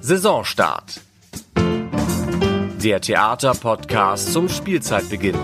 Saisonstart. 0.00 1.00
Der 2.82 3.00
Theaterpodcast 3.00 4.32
zum 4.32 4.48
Spielzeitbeginn. 4.48 5.36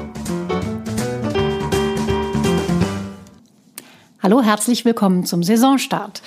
Hallo, 4.22 4.42
herzlich 4.42 4.84
willkommen 4.84 5.24
zum 5.24 5.42
Saisonstart. 5.42 6.22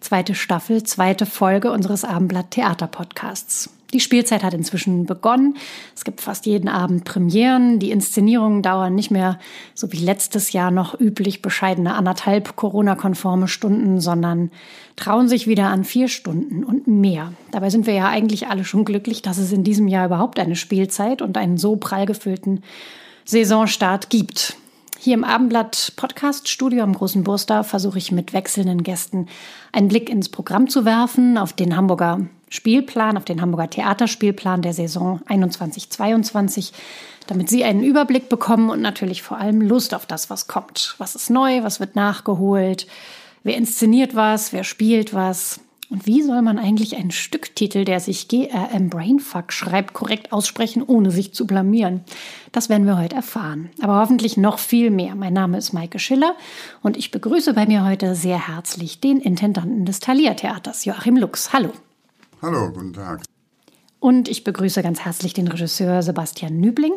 Zweite 0.00 0.34
Staffel, 0.34 0.82
zweite 0.82 1.26
Folge 1.26 1.70
unseres 1.70 2.04
Abendblatt 2.04 2.52
Theater 2.52 2.86
Podcasts. 2.86 3.70
Die 3.94 4.00
Spielzeit 4.00 4.42
hat 4.42 4.54
inzwischen 4.54 5.06
begonnen. 5.06 5.56
Es 5.94 6.02
gibt 6.02 6.20
fast 6.20 6.46
jeden 6.46 6.68
Abend 6.68 7.04
Premieren. 7.04 7.78
Die 7.78 7.92
Inszenierungen 7.92 8.60
dauern 8.60 8.96
nicht 8.96 9.12
mehr 9.12 9.38
so 9.72 9.92
wie 9.92 9.98
letztes 9.98 10.52
Jahr 10.52 10.72
noch 10.72 10.98
üblich 10.98 11.42
bescheidene 11.42 11.94
anderthalb 11.94 12.56
Corona-konforme 12.56 13.46
Stunden, 13.46 14.00
sondern 14.00 14.50
trauen 14.96 15.28
sich 15.28 15.46
wieder 15.46 15.68
an 15.68 15.84
vier 15.84 16.08
Stunden 16.08 16.64
und 16.64 16.88
mehr. 16.88 17.32
Dabei 17.52 17.70
sind 17.70 17.86
wir 17.86 17.94
ja 17.94 18.08
eigentlich 18.08 18.48
alle 18.48 18.64
schon 18.64 18.84
glücklich, 18.84 19.22
dass 19.22 19.38
es 19.38 19.52
in 19.52 19.62
diesem 19.62 19.86
Jahr 19.86 20.06
überhaupt 20.06 20.40
eine 20.40 20.56
Spielzeit 20.56 21.22
und 21.22 21.38
einen 21.38 21.56
so 21.56 21.76
prall 21.76 22.04
gefüllten 22.04 22.64
Saisonstart 23.24 24.10
gibt. 24.10 24.56
Hier 24.98 25.14
im 25.14 25.22
Abendblatt 25.22 25.92
Podcast 25.94 26.48
Studio 26.48 26.82
am 26.82 26.94
Großen 26.94 27.22
Burster 27.22 27.62
versuche 27.62 27.98
ich 27.98 28.10
mit 28.10 28.32
wechselnden 28.32 28.82
Gästen 28.82 29.28
einen 29.70 29.86
Blick 29.86 30.08
ins 30.08 30.30
Programm 30.30 30.68
zu 30.68 30.84
werfen, 30.84 31.38
auf 31.38 31.52
den 31.52 31.76
Hamburger 31.76 32.22
Spielplan, 32.54 33.16
auf 33.16 33.24
den 33.24 33.40
Hamburger 33.40 33.68
Theaterspielplan 33.68 34.62
der 34.62 34.72
Saison 34.72 35.20
21-22, 35.28 36.72
damit 37.26 37.48
Sie 37.48 37.64
einen 37.64 37.82
Überblick 37.82 38.28
bekommen 38.28 38.70
und 38.70 38.80
natürlich 38.80 39.22
vor 39.22 39.38
allem 39.38 39.60
Lust 39.60 39.94
auf 39.94 40.06
das, 40.06 40.30
was 40.30 40.46
kommt. 40.46 40.94
Was 40.98 41.14
ist 41.14 41.30
neu, 41.30 41.62
was 41.62 41.80
wird 41.80 41.96
nachgeholt, 41.96 42.86
wer 43.42 43.56
inszeniert 43.56 44.14
was, 44.14 44.52
wer 44.52 44.64
spielt 44.64 45.14
was. 45.14 45.60
Und 45.90 46.06
wie 46.06 46.22
soll 46.22 46.42
man 46.42 46.58
eigentlich 46.58 46.96
einen 46.96 47.10
Stücktitel, 47.10 47.84
der 47.84 48.00
sich 48.00 48.28
GRM 48.28 48.88
Brainfuck 48.88 49.52
schreibt, 49.52 49.92
korrekt 49.92 50.32
aussprechen, 50.32 50.82
ohne 50.82 51.10
sich 51.10 51.34
zu 51.34 51.46
blamieren? 51.46 52.00
Das 52.52 52.68
werden 52.68 52.86
wir 52.86 52.98
heute 52.98 53.16
erfahren. 53.16 53.70
Aber 53.82 54.00
hoffentlich 54.00 54.36
noch 54.36 54.58
viel 54.58 54.90
mehr. 54.90 55.14
Mein 55.14 55.34
Name 55.34 55.58
ist 55.58 55.72
Maike 55.72 55.98
Schiller 55.98 56.34
und 56.82 56.96
ich 56.96 57.10
begrüße 57.10 57.52
bei 57.52 57.66
mir 57.66 57.84
heute 57.84 58.14
sehr 58.14 58.48
herzlich 58.48 59.00
den 59.00 59.20
Intendanten 59.20 59.84
des 59.84 60.00
Thalia 60.00 60.34
Theaters, 60.34 60.84
Joachim 60.84 61.16
Lux. 61.16 61.52
Hallo. 61.52 61.70
Hallo, 62.44 62.70
guten 62.70 62.92
Tag. 62.92 63.22
Und 64.00 64.28
ich 64.28 64.44
begrüße 64.44 64.82
ganz 64.82 65.00
herzlich 65.00 65.32
den 65.32 65.48
Regisseur 65.48 66.02
Sebastian 66.02 66.60
Nübling, 66.60 66.92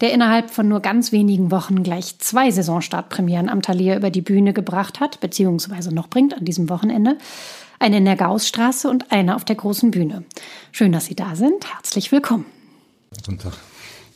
der 0.00 0.12
innerhalb 0.12 0.50
von 0.50 0.66
nur 0.66 0.80
ganz 0.80 1.12
wenigen 1.12 1.52
Wochen 1.52 1.84
gleich 1.84 2.18
zwei 2.18 2.50
Saisonstartpremieren 2.50 3.48
am 3.48 3.62
Thalia 3.62 3.96
über 3.96 4.10
die 4.10 4.20
Bühne 4.20 4.52
gebracht 4.52 4.98
hat, 4.98 5.20
beziehungsweise 5.20 5.94
noch 5.94 6.08
bringt 6.10 6.34
an 6.34 6.44
diesem 6.44 6.68
Wochenende. 6.68 7.18
Eine 7.78 7.98
in 7.98 8.04
der 8.04 8.16
Gaussstraße 8.16 8.90
und 8.90 9.12
eine 9.12 9.36
auf 9.36 9.44
der 9.44 9.54
großen 9.54 9.92
Bühne. 9.92 10.24
Schön, 10.72 10.90
dass 10.90 11.04
Sie 11.04 11.14
da 11.14 11.36
sind. 11.36 11.72
Herzlich 11.72 12.10
willkommen. 12.10 12.46
Guten 13.14 13.38
Tag. 13.38 13.52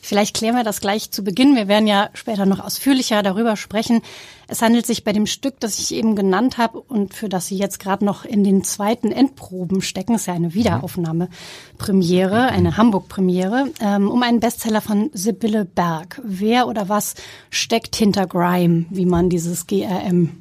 Vielleicht 0.05 0.35
klären 0.35 0.55
wir 0.55 0.63
das 0.63 0.81
gleich 0.81 1.09
zu 1.09 1.23
Beginn. 1.23 1.55
Wir 1.55 1.67
werden 1.67 1.87
ja 1.87 2.11
später 2.13 2.45
noch 2.45 2.59
ausführlicher 2.59 3.23
darüber 3.23 3.55
sprechen. 3.55 4.03
Es 4.47 4.61
handelt 4.61 4.85
sich 4.85 5.03
bei 5.03 5.13
dem 5.13 5.25
Stück, 5.25 5.59
das 5.59 5.79
ich 5.79 5.95
eben 5.95 6.15
genannt 6.15 6.59
habe 6.59 6.79
und 6.79 7.15
für 7.15 7.27
das 7.27 7.47
Sie 7.47 7.57
jetzt 7.57 7.79
gerade 7.79 8.05
noch 8.05 8.23
in 8.23 8.43
den 8.43 8.63
zweiten 8.63 9.11
Endproben 9.11 9.81
stecken, 9.81 10.13
ist 10.13 10.27
ja 10.27 10.35
eine 10.35 10.53
Wiederaufnahme-Premiere, 10.53 12.49
eine 12.49 12.77
Hamburg-Premiere, 12.77 13.71
ähm, 13.81 14.11
um 14.11 14.21
einen 14.21 14.41
Bestseller 14.41 14.81
von 14.81 15.09
Sibylle 15.11 15.65
Berg. 15.65 16.21
Wer 16.23 16.67
oder 16.67 16.87
was 16.87 17.15
steckt 17.49 17.95
hinter 17.95 18.27
Grime, 18.27 18.85
wie 18.91 19.07
man 19.07 19.31
dieses 19.31 19.65
GRM 19.65 20.33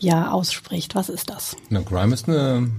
ja 0.00 0.32
ausspricht? 0.32 0.96
Was 0.96 1.08
ist 1.08 1.30
das? 1.30 1.56
Na, 1.70 1.80
Grime 1.82 2.12
ist 2.12 2.28
eine 2.28 2.72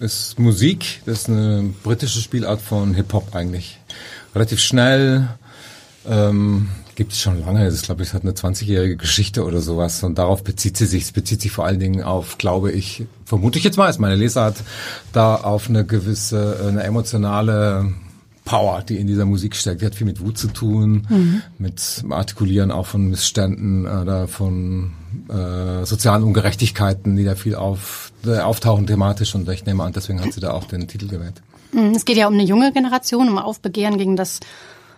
ist 0.00 0.38
Musik, 0.38 1.02
das 1.04 1.20
ist 1.20 1.28
eine 1.28 1.74
britische 1.82 2.22
Spielart 2.22 2.62
von 2.62 2.94
Hip-Hop 2.94 3.34
eigentlich. 3.34 3.78
Relativ 4.34 4.58
schnell, 4.58 5.28
ähm, 6.08 6.68
gibt 6.94 7.12
es 7.12 7.20
schon 7.20 7.40
lange. 7.40 7.64
Das 7.64 7.74
ist, 7.74 7.84
glaube 7.84 8.02
ich, 8.02 8.12
hat 8.12 8.22
eine 8.22 8.32
20-jährige 8.32 8.96
Geschichte 8.96 9.44
oder 9.44 9.60
sowas. 9.60 10.02
Und 10.02 10.18
darauf 10.18 10.44
bezieht 10.44 10.76
sie 10.76 10.86
sich. 10.86 11.04
Es 11.04 11.12
bezieht 11.12 11.40
sich 11.40 11.52
vor 11.52 11.64
allen 11.64 11.80
Dingen 11.80 12.02
auf, 12.02 12.38
glaube 12.38 12.72
ich, 12.72 13.04
vermute 13.24 13.58
ich 13.58 13.64
jetzt 13.64 13.76
mal, 13.76 13.88
ist 13.88 13.98
meine 13.98 14.16
Lesart, 14.16 14.56
da 15.12 15.36
auf 15.36 15.68
eine 15.68 15.84
gewisse, 15.84 16.66
eine 16.68 16.82
emotionale 16.82 17.92
Power, 18.44 18.82
die 18.82 18.98
in 18.98 19.06
dieser 19.06 19.24
Musik 19.24 19.54
steckt. 19.54 19.82
Die 19.82 19.86
hat 19.86 19.94
viel 19.94 20.06
mit 20.06 20.20
Wut 20.20 20.36
zu 20.36 20.48
tun, 20.48 21.06
mhm. 21.08 21.42
mit 21.58 22.04
Artikulieren 22.10 22.70
auch 22.70 22.86
von 22.86 23.08
Missständen 23.08 23.86
oder 23.86 24.26
von 24.26 24.92
äh, 25.28 25.84
sozialen 25.86 26.24
Ungerechtigkeiten, 26.24 27.16
die 27.16 27.24
da 27.24 27.36
viel 27.36 27.54
auf, 27.54 28.12
äh, 28.26 28.38
auftauchen 28.38 28.86
thematisch. 28.86 29.34
Und 29.34 29.48
ich 29.48 29.64
nehme 29.64 29.84
an, 29.84 29.92
deswegen 29.92 30.20
hat 30.20 30.32
sie 30.32 30.40
da 30.40 30.52
auch 30.52 30.64
den 30.64 30.88
Titel 30.88 31.08
gewählt. 31.08 31.40
Mhm. 31.72 31.92
Es 31.94 32.04
geht 32.04 32.16
ja 32.16 32.26
um 32.26 32.34
eine 32.34 32.44
junge 32.44 32.72
Generation, 32.72 33.28
um 33.28 33.38
Aufbegehren 33.38 33.96
gegen 33.96 34.16
das 34.16 34.40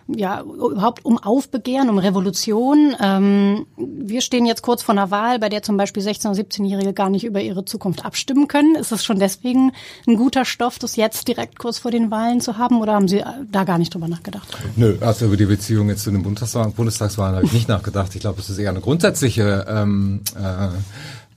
ja, 0.07 0.41
überhaupt 0.41 1.03
um 1.03 1.17
Aufbegehren, 1.17 1.89
um 1.89 1.97
Revolution. 1.97 2.95
Ähm, 3.01 3.65
wir 3.77 4.21
stehen 4.21 4.45
jetzt 4.45 4.61
kurz 4.61 4.83
vor 4.83 4.93
einer 4.93 5.09
Wahl, 5.09 5.39
bei 5.39 5.49
der 5.49 5.63
zum 5.63 5.77
Beispiel 5.77 6.03
16- 6.03 6.29
oder 6.29 6.39
17-Jährige 6.39 6.93
gar 6.93 7.09
nicht 7.09 7.23
über 7.23 7.41
ihre 7.41 7.65
Zukunft 7.65 8.05
abstimmen 8.05 8.47
können. 8.47 8.75
Ist 8.75 8.91
es 8.91 9.03
schon 9.03 9.19
deswegen 9.19 9.71
ein 10.07 10.15
guter 10.15 10.45
Stoff, 10.45 10.77
das 10.77 10.95
jetzt 10.95 11.27
direkt 11.27 11.57
kurz 11.57 11.79
vor 11.79 11.91
den 11.91 12.11
Wahlen 12.11 12.39
zu 12.39 12.57
haben 12.57 12.81
oder 12.81 12.93
haben 12.93 13.07
Sie 13.07 13.23
da 13.51 13.63
gar 13.63 13.79
nicht 13.79 13.93
drüber 13.93 14.07
nachgedacht? 14.07 14.47
Nö, 14.75 14.97
also 15.01 15.25
über 15.25 15.37
die 15.37 15.45
Beziehung 15.45 15.89
jetzt 15.89 16.03
zu 16.03 16.11
den 16.11 16.21
Bundestagswahlen 16.21 17.35
habe 17.35 17.45
ich 17.45 17.53
nicht 17.53 17.67
nachgedacht. 17.67 18.13
Ich 18.13 18.21
glaube, 18.21 18.39
es 18.39 18.49
ist 18.49 18.59
eher 18.59 18.69
eine 18.69 18.81
grundsätzliche 18.81 19.65
ähm, 19.67 20.21
äh, 20.35 20.69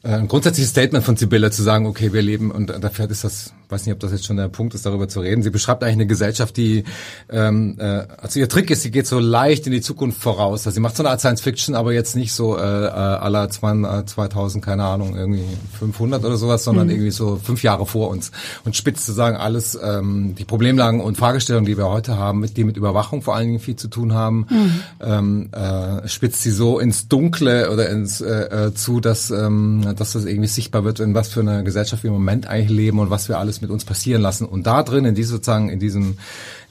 ein 0.02 0.28
grundsätzliches 0.28 0.70
Statement 0.70 1.04
von 1.04 1.16
Sibylle 1.16 1.50
zu 1.50 1.62
sagen, 1.62 1.86
okay, 1.86 2.12
wir 2.12 2.22
leben, 2.22 2.50
und 2.50 2.68
dafür 2.68 3.10
ist 3.10 3.24
das, 3.24 3.52
weiß 3.68 3.86
nicht, 3.86 3.92
ob 3.92 4.00
das 4.00 4.12
jetzt 4.12 4.26
schon 4.26 4.36
der 4.36 4.48
Punkt 4.48 4.74
ist, 4.74 4.86
darüber 4.86 5.08
zu 5.08 5.20
reden. 5.20 5.42
Sie 5.42 5.50
beschreibt 5.50 5.82
eigentlich 5.82 5.94
eine 5.94 6.06
Gesellschaft, 6.06 6.56
die, 6.56 6.84
ähm, 7.30 7.76
äh, 7.78 8.06
also 8.16 8.40
ihr 8.40 8.48
Trick 8.48 8.70
ist, 8.70 8.82
sie 8.82 8.90
geht 8.90 9.06
so 9.06 9.18
leicht 9.18 9.66
in 9.66 9.72
die 9.72 9.80
Zukunft 9.80 10.20
voraus. 10.20 10.66
Also 10.66 10.74
sie 10.74 10.80
macht 10.80 10.96
so 10.96 11.02
eine 11.02 11.10
Art 11.10 11.20
Science 11.20 11.40
Fiction, 11.40 11.74
aber 11.74 11.92
jetzt 11.92 12.16
nicht 12.16 12.32
so 12.32 12.56
äh, 12.56 12.60
äh 12.60 13.18
aller 13.18 13.48
2000, 13.50 14.64
keine 14.64 14.84
Ahnung, 14.84 15.16
irgendwie 15.16 15.44
500 15.78 16.24
oder 16.24 16.36
sowas, 16.36 16.64
sondern 16.64 16.86
mhm. 16.86 16.92
irgendwie 16.92 17.10
so 17.10 17.40
fünf 17.42 17.62
Jahre 17.62 17.86
vor 17.86 18.08
uns 18.08 18.30
und 18.64 18.76
spitzt 18.76 19.06
sozusagen 19.06 19.36
alles, 19.36 19.78
ähm, 19.82 20.34
die 20.36 20.44
Problemlagen 20.44 21.00
und 21.00 21.16
Fragestellungen, 21.16 21.66
die 21.66 21.76
wir 21.76 21.88
heute 21.88 22.16
haben, 22.16 22.40
mit 22.40 22.56
die 22.56 22.64
mit 22.64 22.76
Überwachung 22.76 23.22
vor 23.22 23.34
allen 23.34 23.48
Dingen 23.48 23.60
viel 23.60 23.76
zu 23.76 23.88
tun 23.88 24.14
haben, 24.14 24.46
mhm. 24.48 24.80
ähm, 25.00 25.48
äh, 25.52 26.08
spitzt 26.08 26.42
sie 26.42 26.50
so 26.50 26.78
ins 26.78 27.08
Dunkle 27.08 27.70
oder 27.70 27.88
ins 27.88 28.20
äh, 28.20 28.66
äh 28.66 28.74
zu, 28.74 29.00
dass 29.00 29.30
ähm, 29.30 29.94
dass 29.96 30.12
das 30.12 30.24
irgendwie 30.24 30.48
sichtbar 30.48 30.84
wird, 30.84 31.00
in 31.00 31.14
was 31.14 31.28
für 31.28 31.40
einer 31.40 31.62
Gesellschaft 31.62 32.02
wir 32.02 32.08
im 32.08 32.14
Moment 32.14 32.46
eigentlich 32.46 32.70
leben 32.70 32.98
und 32.98 33.10
was 33.10 33.28
wir 33.28 33.38
alles 33.38 33.57
mit 33.62 33.70
uns 33.70 33.84
passieren 33.84 34.22
lassen. 34.22 34.46
Und 34.46 34.66
da 34.66 34.82
drin, 34.82 35.04
in 35.04 35.14
diese 35.14 35.30
sozusagen, 35.30 35.68
in 35.68 35.78
diesem 35.78 36.18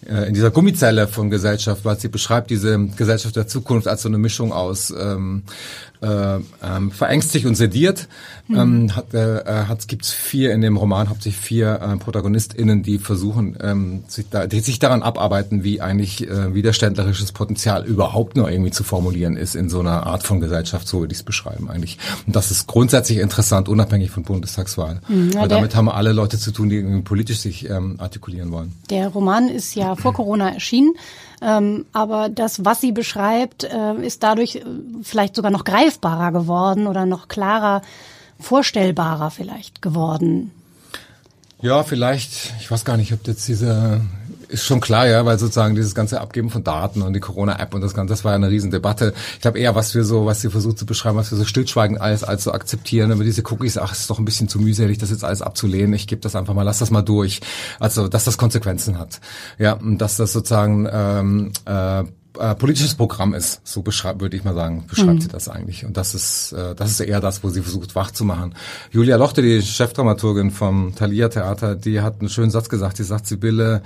äh, 0.05 0.27
in 0.27 0.33
dieser 0.33 0.51
Gummizelle 0.51 1.07
von 1.07 1.29
Gesellschaft, 1.29 1.83
weil 1.83 1.99
sie 1.99 2.07
beschreibt 2.07 2.49
diese 2.51 2.77
Gesellschaft 2.95 3.35
der 3.35 3.47
Zukunft 3.47 3.87
als 3.87 4.03
so 4.03 4.09
eine 4.09 4.17
Mischung 4.17 4.51
aus 4.53 4.93
ähm, 4.97 5.43
äh, 6.01 6.39
ähm, 6.63 6.91
verängstigt 6.91 7.45
und 7.45 7.55
sediert. 7.55 8.07
Mhm. 8.47 8.57
Ähm, 8.57 8.95
hat, 8.95 9.13
äh, 9.13 9.65
hat, 9.67 9.87
gibt's 9.87 10.11
vier 10.11 10.53
in 10.53 10.61
dem 10.61 10.77
Roman 10.77 11.09
hauptsächlich 11.09 11.41
vier 11.41 11.81
äh, 11.81 11.97
ProtagonistInnen, 11.97 12.81
die 12.81 12.97
versuchen, 12.97 13.57
ähm, 13.61 14.03
sich, 14.07 14.29
da, 14.29 14.47
die 14.47 14.59
sich 14.61 14.79
daran 14.79 15.03
abarbeiten, 15.03 15.63
wie 15.63 15.81
eigentlich 15.81 16.27
äh, 16.27 16.53
widerständlerisches 16.53 17.31
Potenzial 17.31 17.85
überhaupt 17.85 18.37
nur 18.37 18.49
irgendwie 18.49 18.71
zu 18.71 18.83
formulieren 18.83 19.35
ist 19.35 19.55
in 19.55 19.69
so 19.69 19.79
einer 19.79 20.07
Art 20.07 20.23
von 20.23 20.39
Gesellschaft, 20.39 20.87
so 20.87 21.01
würde 21.01 21.11
ich 21.11 21.19
es 21.19 21.23
beschreiben 21.23 21.69
eigentlich. 21.69 21.97
Und 22.25 22.35
das 22.35 22.51
ist 22.51 22.67
grundsätzlich 22.67 23.17
interessant, 23.17 23.67
unabhängig 23.67 24.11
von 24.11 24.23
Bundestagswahlen. 24.23 24.99
Ja, 25.33 25.41
Weil 25.41 25.47
damit 25.47 25.75
haben 25.75 25.89
alle 25.89 26.13
Leute 26.13 26.37
zu 26.37 26.51
tun, 26.51 26.69
die 26.69 26.77
irgendwie 26.77 27.01
politisch 27.01 27.39
sich 27.39 27.69
ähm, 27.69 27.95
artikulieren 27.97 28.51
wollen. 28.51 28.73
Der 28.89 29.09
Roman 29.09 29.49
ist 29.49 29.75
ja 29.75 29.95
vor 29.95 30.13
Corona 30.13 30.53
erschienen. 30.53 30.93
Ähm, 31.41 31.85
aber 31.93 32.29
das, 32.29 32.65
was 32.65 32.81
sie 32.81 32.91
beschreibt, 32.91 33.63
äh, 33.63 33.93
ist 34.01 34.23
dadurch 34.23 34.55
äh, 34.55 34.63
vielleicht 35.03 35.35
sogar 35.35 35.51
noch 35.51 35.63
greifbarer 35.63 36.31
geworden 36.31 36.87
oder 36.87 37.05
noch 37.05 37.27
klarer 37.27 37.81
vorstellbarer 38.39 39.31
vielleicht 39.31 39.81
geworden. 39.81 40.51
Ja, 41.61 41.83
vielleicht, 41.83 42.53
ich 42.59 42.69
weiß 42.69 42.85
gar 42.85 42.97
nicht, 42.97 43.13
ob 43.13 43.27
jetzt 43.27 43.47
diese 43.47 44.01
ist 44.47 44.65
schon 44.65 44.79
klar, 44.79 45.07
ja, 45.07 45.25
weil 45.25 45.38
sozusagen 45.39 45.75
dieses 45.75 45.95
ganze 45.95 46.21
Abgeben 46.21 46.49
von 46.49 46.63
Daten 46.63 47.01
und 47.01 47.13
die 47.13 47.19
Corona-App 47.19 47.73
und 47.73 47.81
das 47.81 47.94
Ganze, 47.94 48.13
das 48.13 48.23
war 48.23 48.31
ja 48.31 48.35
eine 48.35 48.49
Riesendebatte. 48.49 49.13
Ich 49.33 49.41
glaube 49.41 49.59
eher, 49.59 49.75
was 49.75 49.95
wir 49.95 50.03
so, 50.03 50.25
was 50.25 50.41
sie 50.41 50.49
versucht 50.49 50.77
zu 50.77 50.85
beschreiben, 50.85 51.17
was 51.17 51.31
wir 51.31 51.38
so 51.38 51.45
stillschweigend 51.45 51.99
alles 51.99 52.23
als 52.23 52.44
so 52.44 52.51
akzeptieren, 52.51 53.11
aber 53.11 53.23
diese 53.23 53.44
Cookies, 53.45 53.77
ach, 53.77 53.91
ist 53.91 54.09
doch 54.09 54.19
ein 54.19 54.25
bisschen 54.25 54.47
zu 54.47 54.59
mühselig, 54.59 54.97
das 54.97 55.09
jetzt 55.09 55.23
alles 55.23 55.41
abzulehnen. 55.41 55.94
Ich 55.94 56.07
gebe 56.07 56.21
das 56.21 56.35
einfach 56.35 56.53
mal, 56.53 56.63
lass 56.63 56.79
das 56.79 56.91
mal 56.91 57.01
durch. 57.01 57.41
Also, 57.79 58.07
dass 58.07 58.23
das 58.23 58.38
Konsequenzen 58.38 58.97
hat. 58.97 59.19
Ja, 59.57 59.73
und 59.73 59.99
dass 59.99 60.17
das 60.17 60.33
sozusagen 60.33 60.88
ähm, 60.91 61.51
äh, 61.65 62.03
äh, 62.39 62.56
politisches 62.56 62.95
Programm 62.95 63.34
ist. 63.34 63.62
So 63.63 63.81
beschreibt, 63.81 64.22
würde 64.22 64.36
ich 64.36 64.44
mal 64.44 64.54
sagen, 64.54 64.86
beschreibt 64.88 65.13
mhm. 65.13 65.22
sie 65.22 65.28
das 65.28 65.50
eigentlich. 65.50 65.86
Und 65.86 65.98
das 65.98 66.13
ist, 66.13 66.54
äh, 66.54 66.75
das 66.75 66.92
ist 66.92 67.00
eher 67.00 67.19
das, 67.19 67.44
wo 67.44 67.50
sie 67.50 67.62
versucht 67.62 67.95
wach 67.95 68.12
zu 68.12 68.25
machen. 68.25 68.56
Julia 68.92 69.18
Lochte, 69.18 69.42
die 69.42 69.62
Chefdramaturgin 69.62 70.51
vom 70.51 70.95
Thalia 70.95 71.30
Theater, 71.30 71.75
die 71.75 72.01
hat 72.01 72.19
einen 72.19 72.30
schönen 72.30 72.51
Satz 72.51 72.69
gesagt. 72.69 73.00
Die 73.00 73.04
sagt, 73.04 73.28
Sibylle 73.28 73.81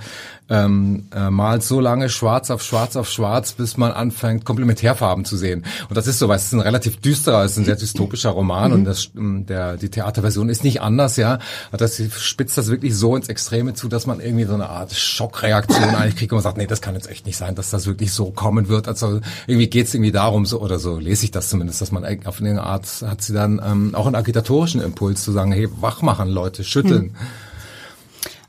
ähm, 0.48 1.06
äh, 1.14 1.30
malt 1.30 1.62
so 1.62 1.80
lange 1.80 2.08
schwarz 2.08 2.50
auf 2.50 2.62
schwarz 2.62 2.96
auf 2.96 3.08
schwarz, 3.08 3.52
bis 3.52 3.76
man 3.76 3.92
anfängt, 3.92 4.44
Komplementärfarben 4.44 5.24
zu 5.24 5.36
sehen. 5.36 5.64
Und 5.88 5.96
das 5.96 6.06
ist 6.06 6.18
so, 6.18 6.28
weil 6.28 6.36
es 6.36 6.44
ist 6.44 6.52
ein 6.52 6.60
relativ 6.60 6.98
düsterer, 6.98 7.44
es 7.44 7.52
ist 7.52 7.58
ein 7.58 7.64
sehr 7.64 7.76
dystopischer 7.76 8.30
Roman 8.30 8.70
mhm. 8.70 8.74
und 8.78 8.84
das, 8.84 9.10
ähm, 9.16 9.46
der, 9.46 9.76
die 9.76 9.88
Theaterversion 9.88 10.48
ist 10.48 10.64
nicht 10.64 10.82
anders, 10.82 11.16
ja. 11.16 11.38
Das 11.72 12.00
spitzt 12.18 12.58
das 12.58 12.68
wirklich 12.68 12.94
so 12.94 13.16
ins 13.16 13.28
Extreme 13.28 13.74
zu, 13.74 13.88
dass 13.88 14.06
man 14.06 14.20
irgendwie 14.20 14.44
so 14.44 14.54
eine 14.54 14.68
Art 14.68 14.92
Schockreaktion 14.92 15.94
eigentlich 15.94 16.16
kriegt 16.16 16.32
und 16.32 16.36
man 16.36 16.42
sagt, 16.42 16.58
nee, 16.58 16.66
das 16.66 16.82
kann 16.82 16.94
jetzt 16.94 17.08
echt 17.08 17.24
nicht 17.26 17.36
sein, 17.36 17.54
dass 17.54 17.70
das 17.70 17.86
wirklich 17.86 18.12
so 18.12 18.30
kommen 18.42 18.68
wird. 18.68 18.88
Also 18.88 19.20
irgendwie 19.46 19.68
geht 19.68 19.86
es 19.86 19.94
irgendwie 19.94 20.12
darum, 20.12 20.46
so 20.46 20.60
oder 20.60 20.78
so 20.78 20.98
lese 20.98 21.24
ich 21.24 21.30
das 21.30 21.48
zumindest, 21.48 21.80
dass 21.80 21.92
man 21.92 22.04
auf 22.26 22.40
eine 22.40 22.62
Art 22.62 22.86
hat 23.06 23.22
sie 23.22 23.32
dann 23.32 23.60
ähm, 23.64 23.94
auch 23.94 24.06
einen 24.06 24.16
agitatorischen 24.16 24.80
Impuls 24.80 25.22
zu 25.22 25.32
sagen, 25.32 25.52
hey, 25.52 25.68
wach 25.80 26.02
machen, 26.02 26.28
Leute, 26.28 26.64
schütteln. 26.64 27.02
Hm. 27.02 27.16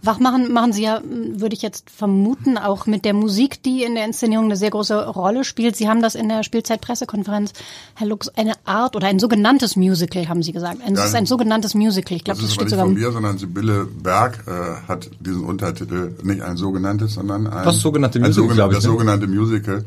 Wachmachen 0.04 0.52
machen 0.52 0.74
Sie 0.74 0.84
ja, 0.84 1.02
würde 1.04 1.56
ich 1.56 1.62
jetzt 1.62 1.90
vermuten, 1.90 2.58
auch 2.58 2.86
mit 2.86 3.06
der 3.06 3.14
Musik, 3.14 3.64
die 3.64 3.84
in 3.84 3.96
der 3.96 4.06
Inszenierung 4.06 4.46
eine 4.46 4.58
sehr 4.58 4.70
große 4.70 5.08
Rolle 5.08 5.46
spielt. 5.46 5.78
Sie 5.78 5.88
haben 5.88 6.02
das 6.02 6.16
in 6.16 6.28
der 6.28 6.44
Spielzeit-Pressekonferenz, 6.44 7.54
Herr 7.96 8.08
Lux, 8.08 8.28
eine 8.30 8.54
Art 8.66 8.98
oder 8.98 9.08
ein 9.08 9.20
sogenanntes 9.20 9.78
Musical, 9.78 10.28
haben 10.28 10.44
Sie 10.44 10.52
gesagt. 10.52 10.80
Es 10.86 11.00
ja, 11.00 11.06
ist 11.06 11.16
ein 11.16 11.26
sogenanntes 11.26 11.74
Musical. 11.74 12.18
Ich 12.18 12.26
glaube, 12.26 12.42
das, 12.42 12.48
das 12.50 12.56
steht 12.56 12.66
nicht 12.66 12.72
sogar 12.72 12.86
von 12.86 12.96
mir, 12.96 13.12
sondern 13.14 13.38
Sibylle 13.38 13.86
Berg 13.86 14.44
äh, 14.46 14.88
hat 14.88 15.10
diesen 15.22 15.46
Untertitel 15.46 16.16
nicht 16.22 16.42
ein 16.42 16.58
sogenanntes, 16.58 17.14
sondern 17.14 17.48
ein, 17.48 17.64
das 17.64 17.80
sogenannte 17.80 18.20
Musical, 18.20 18.44
ein 18.44 18.50
sogenannte, 18.50 18.76
das 18.76 18.84
ne? 18.84 18.90
sogenannte 18.90 19.28
Musical. 19.28 19.86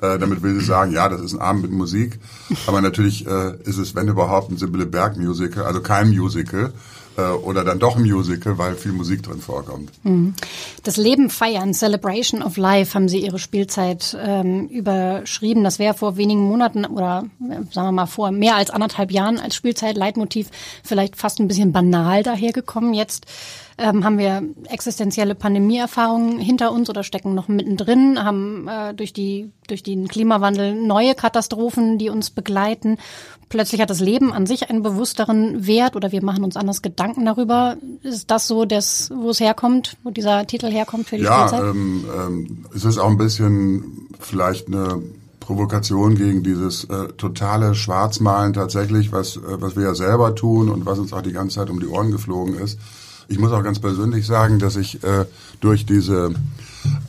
Äh, 0.00 0.18
damit 0.18 0.42
will 0.42 0.60
sie 0.60 0.64
sagen, 0.64 0.92
ja, 0.92 1.08
das 1.08 1.20
ist 1.20 1.34
ein 1.34 1.40
Abend 1.40 1.62
mit 1.62 1.72
Musik. 1.72 2.20
Aber 2.66 2.80
natürlich 2.80 3.26
äh, 3.26 3.54
ist 3.64 3.78
es, 3.78 3.94
wenn 3.94 4.08
überhaupt, 4.08 4.50
ein 4.50 4.56
Sibylle 4.56 4.86
Berg 4.86 5.16
Musical, 5.16 5.64
also 5.64 5.80
kein 5.80 6.10
Musical, 6.10 6.72
oder 7.18 7.64
dann 7.64 7.78
doch 7.78 7.96
Musical, 7.96 8.58
weil 8.58 8.74
viel 8.74 8.92
Musik 8.92 9.22
drin 9.22 9.40
vorkommt. 9.40 9.90
Mhm. 10.04 10.34
Das 10.84 10.96
Leben 10.96 11.30
feiern, 11.30 11.74
Celebration 11.74 12.42
of 12.42 12.56
Life, 12.56 12.94
haben 12.94 13.08
Sie 13.08 13.18
Ihre 13.18 13.38
Spielzeit 13.38 14.16
ähm, 14.20 14.68
überschrieben. 14.68 15.64
Das 15.64 15.78
wäre 15.78 15.94
vor 15.94 16.16
wenigen 16.16 16.42
Monaten 16.42 16.84
oder 16.84 17.24
sagen 17.72 17.88
wir 17.88 17.92
mal 17.92 18.06
vor 18.06 18.30
mehr 18.30 18.56
als 18.56 18.70
anderthalb 18.70 19.10
Jahren 19.10 19.38
als 19.38 19.54
Spielzeit-Leitmotiv 19.54 20.48
vielleicht 20.84 21.16
fast 21.16 21.40
ein 21.40 21.48
bisschen 21.48 21.72
banal 21.72 22.22
dahergekommen. 22.22 22.94
Jetzt 22.94 23.26
ähm, 23.78 24.04
haben 24.04 24.18
wir 24.18 24.42
existenzielle 24.68 25.34
Pandemieerfahrungen 25.34 26.38
hinter 26.38 26.72
uns 26.72 26.90
oder 26.90 27.04
stecken 27.04 27.34
noch 27.34 27.48
mittendrin, 27.48 28.22
haben 28.22 28.68
äh, 28.68 28.92
durch 28.94 29.12
die 29.12 29.50
durch 29.68 29.82
den 29.82 30.08
Klimawandel 30.08 30.74
neue 30.74 31.14
Katastrophen, 31.14 31.98
die 31.98 32.10
uns 32.10 32.30
begleiten. 32.30 32.98
Plötzlich 33.48 33.80
hat 33.80 33.90
das 33.90 34.00
Leben 34.00 34.32
an 34.32 34.46
sich 34.46 34.68
einen 34.68 34.82
bewussteren 34.82 35.66
Wert 35.66 35.96
oder 35.96 36.12
wir 36.12 36.22
machen 36.22 36.44
uns 36.44 36.56
anders 36.56 36.82
Gedanken 36.82 37.24
darüber. 37.24 37.76
Ist 38.02 38.30
das 38.30 38.46
so, 38.46 38.64
das, 38.64 39.10
wo 39.14 39.30
es 39.30 39.40
herkommt, 39.40 39.96
wo 40.02 40.10
dieser 40.10 40.46
Titel 40.46 40.70
herkommt 40.70 41.08
für 41.08 41.16
die 41.16 41.24
ja, 41.24 41.48
Spielzeit? 41.48 41.64
Ja, 41.64 41.70
ähm, 41.70 42.04
ähm, 42.14 42.66
es 42.74 42.84
ist 42.84 42.98
auch 42.98 43.08
ein 43.08 43.16
bisschen 43.16 44.08
vielleicht 44.18 44.68
eine 44.68 45.02
Provokation 45.40 46.14
gegen 46.14 46.42
dieses 46.42 46.84
äh, 46.84 47.08
totale 47.16 47.74
Schwarzmalen 47.74 48.52
tatsächlich, 48.52 49.12
was, 49.12 49.36
äh, 49.36 49.40
was 49.60 49.76
wir 49.76 49.84
ja 49.84 49.94
selber 49.94 50.34
tun 50.34 50.68
und 50.68 50.84
was 50.84 50.98
uns 50.98 51.14
auch 51.14 51.22
die 51.22 51.32
ganze 51.32 51.56
Zeit 51.56 51.70
um 51.70 51.80
die 51.80 51.86
Ohren 51.86 52.10
geflogen 52.10 52.54
ist. 52.54 52.78
Ich 53.28 53.38
muss 53.38 53.52
auch 53.52 53.62
ganz 53.62 53.78
persönlich 53.78 54.26
sagen, 54.26 54.58
dass 54.58 54.76
ich 54.76 55.04
äh, 55.04 55.26
durch 55.60 55.84
diese 55.84 56.34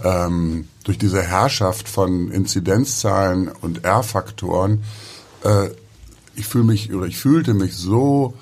ähm, 0.03 0.67
durch 0.83 0.97
diese 0.97 1.21
Herrschaft 1.21 1.87
von 1.87 2.29
Inzidenzzahlen 2.29 3.49
und 3.61 3.85
R-Faktoren, 3.85 4.83
äh, 5.43 5.69
ich 6.35 6.45
fühle 6.45 6.65
mich 6.65 6.93
oder 6.93 7.05
ich 7.05 7.17
fühlte 7.17 7.53
mich 7.53 7.75
so 7.75 8.33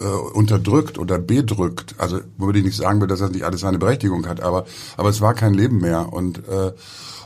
äh, 0.00 0.04
unterdrückt 0.04 0.98
oder 0.98 1.18
bedrückt. 1.18 1.94
Also 1.96 2.20
würde 2.36 2.58
ich 2.58 2.64
nicht 2.64 2.76
sagen 2.76 3.00
will, 3.00 3.08
dass 3.08 3.20
das 3.20 3.30
nicht 3.30 3.44
alles 3.44 3.60
seine 3.60 3.78
Berechtigung 3.78 4.26
hat, 4.26 4.40
aber 4.40 4.66
aber 4.98 5.08
es 5.08 5.20
war 5.20 5.32
kein 5.32 5.54
Leben 5.54 5.80
mehr 5.80 6.12
und 6.12 6.46
äh, 6.46 6.72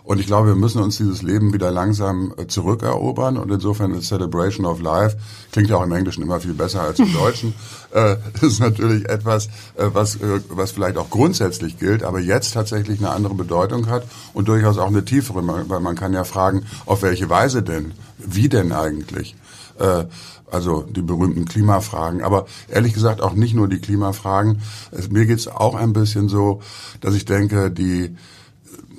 und 0.06 0.20
ich 0.20 0.26
glaube, 0.26 0.50
wir 0.50 0.54
müssen 0.54 0.80
uns 0.80 0.98
dieses 0.98 1.22
Leben 1.22 1.52
wieder 1.52 1.72
langsam 1.72 2.32
äh, 2.36 2.46
zurückerobern. 2.46 3.36
Und 3.36 3.50
insofern 3.50 3.92
ist 3.92 4.06
Celebration 4.06 4.64
of 4.64 4.80
Life, 4.80 5.16
klingt 5.50 5.68
ja 5.68 5.78
auch 5.78 5.82
im 5.82 5.90
Englischen 5.90 6.22
immer 6.22 6.38
viel 6.38 6.54
besser 6.54 6.82
als 6.82 7.00
im 7.00 7.12
Deutschen, 7.18 7.54
äh, 7.92 8.14
ist 8.40 8.60
natürlich 8.60 9.08
etwas, 9.08 9.46
äh, 9.74 9.88
was, 9.92 10.14
äh, 10.14 10.40
was 10.48 10.70
vielleicht 10.70 10.96
auch 10.96 11.10
grundsätzlich 11.10 11.80
gilt, 11.80 12.04
aber 12.04 12.20
jetzt 12.20 12.54
tatsächlich 12.54 13.00
eine 13.00 13.10
andere 13.10 13.34
Bedeutung 13.34 13.88
hat 13.88 14.06
und 14.32 14.46
durchaus 14.46 14.78
auch 14.78 14.86
eine 14.86 15.04
tiefere, 15.04 15.42
weil 15.68 15.80
man 15.80 15.96
kann 15.96 16.12
ja 16.12 16.22
fragen, 16.22 16.66
auf 16.86 17.02
welche 17.02 17.28
Weise 17.28 17.64
denn? 17.64 17.90
Wie 18.18 18.48
denn 18.48 18.70
eigentlich? 18.70 19.34
Äh, 19.80 20.04
also 20.48 20.82
die 20.82 21.02
berühmten 21.02 21.46
Klimafragen. 21.46 22.22
Aber 22.22 22.46
ehrlich 22.68 22.94
gesagt 22.94 23.20
auch 23.20 23.32
nicht 23.32 23.54
nur 23.54 23.66
die 23.66 23.80
Klimafragen. 23.80 24.62
Mir 25.10 25.26
geht's 25.26 25.48
auch 25.48 25.74
ein 25.74 25.92
bisschen 25.92 26.28
so, 26.28 26.62
dass 27.00 27.16
ich 27.16 27.24
denke, 27.24 27.72
die 27.72 28.14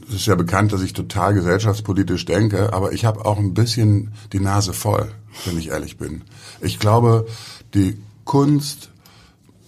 es 0.07 0.15
ist 0.15 0.25
ja 0.25 0.35
bekannt, 0.35 0.73
dass 0.73 0.81
ich 0.81 0.93
total 0.93 1.33
gesellschaftspolitisch 1.33 2.25
denke, 2.25 2.73
aber 2.73 2.93
ich 2.93 3.05
habe 3.05 3.25
auch 3.25 3.37
ein 3.37 3.53
bisschen 3.53 4.13
die 4.31 4.39
Nase 4.39 4.73
voll, 4.73 5.11
wenn 5.45 5.57
ich 5.57 5.69
ehrlich 5.69 5.97
bin. 5.97 6.23
Ich 6.61 6.79
glaube, 6.79 7.27
die 7.73 7.97
Kunst 8.23 8.89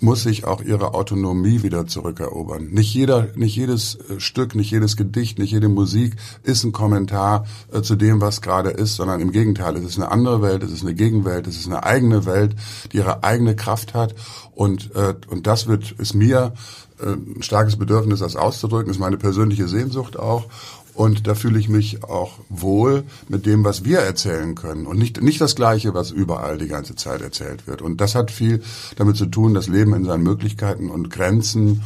muss 0.02 0.24
sich 0.24 0.46
auch 0.46 0.62
ihre 0.62 0.94
Autonomie 0.94 1.64
wieder 1.64 1.86
zurückerobern. 1.86 2.68
Nicht 2.70 2.94
jeder, 2.94 3.28
nicht 3.36 3.56
jedes 3.56 3.96
äh, 3.96 4.20
Stück, 4.20 4.56
nicht 4.56 4.72
jedes 4.72 4.96
Gedicht, 4.96 5.40
nicht 5.40 5.52
jede 5.52 5.70
Musik 5.70 6.16
ist 6.44 6.64
ein 6.64 6.72
Kommentar 6.72 7.46
äh, 7.74 7.82
zu 7.82 7.96
dem, 7.96 8.22
was 8.22 8.42
gerade 8.42 8.70
ist, 8.70 8.96
sondern 8.96 9.20
im 9.20 9.32
Gegenteil, 9.32 9.76
es 9.76 9.84
ist 9.84 9.98
eine 9.98 10.12
andere 10.12 10.42
Welt, 10.42 10.64
es 10.64 10.72
ist 10.72 10.84
eine 10.84 10.94
Gegenwelt, 10.94 11.48
es 11.48 11.58
ist 11.58 11.68
eine 11.68 11.84
eigene 11.84 12.26
Welt, 12.26 12.56
die 12.92 12.98
ihre 12.98 13.24
eigene 13.24 13.56
Kraft 13.56 13.94
hat 13.94 14.16
und 14.54 14.96
äh, 14.96 15.16
und 15.28 15.48
das 15.48 15.68
wird 15.68 15.92
ist 15.92 16.14
mir 16.14 16.54
ein 17.02 17.42
starkes 17.42 17.78
Bedürfnis, 17.78 18.20
das 18.20 18.36
auszudrücken, 18.36 18.92
ist 18.92 19.00
meine 19.00 19.18
persönliche 19.18 19.68
Sehnsucht 19.68 20.18
auch. 20.18 20.46
Und 20.94 21.28
da 21.28 21.36
fühle 21.36 21.60
ich 21.60 21.70
mich 21.70 22.04
auch 22.04 22.40
wohl 22.50 23.04
mit 23.30 23.46
dem, 23.46 23.64
was 23.64 23.86
wir 23.86 24.00
erzählen 24.00 24.54
können. 24.56 24.86
Und 24.86 24.98
nicht, 24.98 25.22
nicht 25.22 25.40
das 25.40 25.56
Gleiche, 25.56 25.94
was 25.94 26.12
überall 26.12 26.58
die 26.58 26.68
ganze 26.68 26.96
Zeit 26.96 27.22
erzählt 27.22 27.68
wird. 27.68 27.82
Und 27.82 28.02
das 28.02 28.16
hat 28.16 28.32
viel 28.32 28.62
damit 28.98 29.16
zu 29.16 29.28
tun, 29.28 29.54
das 29.54 29.68
Leben 29.68 29.94
in 29.94 30.04
seinen 30.04 30.24
Möglichkeiten 30.24 30.90
und 30.90 31.10
Grenzen, 31.10 31.84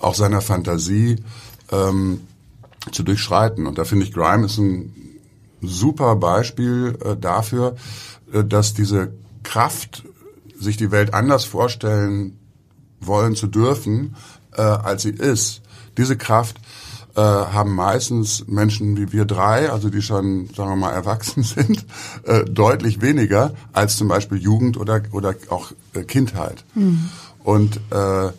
auch 0.00 0.14
seiner 0.14 0.40
Fantasie 0.40 1.16
ähm, 1.70 2.22
zu 2.90 3.02
durchschreiten. 3.02 3.66
Und 3.66 3.78
da 3.78 3.84
finde 3.84 4.04
ich, 4.04 4.12
Grime 4.12 4.46
ist 4.46 4.58
ein 4.58 4.92
super 5.62 6.16
Beispiel 6.16 6.98
äh, 7.04 7.16
dafür, 7.16 7.76
äh, 8.32 8.44
dass 8.44 8.74
diese 8.74 9.12
Kraft, 9.42 10.04
sich 10.58 10.76
die 10.76 10.90
Welt 10.90 11.14
anders 11.14 11.44
vorstellen 11.44 12.38
wollen 13.00 13.36
zu 13.36 13.46
dürfen, 13.46 14.16
äh, 14.56 14.62
als 14.62 15.02
sie 15.02 15.10
ist. 15.10 15.62
Diese 15.96 16.16
Kraft 16.16 16.56
äh, 17.16 17.20
haben 17.20 17.74
meistens 17.74 18.46
Menschen 18.46 18.96
wie 18.96 19.12
wir 19.12 19.24
drei, 19.24 19.70
also 19.70 19.88
die 19.88 20.02
schon, 20.02 20.48
sagen 20.54 20.70
wir 20.70 20.76
mal, 20.76 20.92
erwachsen 20.92 21.42
sind, 21.42 21.84
äh, 22.24 22.44
deutlich 22.44 23.00
weniger 23.00 23.54
als 23.72 23.96
zum 23.96 24.08
Beispiel 24.08 24.38
Jugend 24.38 24.76
oder, 24.76 25.02
oder 25.12 25.34
auch 25.48 25.72
äh, 25.94 26.02
Kindheit. 26.02 26.64
Mhm. 26.74 27.08
Und 27.42 27.76
äh, 27.90 28.30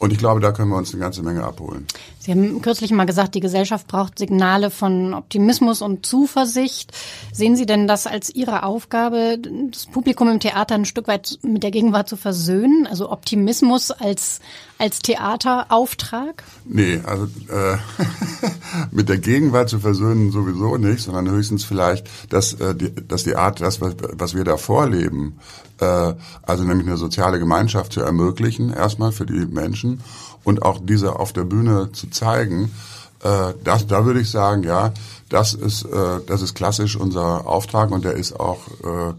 und 0.00 0.14
ich 0.14 0.18
glaube, 0.18 0.40
da 0.40 0.50
können 0.50 0.70
wir 0.70 0.78
uns 0.78 0.94
eine 0.94 1.00
ganze 1.02 1.22
Menge 1.22 1.44
abholen. 1.44 1.86
Sie 2.18 2.30
haben 2.30 2.62
kürzlich 2.62 2.90
mal 2.90 3.04
gesagt, 3.04 3.34
die 3.34 3.40
Gesellschaft 3.40 3.86
braucht 3.86 4.18
Signale 4.18 4.70
von 4.70 5.12
Optimismus 5.12 5.82
und 5.82 6.06
Zuversicht. 6.06 6.92
Sehen 7.34 7.54
Sie 7.54 7.66
denn 7.66 7.86
das 7.86 8.06
als 8.06 8.34
Ihre 8.34 8.62
Aufgabe, 8.62 9.38
das 9.70 9.84
Publikum 9.84 10.30
im 10.30 10.40
Theater 10.40 10.74
ein 10.74 10.86
Stück 10.86 11.06
weit 11.06 11.38
mit 11.42 11.62
der 11.62 11.70
Gegenwart 11.70 12.08
zu 12.08 12.16
versöhnen? 12.16 12.86
Also 12.86 13.10
Optimismus 13.12 13.90
als, 13.90 14.40
als 14.78 15.00
Theaterauftrag? 15.00 16.44
Nee, 16.64 17.02
also 17.04 17.24
äh, 17.24 17.76
mit 18.90 19.10
der 19.10 19.18
Gegenwart 19.18 19.68
zu 19.68 19.80
versöhnen 19.80 20.32
sowieso 20.32 20.78
nicht, 20.78 21.02
sondern 21.02 21.28
höchstens 21.28 21.64
vielleicht, 21.64 22.08
dass, 22.32 22.54
äh, 22.54 22.74
die, 22.74 22.94
dass 22.94 23.24
die 23.24 23.36
Art, 23.36 23.60
das, 23.60 23.82
was, 23.82 23.96
was 24.14 24.34
wir 24.34 24.44
da 24.44 24.56
vorleben, 24.56 25.38
also 25.80 26.64
nämlich 26.64 26.86
eine 26.86 26.96
soziale 26.96 27.38
Gemeinschaft 27.38 27.92
zu 27.92 28.00
ermöglichen, 28.00 28.72
erstmal 28.72 29.12
für 29.12 29.26
die 29.26 29.46
Menschen 29.46 30.00
und 30.44 30.62
auch 30.62 30.78
diese 30.82 31.18
auf 31.18 31.32
der 31.32 31.44
Bühne 31.44 31.90
zu 31.92 32.10
zeigen, 32.10 32.70
äh, 33.22 33.54
das, 33.64 33.86
da 33.86 34.04
würde 34.04 34.20
ich 34.20 34.30
sagen, 34.30 34.62
ja, 34.62 34.92
das 35.28 35.54
ist, 35.54 35.84
äh, 35.84 36.20
das 36.26 36.42
ist 36.42 36.54
klassisch 36.54 36.96
unser 36.96 37.46
Auftrag 37.46 37.90
und 37.90 38.04
der 38.04 38.14
ist 38.14 38.38
auch 38.38 38.66
äh, 38.82 39.14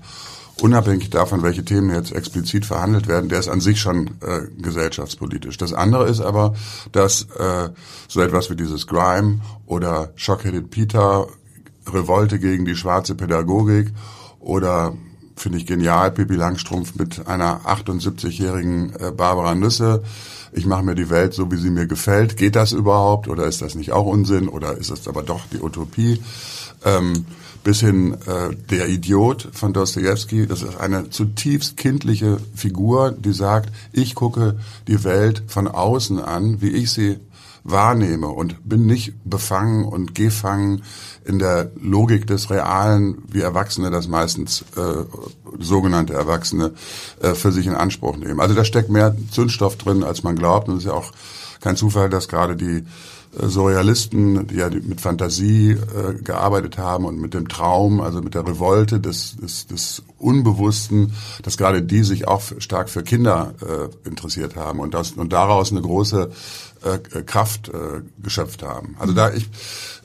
unabhängig 0.62 1.10
davon, 1.10 1.44
welche 1.44 1.64
Themen 1.64 1.94
jetzt 1.94 2.12
explizit 2.12 2.66
verhandelt 2.66 3.08
werden, 3.08 3.30
der 3.30 3.40
ist 3.40 3.48
an 3.48 3.62
sich 3.62 3.80
schon 3.80 4.08
äh, 4.22 4.42
gesellschaftspolitisch. 4.60 5.58
Das 5.58 5.74
andere 5.74 6.08
ist 6.08 6.22
aber, 6.22 6.54
dass 6.92 7.24
äh, 7.38 7.70
so 8.08 8.22
etwas 8.22 8.50
wie 8.50 8.56
dieses 8.56 8.88
Grime 8.88 9.42
oder 9.66 10.12
Shockheaded 10.16 10.70
Peter, 10.70 11.28
Revolte 11.88 12.38
gegen 12.40 12.66
die 12.66 12.76
schwarze 12.76 13.16
Pädagogik 13.16 13.92
oder 14.40 14.94
finde 15.42 15.58
ich 15.58 15.66
genial, 15.66 16.12
Pippi 16.12 16.36
Langstrumpf 16.36 16.96
mit 16.96 17.28
einer 17.28 17.62
78-jährigen 17.62 18.94
äh, 19.00 19.12
Barbara 19.12 19.56
Nüsse. 19.56 20.04
Ich 20.54 20.66
mache 20.66 20.84
mir 20.84 20.96
die 20.96 21.10
Welt 21.10 21.34
so, 21.34 21.52
wie 21.52 21.58
sie 21.58 21.72
mir 21.72 21.88
gefällt. 21.88 22.38
Geht 22.38 22.56
das 22.56 22.74
überhaupt 22.74 23.28
oder 23.28 23.46
ist 23.46 23.62
das 23.62 23.76
nicht 23.76 23.92
auch 23.92 24.06
Unsinn 24.06 24.48
oder 24.48 24.78
ist 24.78 24.92
das 24.92 25.08
aber 25.08 25.24
doch 25.24 25.42
die 25.52 25.60
Utopie? 25.60 26.22
Ähm, 26.86 27.26
bis 27.64 27.80
hin 27.80 28.14
äh, 28.26 28.56
der 28.70 28.90
Idiot 28.90 29.50
von 29.54 29.74
Dostoevsky. 29.74 30.48
Das 30.48 30.62
ist 30.62 30.80
eine 30.80 31.10
zutiefst 31.10 31.78
kindliche 31.78 32.38
Figur, 32.56 33.12
die 33.12 33.34
sagt, 33.34 33.72
ich 33.92 34.16
gucke 34.16 34.60
die 34.88 35.04
Welt 35.04 35.44
von 35.48 35.68
außen 35.68 36.20
an, 36.20 36.62
wie 36.62 36.70
ich 36.70 36.92
sie 36.92 37.20
wahrnehme 37.64 38.28
und 38.28 38.68
bin 38.68 38.86
nicht 38.86 39.14
befangen 39.24 39.86
und 39.86 40.16
gefangen 40.16 40.84
in 41.26 41.40
der 41.40 41.72
Logik 41.80 42.26
des 42.28 42.50
Realen, 42.50 43.20
wie 43.28 43.42
Erwachsene 43.42 43.92
das 43.92 44.08
meistens, 44.08 44.66
äh, 44.76 45.06
sogenannte 45.60 46.14
Erwachsene, 46.14 46.74
äh, 47.22 47.34
für 47.36 47.52
sich 47.52 47.68
in 47.68 47.76
Anspruch 47.76 48.18
nehmen. 48.18 48.40
Also 48.40 48.56
da 48.56 48.66
steckt 48.66 48.90
mehr 48.90 49.16
Zündstoff 49.32 49.78
drin, 49.78 50.04
als 50.04 50.24
man 50.24 50.36
glaubt. 50.36 50.68
Und 50.68 50.76
es 50.76 50.82
ist 50.82 50.88
ja 50.88 50.94
auch 50.94 51.12
kein 51.60 51.76
Zufall, 51.76 52.10
dass 52.10 52.28
gerade 52.28 52.56
die 52.56 52.84
äh, 53.40 53.48
Surrealisten, 53.48 54.48
die 54.48 54.56
ja 54.56 54.70
mit 54.70 55.00
Fantasie 55.00 55.72
äh, 55.72 56.14
gearbeitet 56.22 56.78
haben 56.78 57.06
und 57.06 57.20
mit 57.20 57.34
dem 57.34 57.48
Traum, 57.48 58.02
also 58.02 58.22
mit 58.22 58.34
der 58.34 58.46
Revolte 58.46 59.00
des, 59.00 59.38
des, 59.38 59.68
des 59.68 60.04
Unbewussten, 60.18 61.14
dass 61.44 61.58
gerade 61.58 61.82
die 61.82 62.04
sich 62.04 62.28
auch 62.28 62.42
stark 62.58 62.90
für 62.90 63.04
Kinder 63.04 63.54
äh, 63.62 64.08
interessiert 64.08 64.56
haben 64.56 64.80
und, 64.80 64.94
das, 64.94 65.12
und 65.12 65.32
daraus 65.32 65.72
eine 65.72 65.82
große 65.82 66.32
äh, 66.84 67.22
Kraft 67.24 67.70
äh, 67.70 68.02
geschöpft 68.22 68.64
haben. 68.64 68.96
Also 69.00 69.14
da 69.14 69.32
ich, 69.32 69.48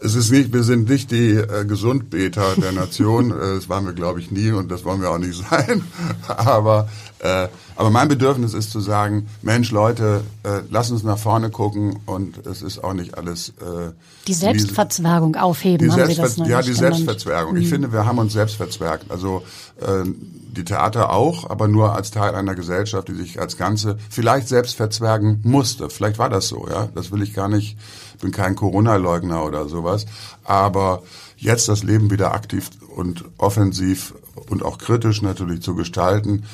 es 0.01 0.15
ist 0.15 0.31
nicht, 0.31 0.53
wir 0.53 0.63
sind 0.63 0.89
nicht 0.89 1.11
die 1.11 1.31
äh, 1.31 1.65
Gesundbeter 1.65 2.55
der 2.57 2.73
Nation, 2.73 3.31
äh, 3.33 3.55
das 3.57 3.69
waren 3.69 3.87
wir 3.87 3.93
glaube 3.93 4.21
ich 4.21 4.31
nie 4.31 4.51
und 4.51 4.71
das 4.71 4.85
wollen 4.85 5.01
wir 5.01 5.11
auch 5.11 5.19
nicht 5.19 5.43
sein. 5.49 5.83
Aber 6.29 6.89
äh, 7.21 7.49
aber 7.77 7.91
mein 7.91 8.09
Bedürfnis 8.09 8.55
ist 8.55 8.71
zu 8.71 8.81
sagen, 8.81 9.29
Mensch, 9.43 9.71
Leute, 9.71 10.23
äh, 10.43 10.61
lass 10.71 10.91
uns 10.91 11.03
nach 11.03 11.19
vorne 11.19 11.51
gucken 11.51 11.99
und 12.07 12.47
es 12.47 12.63
ist 12.63 12.83
auch 12.83 12.95
nicht 12.95 13.17
alles. 13.19 13.51
Äh, 13.51 13.93
die 14.27 14.35
Selbstverzwergung 14.35 15.37
aufheben, 15.37 15.87
die 15.87 15.93
haben 15.93 15.99
Selbstver 15.99 16.29
Sie 16.29 16.41
das 16.41 16.49
Ja, 16.49 16.63
die 16.63 16.73
Selbstverzwergung. 16.73 17.55
Mhm. 17.55 17.61
Ich 17.61 17.69
finde, 17.69 17.93
wir 17.93 18.07
haben 18.07 18.19
uns 18.19 18.33
selbst 18.33 18.57
verzwergt. 18.57 19.11
Also 19.11 19.43
äh, 19.81 20.05
die 20.07 20.65
Theater 20.65 21.13
auch, 21.13 21.51
aber 21.51 21.69
nur 21.69 21.95
als 21.95 22.11
Teil 22.11 22.35
einer 22.35 22.55
Gesellschaft, 22.55 23.09
die 23.09 23.15
sich 23.15 23.41
als 23.41 23.59
Ganze 23.59 23.99
vielleicht 24.09 24.49
selbst 24.49 24.75
verzwergen 24.75 25.41
musste. 25.43 25.91
Vielleicht 25.91 26.19
war 26.19 26.31
das 26.31 26.49
so, 26.49 26.67
ja. 26.69 26.89
Das 26.95 27.13
will 27.13 27.23
ich 27.23 27.35
gar 27.35 27.49
nicht. 27.49 27.77
Bin 28.21 28.31
kein 28.31 28.57
Corona-Leugner 28.57 29.45
oder 29.45 29.69
sowas. 29.69 30.07
Aber 30.45 31.03
jetzt 31.37 31.69
das 31.69 31.83
Leben 31.83 32.11
wieder 32.11 32.33
aktiv 32.33 32.71
und 32.95 33.25
offensiv 33.39 34.15
und 34.49 34.65
auch 34.65 34.79
kritisch 34.79 35.23
natürlich 35.23 35.63
zu 35.63 35.75
gestalten 35.75 36.45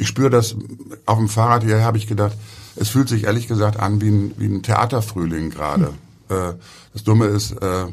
ich 0.00 0.08
spüre 0.08 0.30
das 0.30 0.56
auf 1.04 1.18
dem 1.18 1.28
Fahrrad 1.28 1.62
hierher, 1.62 1.84
habe 1.84 1.98
ich 1.98 2.06
gedacht, 2.06 2.32
es 2.76 2.88
fühlt 2.88 3.08
sich 3.08 3.24
ehrlich 3.24 3.48
gesagt 3.48 3.78
an 3.78 4.00
wie 4.00 4.08
ein, 4.08 4.34
wie 4.38 4.46
ein 4.46 4.62
Theaterfrühling 4.62 5.50
gerade. 5.50 5.92
Hm. 6.28 6.36
Äh, 6.36 6.54
das 6.94 7.04
Dumme 7.04 7.26
ist, 7.26 7.52
äh, 7.52 7.86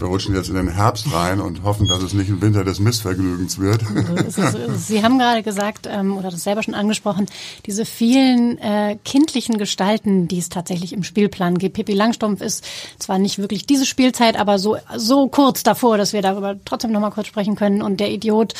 wir 0.00 0.08
rutschen 0.08 0.34
jetzt 0.34 0.48
in 0.48 0.54
den 0.54 0.68
Herbst 0.68 1.12
rein 1.12 1.40
und 1.40 1.62
hoffen, 1.62 1.86
dass 1.86 2.02
es 2.02 2.14
nicht 2.14 2.28
ein 2.28 2.40
Winter 2.40 2.64
des 2.64 2.80
Missvergnügens 2.80 3.58
wird. 3.58 3.82
Sie 4.76 5.02
haben 5.02 5.18
gerade 5.18 5.42
gesagt, 5.42 5.88
ähm, 5.90 6.16
oder 6.16 6.30
das 6.30 6.42
selber 6.42 6.62
schon 6.62 6.74
angesprochen, 6.74 7.26
diese 7.66 7.84
vielen 7.84 8.58
äh, 8.58 8.96
kindlichen 9.04 9.58
Gestalten, 9.58 10.28
die 10.28 10.38
es 10.38 10.48
tatsächlich 10.48 10.92
im 10.92 11.02
Spielplan 11.02 11.58
gibt. 11.58 11.76
Pippi 11.76 11.92
Langstumpf 11.94 12.40
ist 12.40 12.64
zwar 12.98 13.18
nicht 13.18 13.38
wirklich 13.38 13.66
diese 13.66 13.86
Spielzeit, 13.86 14.38
aber 14.38 14.58
so, 14.58 14.76
so 14.96 15.28
kurz 15.28 15.62
davor, 15.62 15.98
dass 15.98 16.12
wir 16.12 16.22
darüber 16.22 16.56
trotzdem 16.64 16.92
nochmal 16.92 17.10
kurz 17.10 17.26
sprechen 17.26 17.56
können. 17.56 17.82
Und 17.82 18.00
der 18.00 18.10
Idiot, 18.10 18.54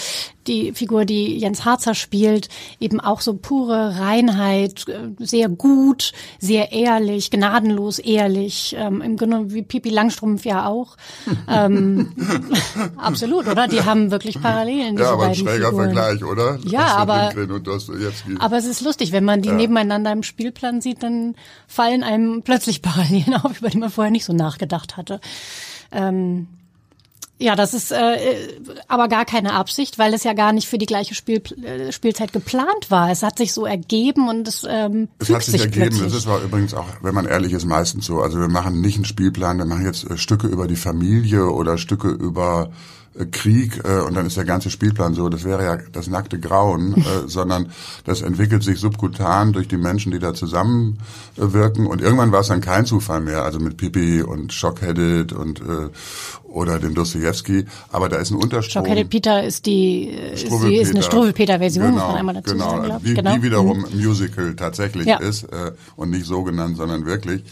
die 0.51 0.73
Figur, 0.73 1.05
die 1.05 1.39
Jens 1.39 1.65
Harzer 1.65 1.95
spielt, 1.95 2.49
eben 2.81 3.01
auch 3.01 3.21
so 3.21 3.35
pure 3.35 3.99
Reinheit, 4.01 4.89
äh, 4.89 5.11
sehr 5.19 5.49
gut, 5.49 6.13
sehr 6.39 6.73
ehrlich, 6.73 7.31
gnadenlos 7.31 7.99
ehrlich, 7.99 8.75
ähm, 8.77 9.01
im 9.01 9.17
Grunde 9.17 9.53
wie 9.53 9.63
Pippi 9.63 9.91
Langstrumpf 9.91 10.45
ja 10.45 10.67
auch 10.67 10.97
ähm, 11.49 12.13
absolut, 12.97 13.47
oder? 13.47 13.69
Die 13.69 13.85
haben 13.85 14.11
wirklich 14.11 14.41
Parallelen. 14.41 14.99
Ja, 14.99 15.13
aber 15.13 15.27
ein 15.27 15.35
schräger 15.35 15.69
Figuren. 15.69 15.95
Vergleich, 15.95 16.25
oder? 16.25 16.59
Ja, 16.65 16.97
aber, 16.97 17.33
aber 18.39 18.57
es 18.57 18.67
ist 18.67 18.81
lustig, 18.81 19.13
wenn 19.13 19.25
man 19.25 19.43
die 19.43 19.49
ja. 19.49 19.55
nebeneinander 19.55 20.13
im 20.13 20.23
Spielplan 20.23 20.81
sieht, 20.81 21.03
dann 21.03 21.37
fallen 21.67 22.03
einem 22.03 22.43
plötzlich 22.43 22.83
Parallelen 22.91 23.35
auf, 23.35 23.61
über 23.61 23.69
die 23.69 23.79
man 23.79 23.91
vorher 23.91 24.11
nicht 24.11 24.25
so 24.25 24.33
nachgedacht 24.33 24.97
hatte. 24.97 25.21
Ähm, 25.93 26.49
ja, 27.41 27.57
das 27.57 27.73
ist 27.73 27.91
äh, 27.91 28.17
aber 28.87 29.09
gar 29.09 29.25
keine 29.25 29.55
Absicht, 29.55 29.99
weil 29.99 30.13
es 30.13 30.25
ja 30.25 30.35
gar 30.35 30.53
nicht 30.53 30.69
für 30.69 30.77
die 30.77 30.87
gleiche 30.87 31.15
Spiel, 31.15 31.43
äh, 31.65 31.91
Spielzeit 31.91 32.35
geplant 32.35 32.91
war. 32.91 33.11
Es 33.11 33.23
hat 33.23 33.39
sich 33.39 33.55
so 33.55 33.65
ergeben 33.65 34.29
und 34.29 34.47
es 34.47 34.67
ähm, 34.69 35.09
Es 35.19 35.31
hat 35.31 35.43
sich, 35.43 35.53
sich 35.53 35.63
ergeben. 35.63 35.87
Plötzlich. 35.87 36.05
Das 36.05 36.15
ist 36.15 36.27
war 36.27 36.43
übrigens 36.43 36.75
auch, 36.75 36.87
wenn 37.01 37.15
man 37.15 37.25
ehrlich 37.25 37.55
ist, 37.55 37.65
meistens 37.65 38.05
so. 38.05 38.21
Also 38.21 38.39
wir 38.39 38.49
machen 38.49 38.83
nicht 38.83 38.97
einen 38.97 39.07
Spielplan, 39.07 39.57
wir 39.57 39.65
machen 39.65 39.87
jetzt 39.87 40.09
äh, 40.09 40.19
Stücke 40.19 40.49
über 40.49 40.67
die 40.67 40.77
Familie 40.77 41.47
oder 41.51 41.79
Stücke 41.79 42.09
über 42.09 42.71
Krieg 43.33 43.81
äh, 43.85 44.01
und 44.01 44.15
dann 44.15 44.27
ist 44.27 44.37
der 44.37 44.45
ganze 44.45 44.71
Spielplan 44.71 45.15
so, 45.15 45.29
das 45.29 45.45
wäre 45.45 45.65
ja 45.65 45.79
das 45.93 46.07
nackte 46.07 46.39
Grauen, 46.39 46.95
äh, 46.95 47.03
sondern 47.27 47.71
das 48.05 48.23
entwickelt 48.23 48.63
sich 48.63 48.79
subkutan 48.79 49.53
durch 49.53 49.67
die 49.67 49.77
Menschen, 49.77 50.13
die 50.13 50.21
da 50.21 50.33
zusammenwirken 50.33 51.87
und 51.87 52.01
irgendwann 52.01 52.31
war 52.31 52.41
es 52.41 52.49
dann 52.49 52.61
kein 52.61 52.87
Zufall 52.87 53.21
mehr, 53.21 53.43
also 53.43 53.59
mit 53.59 53.77
Pipi 53.77 54.23
und 54.23 54.53
Shockheaded 54.53 55.33
und 55.33 55.61
äh, 55.61 55.89
oder 56.45 56.79
dem 56.79 56.95
Dostoevsky, 56.95 57.67
aber 57.91 58.09
da 58.09 58.17
ist 58.17 58.31
ein 58.31 58.37
Unterstrom. 58.37 58.85
Shockheaded 58.85 59.11
Peter 59.11 59.43
ist 59.45 59.67
die, 59.67 60.05
ist, 60.05 60.49
die, 60.49 60.77
ist 60.77 60.91
eine 60.91 61.03
Struwwelpeter-Version, 61.03 61.87
genau, 61.87 61.97
muss 61.97 62.07
man 62.09 62.17
einmal 62.17 62.35
dazu 62.37 62.53
genau, 62.53 62.71
sagen, 62.71 62.99
wie, 63.03 63.15
genau. 63.15 63.35
die 63.35 63.43
wiederum 63.43 63.79
mhm. 63.79 64.01
Musical 64.01 64.55
tatsächlich 64.55 65.07
ja. 65.07 65.19
ist 65.19 65.45
äh, 65.45 65.73
und 65.97 66.11
nicht 66.11 66.27
so 66.27 66.43
genannt, 66.43 66.77
sondern 66.77 67.07
wirklich. 67.07 67.43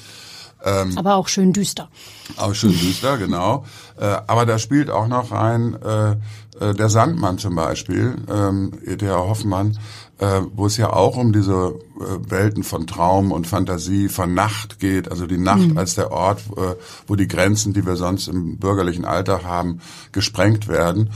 Ähm, 0.64 0.96
aber 0.98 1.14
auch 1.14 1.28
schön 1.28 1.52
düster. 1.52 1.88
Auch 2.36 2.54
schön 2.54 2.72
düster, 2.72 3.16
genau. 3.16 3.64
Äh, 3.98 4.04
aber 4.26 4.44
da 4.44 4.58
spielt 4.58 4.90
auch 4.90 5.06
noch 5.06 5.30
rein 5.30 5.76
äh, 5.82 6.16
äh, 6.60 6.74
der 6.74 6.88
Sandmann 6.88 7.38
zum 7.38 7.54
Beispiel, 7.54 8.16
ähm, 8.28 8.72
E.T.A. 8.84 9.16
Hoffmann, 9.16 9.78
äh, 10.18 10.40
wo 10.54 10.66
es 10.66 10.76
ja 10.76 10.92
auch 10.92 11.16
um 11.16 11.32
diese 11.32 11.74
äh, 12.00 12.30
Welten 12.30 12.64
von 12.64 12.86
Traum 12.86 13.32
und 13.32 13.46
Fantasie, 13.46 14.08
von 14.08 14.34
Nacht 14.34 14.78
geht, 14.80 15.10
also 15.10 15.26
die 15.26 15.38
Nacht 15.38 15.68
mhm. 15.68 15.78
als 15.78 15.94
der 15.94 16.10
Ort, 16.10 16.40
äh, 16.56 16.74
wo 17.06 17.14
die 17.14 17.28
Grenzen, 17.28 17.72
die 17.72 17.86
wir 17.86 17.96
sonst 17.96 18.28
im 18.28 18.58
bürgerlichen 18.58 19.04
Alltag 19.04 19.44
haben, 19.44 19.80
gesprengt 20.12 20.68
werden. 20.68 21.10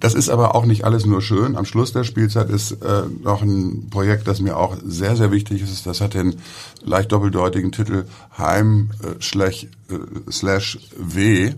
Das 0.00 0.14
ist 0.14 0.30
aber 0.30 0.54
auch 0.54 0.64
nicht 0.64 0.84
alles 0.84 1.04
nur 1.04 1.20
schön. 1.20 1.56
Am 1.56 1.66
Schluss 1.66 1.92
der 1.92 2.04
Spielzeit 2.04 2.48
ist 2.48 2.72
äh, 2.72 3.02
noch 3.22 3.42
ein 3.42 3.88
Projekt, 3.90 4.26
das 4.26 4.40
mir 4.40 4.56
auch 4.56 4.76
sehr, 4.82 5.14
sehr 5.14 5.30
wichtig 5.30 5.62
ist. 5.62 5.86
Das 5.86 6.00
hat 6.00 6.14
den 6.14 6.36
leicht 6.82 7.12
doppeldeutigen 7.12 7.70
Titel 7.70 8.06
Heim 8.36 8.90
äh, 9.02 9.22
slash, 9.22 9.64
äh, 9.90 10.30
slash 10.30 10.78
W, 10.96 11.52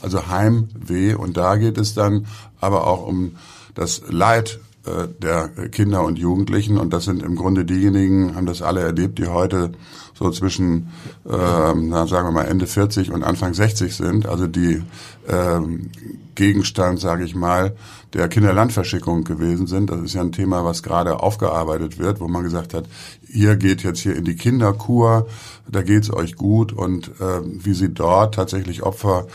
also 0.00 0.28
Heim 0.28 0.68
W. 0.74 1.14
Und 1.14 1.36
da 1.36 1.56
geht 1.56 1.76
es 1.76 1.94
dann 1.94 2.26
aber 2.60 2.86
auch 2.86 3.04
um 3.04 3.36
das 3.74 4.02
Leid 4.08 4.60
äh, 4.86 5.08
der 5.20 5.48
Kinder 5.70 6.04
und 6.04 6.20
Jugendlichen. 6.20 6.78
Und 6.78 6.92
das 6.92 7.04
sind 7.04 7.20
im 7.20 7.34
Grunde 7.34 7.64
diejenigen, 7.64 8.36
haben 8.36 8.46
das 8.46 8.62
alle 8.62 8.82
erlebt, 8.82 9.18
die 9.18 9.26
heute 9.26 9.72
so 10.18 10.30
zwischen, 10.30 10.88
ähm, 11.28 11.90
na, 11.90 12.06
sagen 12.06 12.28
wir 12.28 12.32
mal, 12.32 12.46
Ende 12.46 12.66
40 12.66 13.12
und 13.12 13.22
Anfang 13.22 13.52
60 13.54 13.94
sind. 13.94 14.26
Also 14.26 14.46
die 14.46 14.82
ähm, 15.28 15.90
Gegenstand, 16.34 17.00
sage 17.00 17.24
ich 17.24 17.34
mal, 17.34 17.74
der 18.14 18.28
Kinderlandverschickung 18.28 19.24
gewesen 19.24 19.66
sind. 19.66 19.90
Das 19.90 20.00
ist 20.00 20.14
ja 20.14 20.22
ein 20.22 20.32
Thema, 20.32 20.64
was 20.64 20.82
gerade 20.82 21.20
aufgearbeitet 21.20 21.98
wird, 21.98 22.20
wo 22.20 22.28
man 22.28 22.42
gesagt 22.42 22.72
hat, 22.74 22.86
ihr 23.28 23.56
geht 23.56 23.82
jetzt 23.82 24.00
hier 24.00 24.16
in 24.16 24.24
die 24.24 24.36
Kinderkur, 24.36 25.26
da 25.70 25.82
geht's 25.82 26.10
euch 26.12 26.36
gut 26.36 26.72
und 26.72 27.08
äh, 27.20 27.42
wie 27.42 27.74
sie 27.74 27.90
dort 27.90 28.34
tatsächlich 28.34 28.82
Opfer 28.82 29.26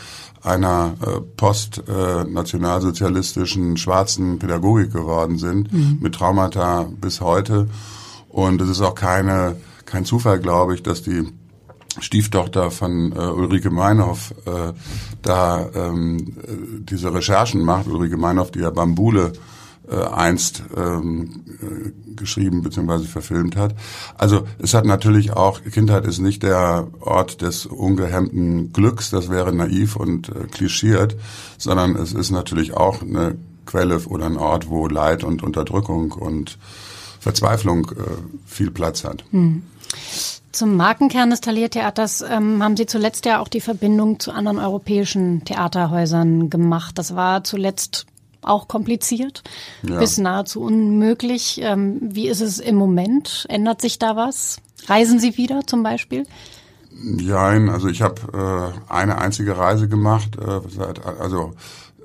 einer 0.42 0.94
äh, 1.00 1.20
post-nationalsozialistischen 1.36 3.74
äh, 3.74 3.76
schwarzen 3.78 4.38
Pädagogik 4.38 4.92
geworden 4.92 5.38
sind, 5.38 5.72
mhm. 5.72 5.98
mit 6.00 6.16
Traumata 6.16 6.86
bis 7.00 7.22
heute. 7.22 7.68
Und 8.28 8.60
es 8.60 8.68
ist 8.68 8.82
auch 8.82 8.96
keine, 8.96 9.56
kein 9.84 10.04
Zufall, 10.04 10.40
glaube 10.40 10.74
ich, 10.74 10.82
dass 10.82 11.02
die 11.02 11.28
Stieftochter 12.00 12.70
von 12.70 13.12
äh, 13.12 13.18
Ulrike 13.18 13.70
Meinhoff 13.70 14.34
äh, 14.46 14.72
da 15.22 15.68
ähm, 15.74 16.36
diese 16.80 17.14
Recherchen 17.14 17.62
macht. 17.62 17.86
Ulrike 17.86 18.16
Meinhoff, 18.16 18.50
die 18.50 18.60
ja 18.60 18.70
Bambule 18.70 19.32
äh, 19.88 19.96
einst 19.96 20.62
ähm, 20.76 21.44
äh, 21.60 22.14
geschrieben 22.16 22.62
bzw. 22.62 23.04
verfilmt 23.04 23.56
hat. 23.56 23.74
Also 24.16 24.46
es 24.58 24.74
hat 24.74 24.86
natürlich 24.86 25.32
auch, 25.32 25.62
Kindheit 25.62 26.06
ist 26.06 26.20
nicht 26.20 26.42
der 26.42 26.88
Ort 27.00 27.42
des 27.42 27.66
ungehemmten 27.66 28.72
Glücks, 28.72 29.10
das 29.10 29.28
wäre 29.28 29.52
naiv 29.52 29.96
und 29.96 30.30
äh, 30.30 30.46
klischiert, 30.50 31.16
sondern 31.58 31.96
es 31.96 32.12
ist 32.12 32.30
natürlich 32.30 32.74
auch 32.74 33.02
eine 33.02 33.36
Quelle 33.66 33.98
oder 34.06 34.26
ein 34.26 34.36
Ort, 34.36 34.68
wo 34.68 34.86
Leid 34.88 35.22
und 35.22 35.42
Unterdrückung 35.42 36.12
und 36.12 36.58
Verzweiflung 37.20 37.90
äh, 37.90 37.94
viel 38.46 38.70
Platz 38.70 39.04
hat. 39.04 39.24
Hm. 39.30 39.62
Zum 40.52 40.76
Markenkern 40.76 41.30
des 41.30 41.40
Taliertheaters 41.40 42.22
ähm, 42.22 42.62
haben 42.62 42.76
Sie 42.76 42.86
zuletzt 42.86 43.26
ja 43.26 43.40
auch 43.40 43.48
die 43.48 43.60
Verbindung 43.60 44.20
zu 44.20 44.30
anderen 44.30 44.58
europäischen 44.58 45.44
Theaterhäusern 45.44 46.48
gemacht. 46.48 46.96
Das 46.96 47.16
war 47.16 47.42
zuletzt 47.42 48.06
auch 48.42 48.68
kompliziert, 48.68 49.42
ja. 49.82 49.98
bis 49.98 50.18
nahezu 50.18 50.60
unmöglich. 50.60 51.60
Ähm, 51.62 51.98
wie 52.00 52.28
ist 52.28 52.40
es 52.40 52.60
im 52.60 52.76
Moment? 52.76 53.46
Ändert 53.48 53.80
sich 53.80 53.98
da 53.98 54.16
was? 54.16 54.58
Reisen 54.86 55.18
Sie 55.18 55.36
wieder 55.36 55.66
zum 55.66 55.82
Beispiel? 55.82 56.24
Nein, 56.92 57.68
also 57.68 57.88
ich 57.88 58.02
habe 58.02 58.72
äh, 58.88 58.92
eine 58.92 59.18
einzige 59.18 59.58
Reise 59.58 59.88
gemacht, 59.88 60.36
äh, 60.36 60.60
seit, 60.68 61.04
also 61.04 61.54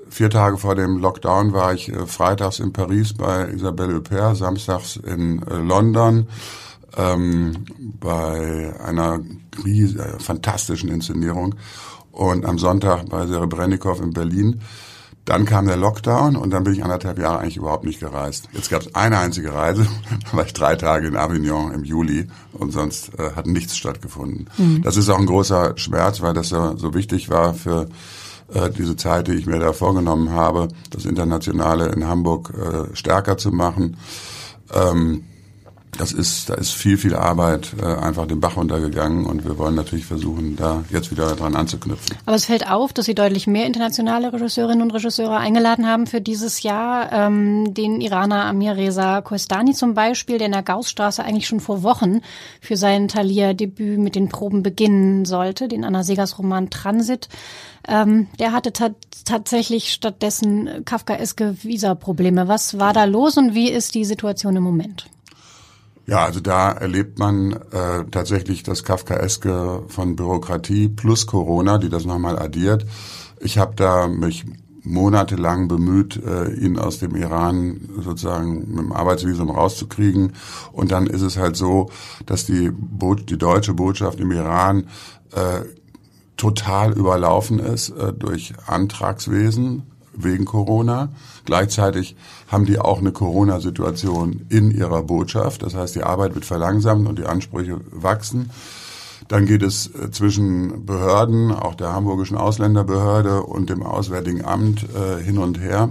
vier 0.08 0.30
Tage 0.30 0.58
vor 0.58 0.74
dem 0.74 0.98
Lockdown 0.98 1.52
war 1.52 1.72
ich 1.72 1.88
äh, 1.88 2.06
freitags 2.06 2.58
in 2.58 2.72
Paris 2.72 3.14
bei 3.14 3.48
Isabelle 3.48 3.94
Huppert, 3.94 4.36
samstags 4.36 4.96
in 4.96 5.42
äh, 5.46 5.56
London 5.56 6.26
ähm, 6.96 7.64
bei 8.00 8.72
einer 8.84 9.20
ries 9.64 9.96
äh, 9.96 10.18
fantastischen 10.18 10.90
Inszenierung 10.90 11.54
und 12.12 12.44
am 12.44 12.58
Sonntag 12.58 13.08
bei 13.08 13.26
Serebrennikov 13.26 14.00
in 14.00 14.12
Berlin. 14.12 14.60
Dann 15.26 15.44
kam 15.44 15.66
der 15.66 15.76
Lockdown 15.76 16.34
und 16.34 16.50
dann 16.50 16.64
bin 16.64 16.72
ich 16.72 16.82
anderthalb 16.82 17.18
Jahre 17.18 17.38
eigentlich 17.38 17.58
überhaupt 17.58 17.84
nicht 17.84 18.00
gereist. 18.00 18.48
Jetzt 18.52 18.70
gab 18.70 18.82
es 18.82 18.94
eine 18.94 19.18
einzige 19.18 19.54
Reise, 19.54 19.86
da 20.30 20.36
war 20.36 20.46
ich 20.46 20.52
drei 20.52 20.76
Tage 20.76 21.06
in 21.06 21.16
Avignon 21.16 21.72
im 21.72 21.84
Juli 21.84 22.26
und 22.52 22.72
sonst 22.72 23.12
äh, 23.18 23.32
hat 23.36 23.46
nichts 23.46 23.76
stattgefunden. 23.76 24.48
Mhm. 24.56 24.82
Das 24.82 24.96
ist 24.96 25.08
auch 25.08 25.18
ein 25.18 25.26
großer 25.26 25.74
Schmerz, 25.76 26.20
weil 26.20 26.34
das 26.34 26.48
so, 26.48 26.76
so 26.76 26.94
wichtig 26.94 27.28
war 27.28 27.54
für 27.54 27.88
äh, 28.52 28.70
diese 28.70 28.96
Zeit, 28.96 29.28
die 29.28 29.34
ich 29.34 29.46
mir 29.46 29.58
da 29.58 29.72
vorgenommen 29.72 30.30
habe, 30.30 30.68
das 30.90 31.04
Internationale 31.04 31.88
in 31.88 32.06
Hamburg 32.06 32.52
äh, 32.54 32.96
stärker 32.96 33.36
zu 33.36 33.52
machen. 33.52 33.98
Ähm, 34.72 35.24
das 35.98 36.12
ist, 36.12 36.48
da 36.48 36.54
ist 36.54 36.72
viel, 36.72 36.96
viel 36.96 37.14
Arbeit 37.14 37.74
äh, 37.80 37.84
einfach 37.84 38.26
den 38.26 38.40
Bach 38.40 38.56
runtergegangen 38.56 39.26
und 39.26 39.44
wir 39.44 39.58
wollen 39.58 39.74
natürlich 39.74 40.06
versuchen, 40.06 40.56
da 40.56 40.84
jetzt 40.90 41.10
wieder 41.10 41.34
dran 41.36 41.56
anzuknüpfen. 41.56 42.16
Aber 42.26 42.36
es 42.36 42.44
fällt 42.44 42.70
auf, 42.70 42.92
dass 42.92 43.06
Sie 43.06 43.14
deutlich 43.14 43.46
mehr 43.46 43.66
internationale 43.66 44.32
Regisseurinnen 44.32 44.82
und 44.82 44.92
Regisseure 44.92 45.36
eingeladen 45.36 45.86
haben 45.86 46.06
für 46.06 46.20
dieses 46.20 46.62
Jahr. 46.62 47.12
Ähm, 47.12 47.74
den 47.74 48.00
Iraner 48.00 48.44
Amir 48.44 48.76
Reza 48.76 49.20
Koestani 49.20 49.74
zum 49.74 49.94
Beispiel, 49.94 50.38
der 50.38 50.46
in 50.46 50.52
der 50.52 50.62
Gaussstraße 50.62 51.24
eigentlich 51.24 51.46
schon 51.46 51.60
vor 51.60 51.82
Wochen 51.82 52.20
für 52.60 52.76
sein 52.76 53.08
Thalia-Debüt 53.08 53.98
mit 53.98 54.14
den 54.14 54.28
Proben 54.28 54.62
beginnen 54.62 55.24
sollte, 55.24 55.68
den 55.68 55.84
Anna 55.84 56.02
Segers 56.02 56.38
Roman 56.38 56.70
Transit. 56.70 57.28
Ähm, 57.88 58.28
der 58.38 58.52
hatte 58.52 58.72
tatsächlich 59.24 59.92
stattdessen 59.92 60.84
kafkaeske 60.84 61.56
Visa-Probleme. 61.62 62.48
Was 62.48 62.78
war 62.78 62.92
da 62.92 63.04
los 63.04 63.36
und 63.36 63.54
wie 63.54 63.70
ist 63.70 63.94
die 63.94 64.04
Situation 64.04 64.56
im 64.56 64.62
Moment? 64.62 65.06
Ja, 66.10 66.24
also 66.24 66.40
da 66.40 66.72
erlebt 66.72 67.20
man 67.20 67.52
äh, 67.52 68.04
tatsächlich 68.10 68.64
das 68.64 68.82
Kafkaeske 68.82 69.84
von 69.86 70.16
Bürokratie 70.16 70.88
plus 70.88 71.28
Corona, 71.28 71.78
die 71.78 71.88
das 71.88 72.04
nochmal 72.04 72.36
addiert. 72.36 72.84
Ich 73.38 73.58
habe 73.58 73.76
da 73.76 74.08
mich 74.08 74.44
monatelang 74.82 75.68
bemüht, 75.68 76.20
äh, 76.20 76.50
ihn 76.52 76.80
aus 76.80 76.98
dem 76.98 77.14
Iran 77.14 77.88
sozusagen 78.00 78.74
mit 78.74 78.78
dem 78.78 78.92
Arbeitsvisum 78.92 79.50
rauszukriegen. 79.50 80.32
Und 80.72 80.90
dann 80.90 81.06
ist 81.06 81.22
es 81.22 81.36
halt 81.36 81.54
so, 81.54 81.90
dass 82.26 82.44
die, 82.44 82.72
Bo 82.72 83.14
die 83.14 83.38
deutsche 83.38 83.74
Botschaft 83.74 84.18
im 84.18 84.32
Iran 84.32 84.88
äh, 85.30 85.60
total 86.36 86.92
überlaufen 86.92 87.60
ist 87.60 87.90
äh, 87.90 88.12
durch 88.12 88.54
Antragswesen 88.66 89.84
wegen 90.14 90.44
Corona. 90.44 91.08
Gleichzeitig 91.44 92.16
haben 92.48 92.66
die 92.66 92.78
auch 92.78 92.98
eine 92.98 93.12
Corona-Situation 93.12 94.46
in 94.48 94.70
ihrer 94.70 95.02
Botschaft. 95.02 95.62
Das 95.62 95.74
heißt, 95.74 95.94
die 95.94 96.02
Arbeit 96.02 96.34
wird 96.34 96.44
verlangsamt 96.44 97.08
und 97.08 97.18
die 97.18 97.26
Ansprüche 97.26 97.80
wachsen. 97.90 98.50
Dann 99.28 99.46
geht 99.46 99.62
es 99.62 99.86
äh, 99.86 100.10
zwischen 100.10 100.86
Behörden, 100.86 101.52
auch 101.52 101.74
der 101.76 101.92
hamburgischen 101.92 102.36
Ausländerbehörde 102.36 103.42
und 103.42 103.70
dem 103.70 103.82
Auswärtigen 103.82 104.44
Amt 104.44 104.84
äh, 104.94 105.22
hin 105.22 105.38
und 105.38 105.60
her. 105.60 105.90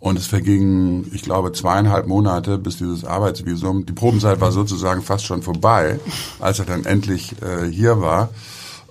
Und 0.00 0.16
es 0.18 0.26
vergingen, 0.26 1.10
ich 1.12 1.22
glaube, 1.22 1.52
zweieinhalb 1.52 2.06
Monate, 2.06 2.58
bis 2.58 2.76
dieses 2.76 3.04
Arbeitsvisum, 3.04 3.84
die 3.84 3.92
Probenzeit 3.92 4.40
war 4.40 4.52
sozusagen 4.52 5.02
fast 5.02 5.24
schon 5.24 5.42
vorbei, 5.42 5.98
als 6.38 6.60
er 6.60 6.66
dann 6.66 6.84
endlich 6.84 7.34
äh, 7.42 7.66
hier 7.66 8.00
war. 8.00 8.28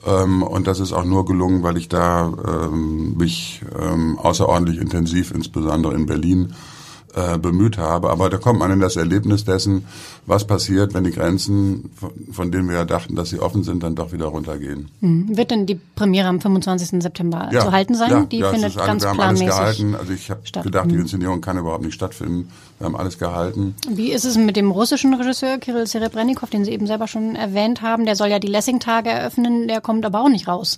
Ähm, 0.06 0.44
und 0.44 0.68
das 0.68 0.80
ist 0.80 0.94
auch 0.94 1.06
nur 1.06 1.26
gelungen, 1.26 1.64
weil 1.64 1.78
ich 1.78 1.90
da 1.90 2.32
ähm, 2.48 3.16
mich 3.18 3.62
ähm, 3.80 4.18
außerordentlich 4.20 4.78
intensiv, 4.78 5.32
insbesondere 5.32 5.96
in 5.96 6.06
Berlin, 6.06 6.54
äh, 7.16 7.38
bemüht 7.38 7.78
habe. 7.78 8.10
Aber 8.10 8.30
da 8.30 8.38
kommt 8.38 8.60
man 8.60 8.72
in 8.72 8.80
das 8.80 8.96
Erlebnis 8.96 9.46
dessen, 9.46 9.86
was 10.26 10.46
passiert, 10.46 10.94
wenn 10.94 11.04
die 11.04 11.12
Grenzen, 11.12 11.90
von, 11.96 12.12
von 12.32 12.52
denen 12.52 12.70
wir 12.70 12.76
ja 12.76 12.86
dachten, 12.86 13.16
dass 13.16 13.30
sie 13.30 13.40
offen 13.40 13.64
sind, 13.64 13.84
dann 13.84 13.96
doch 13.96 14.12
wieder 14.12 14.26
runtergehen. 14.26 14.90
Mhm. 15.02 15.38
Wird 15.38 15.52
denn 15.52 15.66
die 15.66 15.76
Premiere 15.76 16.28
am 16.28 16.42
25. 16.42 17.02
September 17.02 17.50
ja, 17.52 17.62
zu 17.62 17.72
halten 17.72 17.96
sein? 17.96 18.10
Ja, 18.10 18.26
die 18.26 18.40
ja, 18.40 18.50
findet 18.50 18.76
ist, 18.76 18.78
ganz 18.78 19.04
wir 19.04 19.10
haben 19.10 19.18
planmäßig 19.18 19.52
alles 19.52 19.78
gehalten. 19.78 19.96
Also 19.96 20.14
ich 20.14 20.30
habe 20.30 20.42
gedacht, 20.64 20.92
die 20.92 20.96
mhm. 20.96 21.02
Inszenierung 21.02 21.42
kann 21.42 21.58
überhaupt 21.58 21.84
nicht 21.84 21.96
stattfinden. 21.96 22.50
Wir 22.78 22.86
haben 22.86 22.96
alles 22.96 23.18
gehalten. 23.18 23.76
Wie 23.90 24.12
ist 24.12 24.26
es 24.26 24.38
mit 24.38 24.56
dem 24.56 24.70
russischen 24.70 25.14
Regisseur 25.14 25.58
Kirill 25.58 25.88
Serebrennikov, 25.88 26.50
den 26.50 26.66
Sie 26.66 26.72
eben 26.72 26.88
selber 26.88 27.08
schon 27.08 27.36
erwähnt 27.36 27.82
haben? 27.82 28.06
Der 28.06 28.16
soll 28.16 28.28
ja 28.28 28.40
die 28.40 28.48
Lessing-Tage 28.48 29.10
eröffnen, 29.10 29.68
der 29.68 29.82
kommt 29.82 30.06
aber 30.06 30.22
auch 30.22 30.30
nicht 30.30 30.48
raus. 30.48 30.78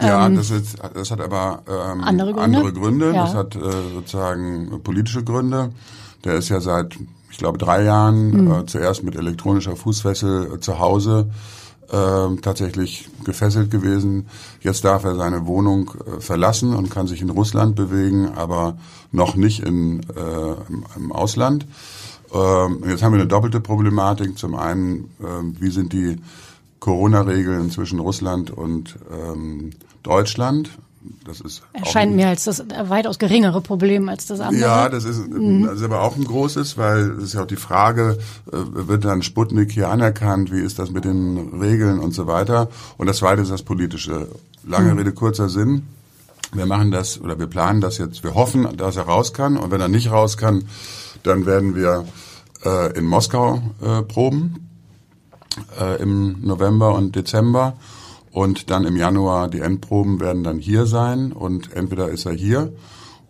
Ja, 0.00 0.26
ähm, 0.26 0.36
das, 0.36 0.50
ist, 0.50 0.78
das 0.94 1.10
hat 1.10 1.20
aber 1.20 1.62
ähm, 1.68 2.02
andere 2.02 2.32
Gründe. 2.32 2.58
Andere 2.58 2.72
Gründe. 2.72 3.12
Ja. 3.14 3.24
Das 3.24 3.34
hat 3.34 3.56
äh, 3.56 3.60
sozusagen 3.94 4.80
politische 4.82 5.22
Gründe. 5.22 5.70
Der 6.24 6.34
ist 6.34 6.48
ja 6.48 6.60
seit, 6.60 6.96
ich 7.30 7.38
glaube, 7.38 7.58
drei 7.58 7.84
Jahren 7.84 8.44
mhm. 8.44 8.52
äh, 8.52 8.66
zuerst 8.66 9.02
mit 9.02 9.16
elektronischer 9.16 9.76
Fußfessel 9.76 10.54
äh, 10.54 10.60
zu 10.60 10.78
Hause 10.78 11.30
äh, 11.90 12.36
tatsächlich 12.40 13.08
gefesselt 13.24 13.70
gewesen. 13.70 14.26
Jetzt 14.60 14.84
darf 14.84 15.04
er 15.04 15.14
seine 15.14 15.46
Wohnung 15.46 15.90
äh, 16.06 16.20
verlassen 16.20 16.74
und 16.74 16.90
kann 16.90 17.06
sich 17.06 17.20
in 17.20 17.30
Russland 17.30 17.76
bewegen, 17.76 18.30
aber 18.34 18.78
noch 19.10 19.36
nicht 19.36 19.60
in, 19.60 20.00
äh, 20.00 20.52
im, 20.68 20.84
im 20.96 21.12
Ausland. 21.12 21.66
Ähm, 22.32 22.82
jetzt 22.88 23.02
haben 23.02 23.12
wir 23.12 23.20
eine 23.20 23.28
doppelte 23.28 23.60
Problematik. 23.60 24.38
Zum 24.38 24.54
einen, 24.54 25.10
äh, 25.20 25.60
wie 25.60 25.70
sind 25.70 25.92
die 25.92 26.16
Corona-Regeln 26.82 27.70
zwischen 27.70 28.00
Russland 28.00 28.50
und 28.50 28.98
ähm, 29.08 29.70
Deutschland? 30.02 30.68
Das 31.24 31.40
ist 31.40 31.62
erscheint 31.72 32.14
mir 32.16 32.26
als 32.26 32.42
das 32.42 32.64
weitaus 32.88 33.20
geringere 33.20 33.60
Problem 33.60 34.08
als 34.08 34.26
das 34.26 34.40
andere. 34.40 34.60
Ja, 34.60 34.88
das 34.88 35.04
ist, 35.04 35.28
mhm. 35.28 35.64
das 35.64 35.76
ist 35.76 35.84
aber 35.84 36.02
auch 36.02 36.16
ein 36.16 36.24
großes, 36.24 36.76
weil 36.78 37.12
es 37.18 37.24
ist 37.24 37.34
ja 37.34 37.42
auch 37.42 37.46
die 37.46 37.54
Frage, 37.54 38.18
äh, 38.48 38.56
wird 38.88 39.04
dann 39.04 39.22
Sputnik 39.22 39.70
hier 39.70 39.90
anerkannt? 39.90 40.50
Wie 40.50 40.58
ist 40.58 40.80
das 40.80 40.90
mit 40.90 41.04
den 41.04 41.60
Regeln 41.60 42.00
und 42.00 42.14
so 42.14 42.26
weiter? 42.26 42.68
Und 42.98 43.06
das 43.06 43.18
Zweite 43.18 43.42
ist 43.42 43.52
das 43.52 43.62
Politische. 43.62 44.26
Lange 44.64 44.92
mhm. 44.92 44.98
Rede, 44.98 45.12
kurzer 45.12 45.48
Sinn. 45.48 45.86
Wir 46.52 46.66
machen 46.66 46.90
das 46.90 47.20
oder 47.20 47.38
wir 47.38 47.46
planen 47.46 47.80
das 47.80 47.98
jetzt. 47.98 48.24
Wir 48.24 48.34
hoffen, 48.34 48.76
dass 48.76 48.96
er 48.96 49.04
raus 49.04 49.32
kann. 49.32 49.56
Und 49.56 49.70
wenn 49.70 49.80
er 49.80 49.88
nicht 49.88 50.10
raus 50.10 50.36
kann, 50.36 50.64
dann 51.22 51.46
werden 51.46 51.76
wir 51.76 52.04
äh, 52.64 52.98
in 52.98 53.04
Moskau 53.04 53.62
äh, 53.80 54.02
proben 54.02 54.71
äh, 55.80 56.02
im 56.02 56.40
November 56.42 56.94
und 56.94 57.16
Dezember 57.16 57.74
und 58.30 58.70
dann 58.70 58.84
im 58.84 58.96
Januar 58.96 59.48
die 59.48 59.60
Endproben 59.60 60.20
werden 60.20 60.42
dann 60.42 60.58
hier 60.58 60.86
sein 60.86 61.32
und 61.32 61.72
entweder 61.74 62.08
ist 62.08 62.26
er 62.26 62.32
hier 62.32 62.72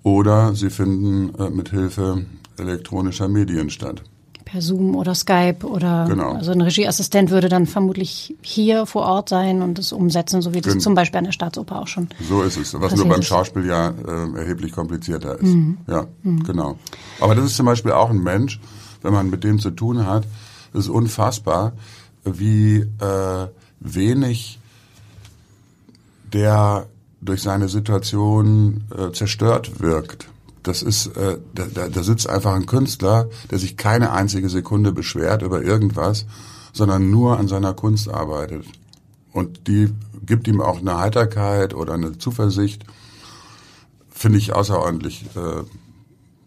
oder 0.02 0.54
sie 0.54 0.70
finden 0.70 1.34
äh, 1.38 1.50
mit 1.50 1.70
Hilfe 1.70 2.24
elektronischer 2.58 3.28
Medien 3.28 3.70
statt. 3.70 4.02
Per 4.44 4.60
Zoom 4.60 4.96
oder 4.96 5.14
Skype 5.14 5.64
oder 5.64 6.06
genau. 6.08 6.32
also 6.32 6.52
ein 6.52 6.60
Regieassistent 6.60 7.30
würde 7.30 7.48
dann 7.48 7.66
vermutlich 7.66 8.36
hier 8.42 8.86
vor 8.86 9.02
Ort 9.02 9.28
sein 9.28 9.62
und 9.62 9.78
es 9.78 9.92
umsetzen, 9.92 10.42
so 10.42 10.52
wie 10.52 10.60
das 10.60 10.78
zum 10.78 10.94
Beispiel 10.94 11.18
an 11.18 11.24
der 11.24 11.32
Staatsoper 11.32 11.80
auch 11.80 11.86
schon. 11.86 12.08
So 12.28 12.42
ist 12.42 12.58
es, 12.58 12.78
was 12.78 12.94
nur 12.94 13.08
beim 13.08 13.22
Schauspiel 13.22 13.64
ja 13.64 13.88
äh, 13.90 14.38
erheblich 14.38 14.72
komplizierter 14.72 15.38
ist. 15.40 15.54
Mhm. 15.54 15.78
Ja, 15.86 16.06
mhm. 16.22 16.42
genau. 16.42 16.76
Aber 17.20 17.34
das 17.34 17.46
ist 17.46 17.56
zum 17.56 17.66
Beispiel 17.66 17.92
auch 17.92 18.10
ein 18.10 18.22
Mensch, 18.22 18.60
wenn 19.00 19.12
man 19.12 19.30
mit 19.30 19.42
dem 19.42 19.58
zu 19.58 19.70
tun 19.70 20.06
hat, 20.06 20.24
das 20.72 20.84
ist 20.84 20.90
unfassbar, 20.90 21.72
wie 22.24 22.76
äh, 22.76 23.48
wenig 23.80 24.58
der 26.32 26.86
durch 27.20 27.42
seine 27.42 27.68
Situation 27.68 28.84
äh, 28.96 29.12
zerstört 29.12 29.80
wirkt. 29.80 30.28
Das 30.62 30.82
ist, 30.82 31.16
äh, 31.16 31.38
da, 31.54 31.88
da 31.88 32.02
sitzt 32.02 32.28
einfach 32.28 32.54
ein 32.54 32.66
Künstler, 32.66 33.28
der 33.50 33.58
sich 33.58 33.76
keine 33.76 34.12
einzige 34.12 34.48
Sekunde 34.48 34.92
beschwert 34.92 35.42
über 35.42 35.62
irgendwas, 35.62 36.26
sondern 36.72 37.10
nur 37.10 37.38
an 37.38 37.48
seiner 37.48 37.74
Kunst 37.74 38.08
arbeitet. 38.08 38.64
Und 39.32 39.66
die 39.66 39.92
gibt 40.24 40.46
ihm 40.46 40.60
auch 40.60 40.78
eine 40.78 40.98
Heiterkeit 40.98 41.74
oder 41.74 41.94
eine 41.94 42.18
Zuversicht, 42.18 42.84
finde 44.10 44.38
ich 44.38 44.54
außerordentlich 44.54 45.26
äh, 45.34 45.62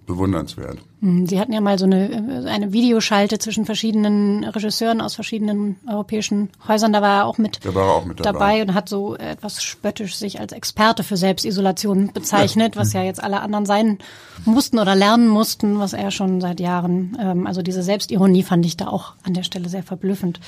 bewundernswert. 0.06 0.78
Hm, 1.02 1.28
Sie 1.28 1.40
hatten 1.40 1.54
ja 1.54 1.62
mal 1.62 1.78
so 1.78 1.86
eine, 1.86 2.46
eine 2.48 2.74
Videoschalte 2.74 3.40
zwischen 3.40 3.66
verschiedenen 3.66 4.44
Regisseuren 4.44 5.02
aus 5.02 5.16
verschiedenen 5.16 5.78
europäischen 5.88 6.50
Häusern. 6.68 6.94
Da 6.94 7.02
war 7.02 7.20
er 7.20 7.26
auch 7.26 7.38
mit, 7.38 7.60
war 7.74 7.96
auch 7.96 8.06
mit 8.06 8.20
dabei. 8.20 8.32
dabei. 8.32 8.62
und 8.62 8.74
hat 8.74 8.90
so 8.90 9.16
etwas 9.16 9.64
spöttisch 9.64 10.16
sich 10.16 10.40
als 10.40 10.54
Experte 10.54 11.04
für 11.04 11.18
Selbstisolation 11.18 12.12
bezeichnet, 12.14 12.76
ja. 12.76 12.82
was 12.82 12.94
ja 12.94 13.04
jetzt 13.04 13.24
alle 13.24 13.42
anderen 13.42 13.66
sein 13.66 14.00
mussten 14.46 14.80
oder 14.80 14.96
lernen 14.96 15.28
mussten, 15.28 15.80
was 15.80 15.94
er 15.94 16.12
schon 16.12 16.42
seit 16.42 16.60
Jahren. 16.60 17.18
Ähm, 17.20 17.48
also 17.48 17.62
diese 17.62 17.84
Selbstironie 17.84 18.44
fand 18.44 18.66
ich 18.66 18.78
da 18.78 18.88
auch 18.88 19.14
an 19.24 19.34
der 19.34 19.44
Stelle 19.44 19.70
sehr 19.70 19.84
verblüffend. 19.84 20.40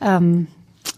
Ähm, 0.00 0.46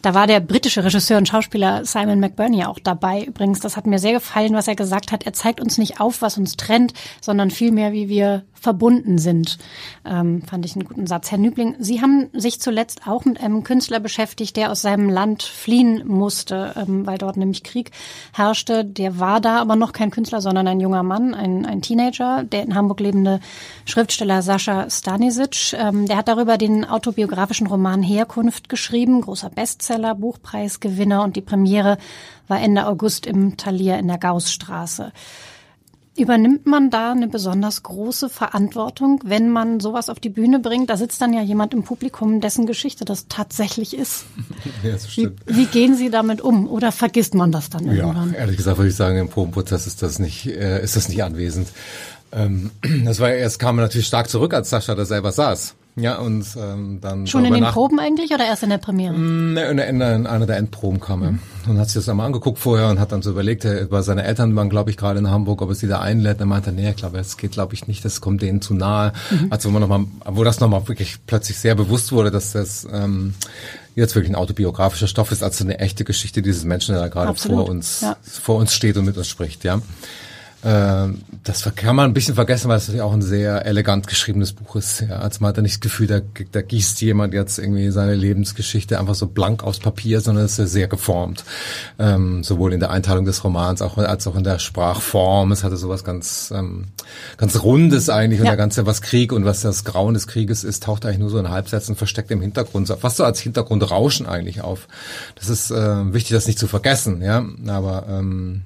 Da 0.02 0.14
war 0.14 0.26
der 0.26 0.40
britische 0.40 0.84
Regisseur 0.84 1.18
und 1.18 1.28
Schauspieler 1.28 1.84
Simon 1.84 2.18
McBurney 2.18 2.64
auch 2.64 2.78
dabei. 2.78 3.22
Übrigens, 3.22 3.60
das 3.60 3.76
hat 3.76 3.86
mir 3.86 3.98
sehr 3.98 4.12
gefallen, 4.12 4.54
was 4.54 4.66
er 4.66 4.74
gesagt 4.74 5.12
hat. 5.12 5.24
Er 5.24 5.32
zeigt 5.32 5.60
uns 5.60 5.78
nicht 5.78 6.00
auf, 6.00 6.22
was 6.22 6.38
uns 6.38 6.56
trennt, 6.56 6.92
sondern 7.20 7.50
vielmehr, 7.50 7.92
wie 7.92 8.08
wir 8.08 8.44
verbunden 8.62 9.18
sind. 9.18 9.58
Ähm, 10.04 10.42
fand 10.42 10.64
ich 10.64 10.76
einen 10.76 10.84
guten 10.84 11.06
Satz. 11.06 11.30
Herr 11.30 11.38
Nübling, 11.38 11.74
Sie 11.80 12.00
haben 12.00 12.28
sich 12.32 12.60
zuletzt 12.60 13.02
auch 13.06 13.24
mit 13.24 13.40
einem 13.40 13.64
Künstler 13.64 13.98
beschäftigt, 13.98 14.56
der 14.56 14.70
aus 14.70 14.82
seinem 14.82 15.10
Land 15.10 15.42
fliehen 15.42 16.06
musste, 16.06 16.72
ähm, 16.76 17.04
weil 17.04 17.18
dort 17.18 17.36
nämlich 17.36 17.64
Krieg 17.64 17.90
herrschte. 18.32 18.84
Der 18.84 19.18
war 19.18 19.40
da 19.40 19.60
aber 19.60 19.74
noch 19.74 19.92
kein 19.92 20.12
Künstler, 20.12 20.40
sondern 20.40 20.68
ein 20.68 20.80
junger 20.80 21.02
Mann, 21.02 21.34
ein, 21.34 21.66
ein 21.66 21.82
Teenager, 21.82 22.44
der 22.44 22.62
in 22.62 22.74
Hamburg 22.76 23.00
lebende 23.00 23.40
Schriftsteller 23.84 24.42
Sascha 24.42 24.88
Stanisic. 24.88 25.72
Ähm, 25.72 26.06
der 26.06 26.16
hat 26.16 26.28
darüber 26.28 26.56
den 26.56 26.84
autobiografischen 26.84 27.66
Roman 27.66 28.02
Herkunft 28.02 28.68
geschrieben, 28.68 29.22
großer 29.22 29.50
Bestseller, 29.50 30.14
Buchpreisgewinner 30.14 31.24
und 31.24 31.34
die 31.34 31.40
Premiere 31.42 31.98
war 32.46 32.60
Ende 32.60 32.86
August 32.86 33.26
im 33.26 33.56
Talier 33.56 33.98
in 33.98 34.08
der 34.08 34.18
Gaussstraße. 34.18 35.12
Übernimmt 36.14 36.66
man 36.66 36.90
da 36.90 37.12
eine 37.12 37.26
besonders 37.26 37.82
große 37.82 38.28
Verantwortung, 38.28 39.20
wenn 39.24 39.48
man 39.48 39.80
sowas 39.80 40.10
auf 40.10 40.20
die 40.20 40.28
Bühne 40.28 40.58
bringt? 40.58 40.90
Da 40.90 40.98
sitzt 40.98 41.22
dann 41.22 41.32
ja 41.32 41.40
jemand 41.40 41.72
im 41.72 41.84
Publikum, 41.84 42.42
dessen 42.42 42.66
Geschichte 42.66 43.06
das 43.06 43.28
tatsächlich 43.28 43.96
ist. 43.96 44.24
Ja, 44.82 44.92
das 44.92 45.10
stimmt. 45.10 45.40
Wie, 45.46 45.56
wie 45.56 45.66
gehen 45.66 45.96
Sie 45.96 46.10
damit 46.10 46.40
um? 46.40 46.68
Oder 46.68 46.92
vergisst 46.92 47.34
man 47.34 47.52
das 47.52 47.70
dann 47.70 47.86
irgendwann? 47.86 48.32
Ja, 48.32 48.38
ehrlich 48.38 48.56
gesagt 48.56 48.78
würde 48.78 48.90
ich 48.90 48.96
sagen, 48.96 49.16
im 49.18 49.28
Probenprozess 49.28 49.86
ist 49.86 50.02
das 50.02 50.18
nicht, 50.18 50.46
äh, 50.46 50.82
ist 50.82 50.96
das 50.96 51.08
nicht 51.08 51.22
anwesend. 51.22 51.68
Ähm, 52.32 52.70
das 53.04 53.20
war 53.20 53.30
erst 53.30 53.58
kam 53.58 53.76
natürlich 53.76 54.06
stark 54.06 54.28
zurück, 54.28 54.54
als 54.54 54.70
Sascha 54.70 54.94
da 54.94 55.04
selber 55.04 55.32
saß. 55.32 55.74
Ja, 55.94 56.16
und 56.16 56.46
ähm, 56.56 57.00
dann. 57.02 57.26
Schon 57.26 57.44
in 57.44 57.52
den 57.52 57.64
Proben 57.64 58.00
eigentlich 58.00 58.32
oder 58.32 58.46
erst 58.46 58.62
in 58.62 58.70
der 58.70 58.78
Premiere? 58.78 59.12
Mm, 59.12 59.52
ne, 59.52 59.64
in, 59.66 59.78
in, 59.78 60.00
in 60.00 60.26
einer 60.26 60.46
der 60.46 60.56
Endproben 60.56 61.00
kam 61.00 61.22
er. 61.22 61.32
Mhm. 61.32 61.40
Und 61.68 61.78
hat 61.78 61.88
sich 61.88 61.96
das 61.96 62.08
einmal 62.08 62.26
angeguckt 62.26 62.58
vorher 62.58 62.88
und 62.88 62.98
hat 62.98 63.12
dann 63.12 63.20
so 63.20 63.30
überlegt, 63.30 63.66
er, 63.66 63.82
über 63.82 64.02
seine 64.02 64.24
Eltern 64.24 64.56
waren, 64.56 64.70
glaube 64.70 64.90
ich, 64.90 64.96
gerade 64.96 65.18
in 65.18 65.30
Hamburg, 65.30 65.60
ob 65.60 65.68
er 65.68 65.74
sie 65.74 65.88
da 65.88 66.00
einlädt. 66.00 66.40
Er 66.40 66.46
meinte, 66.46 66.72
nee, 66.72 66.88
ich 66.88 66.96
glaube, 66.96 67.18
es 67.18 67.36
geht, 67.36 67.52
glaube 67.52 67.74
ich, 67.74 67.86
nicht, 67.88 68.04
das 68.06 68.22
kommt 68.22 68.40
denen 68.40 68.62
zu 68.62 68.72
nahe. 68.72 69.12
Mhm. 69.30 69.48
Also 69.50 69.68
wo 69.68 69.72
man 69.72 69.82
noch 69.82 69.88
mal, 69.88 70.06
wo 70.24 70.44
das 70.44 70.60
nochmal 70.60 70.88
wirklich 70.88 71.18
plötzlich 71.26 71.58
sehr 71.58 71.74
bewusst 71.74 72.10
wurde, 72.10 72.30
dass 72.30 72.52
das 72.52 72.86
ähm, 72.90 73.34
jetzt 73.94 74.14
wirklich 74.14 74.32
ein 74.32 74.36
autobiografischer 74.36 75.08
Stoff 75.08 75.30
ist, 75.30 75.42
als 75.42 75.60
eine 75.60 75.78
echte 75.78 76.04
Geschichte 76.04 76.40
dieses 76.40 76.64
Menschen, 76.64 76.94
der 76.94 77.02
da 77.02 77.08
gerade 77.08 77.34
vor 77.34 77.68
uns, 77.68 78.00
ja. 78.00 78.16
vor 78.22 78.56
uns 78.56 78.72
steht 78.72 78.96
und 78.96 79.04
mit 79.04 79.18
uns 79.18 79.28
spricht, 79.28 79.62
ja. 79.64 79.82
Ähm, 80.64 81.22
das 81.42 81.68
kann 81.74 81.96
man 81.96 82.10
ein 82.10 82.14
bisschen 82.14 82.36
vergessen, 82.36 82.68
weil 82.68 82.76
es 82.76 82.86
natürlich 82.86 83.02
auch 83.02 83.12
ein 83.12 83.22
sehr 83.22 83.66
elegant 83.66 84.06
geschriebenes 84.06 84.52
Buch 84.52 84.76
ist. 84.76 85.00
Ja, 85.00 85.16
also 85.16 85.38
man 85.40 85.48
hat 85.48 85.58
da 85.58 85.62
nicht 85.62 85.74
das 85.74 85.80
Gefühl, 85.80 86.06
da, 86.06 86.20
da 86.52 86.62
gießt 86.62 87.00
jemand 87.00 87.34
jetzt 87.34 87.58
irgendwie 87.58 87.90
seine 87.90 88.14
Lebensgeschichte 88.14 89.00
einfach 89.00 89.16
so 89.16 89.26
blank 89.26 89.64
aufs 89.64 89.80
Papier, 89.80 90.20
sondern 90.20 90.44
es 90.44 90.58
ist 90.58 90.70
sehr 90.70 90.86
geformt. 90.86 91.44
Ähm, 91.98 92.44
sowohl 92.44 92.72
in 92.72 92.80
der 92.80 92.90
Einteilung 92.90 93.24
des 93.24 93.42
Romans 93.42 93.82
auch, 93.82 93.98
als 93.98 94.26
auch 94.28 94.36
in 94.36 94.44
der 94.44 94.60
Sprachform. 94.60 95.50
Es 95.50 95.64
hatte 95.64 95.76
sowas 95.76 96.04
ganz, 96.04 96.52
ähm, 96.54 96.86
ganz 97.38 97.60
Rundes 97.60 98.08
eigentlich 98.08 98.38
und 98.38 98.46
ja. 98.46 98.52
der 98.52 98.58
ganze, 98.58 98.86
was 98.86 99.02
Krieg 99.02 99.32
und 99.32 99.44
was 99.44 99.62
das 99.62 99.82
Grauen 99.82 100.14
des 100.14 100.28
Krieges 100.28 100.62
ist, 100.62 100.84
taucht 100.84 101.04
eigentlich 101.04 101.18
nur 101.18 101.30
so 101.30 101.38
in 101.38 101.50
Halbsätzen 101.50 101.96
versteckt 101.96 102.30
im 102.30 102.40
Hintergrund, 102.40 102.88
fast 103.00 103.16
so 103.16 103.24
als 103.24 103.40
Hintergrundrauschen 103.40 104.26
eigentlich 104.26 104.60
auf. 104.60 104.86
Das 105.34 105.48
ist 105.48 105.72
äh, 105.72 106.12
wichtig, 106.12 106.34
das 106.34 106.46
nicht 106.46 106.58
zu 106.58 106.68
vergessen, 106.68 107.20
ja. 107.20 107.44
Aber 107.66 108.06
ähm, 108.08 108.62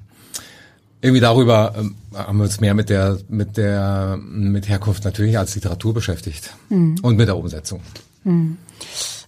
irgendwie 1.01 1.21
darüber 1.21 1.73
ähm, 1.77 1.95
haben 2.13 2.37
wir 2.37 2.45
uns 2.45 2.59
mehr 2.59 2.73
mit 2.73 2.89
der 2.89 3.19
mit 3.29 3.57
der 3.57 4.17
mit 4.21 4.67
Herkunft 4.67 5.05
natürlich 5.05 5.37
als 5.37 5.55
Literatur 5.55 5.93
beschäftigt 5.93 6.55
mhm. 6.69 6.95
und 7.01 7.17
mit 7.17 7.27
der 7.27 7.37
Umsetzung. 7.37 7.81
Mhm. 8.23 8.57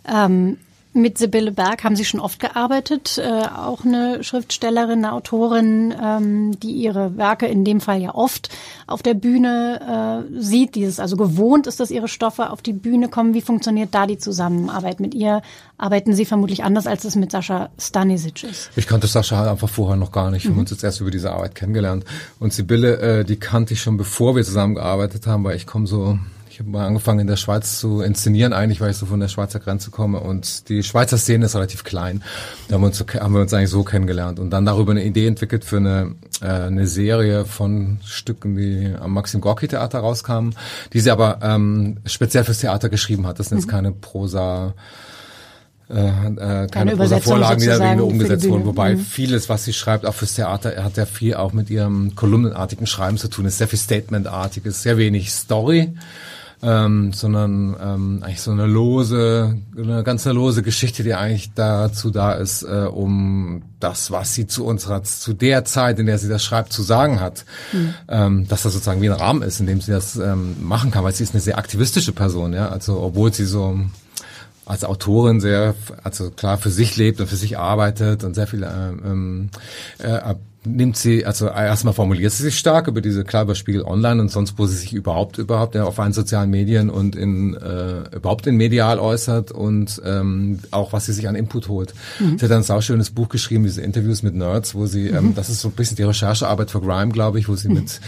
Ähm, 0.08 0.58
mit 0.94 1.20
Sibylle 1.20 1.52
Berg 1.52 1.84
haben 1.84 1.96
Sie 1.96 2.04
schon 2.04 2.20
oft 2.20 2.40
gearbeitet, 2.40 3.20
äh, 3.20 3.30
auch 3.30 3.86
eine 3.86 4.24
Schriftstellerin, 4.24 5.06
eine 5.06 5.14
Autorin, 5.14 5.94
ähm, 6.02 6.60
die 6.60 6.72
ihre 6.72 7.16
Werke 7.16 7.46
in 7.46 7.64
dem 7.64 7.80
Fall 7.80 8.02
ja 8.02 8.16
oft 8.16 8.50
auf 8.88 9.04
der 9.04 9.14
Bühne 9.14 10.26
äh, 10.32 10.42
sieht. 10.42 10.74
Dieses 10.74 11.00
also 11.00 11.16
gewohnt 11.16 11.68
ist, 11.68 11.80
dass 11.80 11.92
ihre 11.92 12.08
Stoffe 12.08 12.50
auf 12.50 12.64
die 12.64 12.74
Bühne 12.74 13.08
kommen. 13.08 13.36
Wie 13.36 13.42
funktioniert 13.42 13.94
da 13.94 14.08
die 14.08 14.18
Zusammenarbeit 14.18 15.00
mit 15.00 15.14
ihr? 15.14 15.44
Arbeiten 15.78 16.14
Sie 16.14 16.26
vermutlich 16.26 16.64
anders, 16.64 16.88
als 16.88 17.06
es 17.06 17.16
mit 17.16 17.32
Sascha 17.32 17.70
Stanisic 17.78 18.44
ist? 18.44 18.72
Ich 18.76 18.88
kannte 18.88 19.06
Sascha 19.06 19.50
einfach 19.50 19.70
vorher 19.70 19.96
noch 19.96 20.12
gar 20.12 20.32
nicht. 20.32 20.44
Wir 20.44 20.52
mhm. 20.52 20.56
haben 20.56 20.62
uns 20.62 20.72
jetzt 20.72 20.84
erst 20.84 21.02
über 21.02 21.12
diese 21.12 21.32
Arbeit 21.32 21.54
kennengelernt. 21.54 22.04
Und 22.40 22.52
Sibylle, 22.52 23.20
äh, 23.20 23.26
die 23.26 23.38
kannte 23.38 23.76
ich 23.76 23.82
schon 23.82 23.98
bevor 23.98 24.36
wir 24.36 24.44
zusammengearbeitet 24.44 25.28
haben, 25.28 25.44
weil 25.44 25.56
ich 25.56 25.68
komme 25.68 25.86
so 25.86 26.18
ich 26.60 26.66
habe 26.66 26.72
mal 26.72 26.88
angefangen 26.88 27.22
in 27.22 27.28
der 27.28 27.38
Schweiz 27.38 27.80
zu 27.80 28.02
inszenieren, 28.02 28.52
eigentlich, 28.52 28.82
weil 28.82 28.92
ich 28.92 28.98
so 28.98 29.06
von 29.06 29.22
der 29.22 29.30
Schweizer 29.30 29.62
Grenze 29.62 29.92
komme. 29.92 30.20
Und 30.20 30.68
die 30.68 30.84
Schweizer 30.84 31.18
Szene 31.18 31.46
ist 31.46 31.56
relativ 31.56 31.86
klein. 31.86 32.22
Da 32.68 32.76
haben 32.76 32.82
wir 32.82 32.88
uns, 32.88 33.00
haben 33.00 33.34
wir 33.34 33.40
uns 33.40 33.54
eigentlich 33.54 33.70
so 33.70 33.86
kennengelernt 33.86 34.40
und 34.40 34.50
dann 34.50 34.66
darüber 34.66 34.92
eine 34.92 35.06
Idee 35.06 35.28
entwickelt 35.28 35.64
für 35.64 35.78
eine, 35.78 36.16
äh, 36.42 36.48
eine 36.48 36.86
Serie 36.86 37.46
von 37.46 38.00
Stücken, 38.04 38.58
die 38.58 38.94
am 39.00 39.14
Maxim 39.14 39.40
Gorki 39.40 39.70
Theater 39.70 40.00
rauskamen, 40.00 40.54
die 40.92 41.00
sie 41.00 41.12
aber 41.12 41.40
ähm, 41.42 42.00
speziell 42.06 42.44
fürs 42.44 42.60
Theater 42.60 42.90
geschrieben 42.90 43.26
hat. 43.26 43.40
Das 43.40 43.48
sind 43.48 43.60
jetzt 43.60 43.68
mhm. 43.68 43.72
keine 43.72 43.92
Prosa 43.94 44.74
äh, 45.90 46.08
äh, 46.08 46.68
keine 46.68 46.98
Prosa-Vorlagen, 46.98 47.62
die 47.62 47.68
da 47.68 47.78
irgendwie 47.78 48.02
umgesetzt 48.02 48.50
wurden. 48.50 48.66
Wobei 48.66 48.96
mhm. 48.96 49.00
vieles, 49.00 49.48
was 49.48 49.64
sie 49.64 49.72
schreibt, 49.72 50.06
auch 50.06 50.14
fürs 50.14 50.34
Theater, 50.34 50.84
hat 50.84 50.98
ja 50.98 51.06
viel 51.06 51.36
auch 51.36 51.54
mit 51.54 51.70
ihrem 51.70 52.16
kolumnenartigen 52.16 52.86
Schreiben 52.86 53.18
zu 53.18 53.30
tun. 53.30 53.46
Ist 53.46 53.60
sehr 53.60 53.70
viel 53.70 53.80
Statementartiges, 53.80 54.84
sehr 54.84 54.98
wenig 54.98 55.32
Story 55.32 55.94
ähm, 56.62 57.14
sondern 57.14 57.76
ähm, 57.82 58.20
eigentlich 58.22 58.42
so 58.42 58.52
eine 58.52 58.66
lose, 58.66 59.58
eine 59.78 60.04
ganz 60.04 60.26
lose 60.26 60.62
Geschichte, 60.62 61.04
die 61.04 61.14
eigentlich 61.14 61.54
dazu 61.54 62.10
da 62.10 62.34
ist, 62.34 62.64
äh, 62.64 62.88
um 62.92 63.64
das, 63.80 64.12
was 64.12 64.34
sie 64.34 64.46
zu 64.46 64.66
unserer, 64.66 65.04
zu 65.04 65.34
der 65.34 65.64
Zeit, 65.64 66.00
in 66.00 66.06
der 66.06 66.18
sie 66.18 66.28
das 66.28 66.44
schreibt, 66.44 66.74
zu 66.74 66.84
sagen 66.84 67.22
hat, 67.22 67.46
mhm. 67.72 67.94
ähm, 68.10 68.48
dass 68.48 68.64
das 68.64 68.74
sozusagen 68.74 69.02
wie 69.02 69.10
ein 69.10 69.16
Rahmen 69.16 69.42
ist, 69.42 69.60
in 69.60 69.68
dem 69.68 69.80
sie 69.80 69.92
das 69.92 70.18
ähm, 70.18 70.58
machen 70.62 70.92
kann, 70.92 71.04
weil 71.04 71.14
sie 71.14 71.24
ist 71.24 71.34
eine 71.34 71.42
sehr 71.42 71.58
aktivistische 71.58 72.12
Person, 72.12 72.54
ja, 72.54 72.70
also 72.70 73.00
obwohl 73.02 73.34
sie 73.34 73.46
so 73.46 73.80
als 74.66 74.84
Autorin 74.84 75.40
sehr, 75.40 75.74
also 76.04 76.30
klar 76.30 76.58
für 76.60 76.70
sich 76.70 76.96
lebt 76.96 77.20
und 77.22 77.28
für 77.28 77.36
sich 77.36 77.58
arbeitet 77.58 78.24
und 78.24 78.36
sehr 78.36 78.46
viel 78.46 78.64
äh, 78.64 78.68
ähm, 78.68 79.50
äh, 79.98 80.36
nimmt 80.66 80.98
sie, 80.98 81.26
also 81.26 81.48
erstmal 81.48 81.94
formuliert 81.94 82.34
sie 82.34 82.44
sich 82.44 82.58
stark 82.58 82.88
über 82.88 83.00
diese, 83.02 83.24
klar 83.24 83.44
über 83.44 83.56
Spiegel 83.56 83.84
Online 83.84 84.22
und 84.22 84.30
sonst, 84.30 84.56
wo 84.58 84.66
sie 84.66 84.76
sich 84.76 84.94
überhaupt, 84.94 85.38
überhaupt 85.38 85.76
ja, 85.76 85.86
auf 85.86 86.00
allen 86.00 86.12
sozialen 86.12 86.50
Medien 86.50 86.90
und 86.90 87.16
in, 87.16 87.56
äh, 87.56 88.16
überhaupt 88.16 88.46
in 88.46 88.58
medial 88.58 89.00
äußert 89.00 89.52
und 89.52 90.02
ähm, 90.06 90.60
auch 90.72 90.92
was 90.92 91.06
sie 91.06 91.14
sich 91.14 91.30
an 91.30 91.36
Input 91.36 91.70
holt. 91.70 91.94
Mhm. 92.20 92.38
Sie 92.38 92.46
hat 92.46 92.52
ein 92.52 92.64
sauschönes 92.64 93.12
Buch 93.12 93.30
geschrieben, 93.30 93.64
diese 93.64 93.82
Interviews 93.82 94.22
mit 94.22 94.36
Nerds, 94.36 94.76
wo 94.76 94.86
sie, 94.86 95.08
ähm, 95.08 95.28
mhm. 95.28 95.36
das 95.36 95.50
ist 95.50 95.62
so 95.62 95.70
ein 95.70 95.74
bisschen 95.74 95.96
die 95.96 96.04
Recherchearbeit 96.04 96.72
für 96.72 96.82
Grime, 96.82 97.14
glaube 97.14 97.40
ich, 97.40 97.48
wo 97.48 97.56
sie 97.56 97.70
mhm. 97.70 97.76
mit 97.76 98.02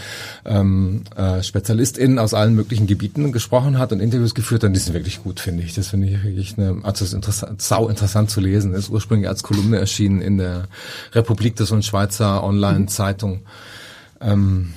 ähm, 0.44 1.04
äh, 1.16 1.42
SpezialistInnen 1.42 2.18
aus 2.18 2.34
allen 2.34 2.54
möglichen 2.54 2.86
Gebieten 2.86 3.32
gesprochen 3.32 3.78
hat 3.78 3.92
und 3.92 4.00
Interviews 4.00 4.34
geführt 4.34 4.62
hat. 4.62 4.68
Und 4.68 4.74
die 4.74 4.80
sind 4.80 4.92
wirklich 4.92 5.22
gut, 5.22 5.40
finde 5.40 5.62
ich. 5.62 5.74
Das 5.74 5.88
finde 5.88 6.08
ich 6.08 6.22
wirklich 6.22 6.58
eine, 6.58 6.80
also 6.82 7.04
ist 7.04 7.14
interessant, 7.14 7.62
sau 7.62 7.88
interessant 7.88 8.30
zu 8.30 8.40
lesen. 8.40 8.74
Ist 8.74 8.90
ursprünglich 8.90 9.28
als 9.28 9.42
Kolumne 9.42 9.78
erschienen 9.78 10.20
in 10.20 10.36
der 10.36 10.68
Republik, 11.14 11.56
das 11.56 11.68
so 11.68 11.74
ein 11.74 11.82
Online-Zeitung. 12.42 13.42
Ähm, 14.20 14.74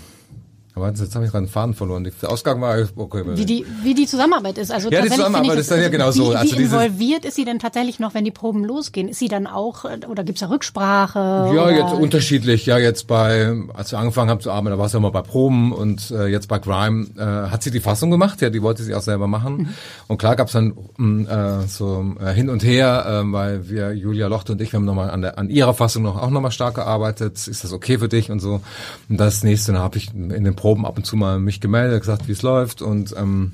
aber 0.75 0.89
jetzt 0.89 1.15
habe 1.15 1.23
ich 1.23 1.31
gerade 1.31 1.43
einen 1.43 1.47
Faden 1.47 1.73
verloren. 1.73 2.03
Der 2.03 2.29
Ausgang 2.29 2.59
war 2.59 2.77
okay. 2.97 3.23
Wie 3.25 3.45
die, 3.45 3.65
wie 3.81 3.93
die 3.93 4.07
Zusammenarbeit 4.07 4.57
ist. 4.57 4.71
Also 4.71 4.89
ja, 4.89 5.01
die 5.01 5.09
Zusammenarbeit 5.09 5.57
ist 5.57 5.71
dann 5.71 5.81
ja 5.81 5.87
genau 5.87 6.11
so. 6.11 6.31
Wie, 6.31 6.35
also 6.35 6.57
wie 6.57 6.63
involviert 6.63 7.23
ist 7.23 7.35
sie 7.35 7.45
denn 7.45 7.59
tatsächlich 7.59 7.99
noch, 7.99 8.13
wenn 8.13 8.25
die 8.25 8.31
Proben 8.31 8.65
losgehen? 8.65 9.07
Ist 9.07 9.19
sie 9.19 9.29
dann 9.29 9.47
auch, 9.47 9.85
oder 9.85 10.25
gibt's 10.25 10.41
da 10.41 10.49
Rücksprache? 10.49 11.17
Ja, 11.17 11.63
oder? 11.63 11.71
jetzt 11.71 11.93
unterschiedlich. 11.93 12.65
Ja, 12.65 12.77
jetzt 12.77 13.07
bei, 13.07 13.53
als 13.73 13.91
wir 13.93 13.99
angefangen 13.99 14.29
haben 14.29 14.41
zu 14.41 14.51
arbeiten, 14.51 14.71
da 14.71 14.77
war 14.77 14.87
es 14.87 14.91
ja 14.91 14.99
immer 14.99 15.11
bei 15.11 15.21
Proben 15.21 15.71
und 15.71 16.11
äh, 16.11 16.27
jetzt 16.27 16.49
bei 16.49 16.59
Grime 16.59 17.07
äh, 17.17 17.49
hat 17.49 17.63
sie 17.63 17.71
die 17.71 17.79
Fassung 17.79 18.11
gemacht. 18.11 18.41
Ja, 18.41 18.49
die 18.49 18.61
wollte 18.61 18.83
sie 18.83 18.93
auch 18.95 19.01
selber 19.01 19.27
machen. 19.27 19.57
Mhm. 19.57 19.69
Und 20.07 20.17
klar 20.17 20.35
gab's 20.35 20.51
dann 20.51 20.73
mm, 20.97 21.25
äh, 21.25 21.67
so 21.67 22.15
äh, 22.19 22.33
hin 22.33 22.49
und 22.49 22.65
her, 22.65 23.23
äh, 23.23 23.31
weil 23.31 23.69
wir, 23.69 23.93
Julia 23.93 24.27
Lochte 24.27 24.51
und 24.51 24.61
ich, 24.61 24.73
wir 24.73 24.77
haben 24.77 24.85
nochmal 24.85 25.09
an, 25.09 25.21
der, 25.21 25.39
an 25.39 25.49
ihrer 25.49 25.73
Fassung 25.73 26.03
noch 26.03 26.21
auch 26.21 26.31
nochmal 26.31 26.51
stark 26.51 26.75
gearbeitet. 26.75 27.47
Ist 27.47 27.63
das 27.63 27.71
okay 27.71 27.97
für 27.97 28.09
dich 28.09 28.29
und 28.29 28.41
so? 28.41 28.59
Und 29.07 29.17
das 29.17 29.41
nächste, 29.43 29.79
habe 29.79 29.97
ich 29.97 30.13
in 30.13 30.43
den 30.43 30.55
Proben 30.55 30.64
ab 30.65 30.97
und 30.97 31.05
zu 31.05 31.15
mal 31.15 31.39
mich 31.39 31.61
gemeldet, 31.61 32.01
gesagt, 32.01 32.27
wie 32.27 32.33
es 32.33 32.41
läuft 32.41 32.81
und 32.81 33.15
ähm, 33.17 33.53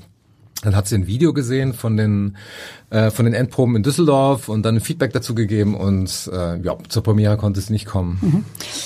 dann 0.62 0.76
hat 0.76 0.86
sie 0.86 0.94
ein 0.94 1.06
Video 1.06 1.32
gesehen 1.32 1.74
von 1.74 1.96
den 1.96 2.36
äh, 2.90 3.10
von 3.10 3.24
den 3.24 3.34
Endproben 3.34 3.74
in 3.74 3.82
Düsseldorf 3.82 4.48
und 4.48 4.64
dann 4.64 4.80
Feedback 4.80 5.12
dazu 5.12 5.34
gegeben 5.34 5.74
und 5.74 6.30
äh, 6.32 6.60
ja, 6.60 6.76
zur 6.88 7.02
Premiere 7.02 7.36
konnte 7.36 7.58
es 7.58 7.68
nicht 7.68 7.86
kommen. 7.86 8.18
Mhm. 8.20 8.44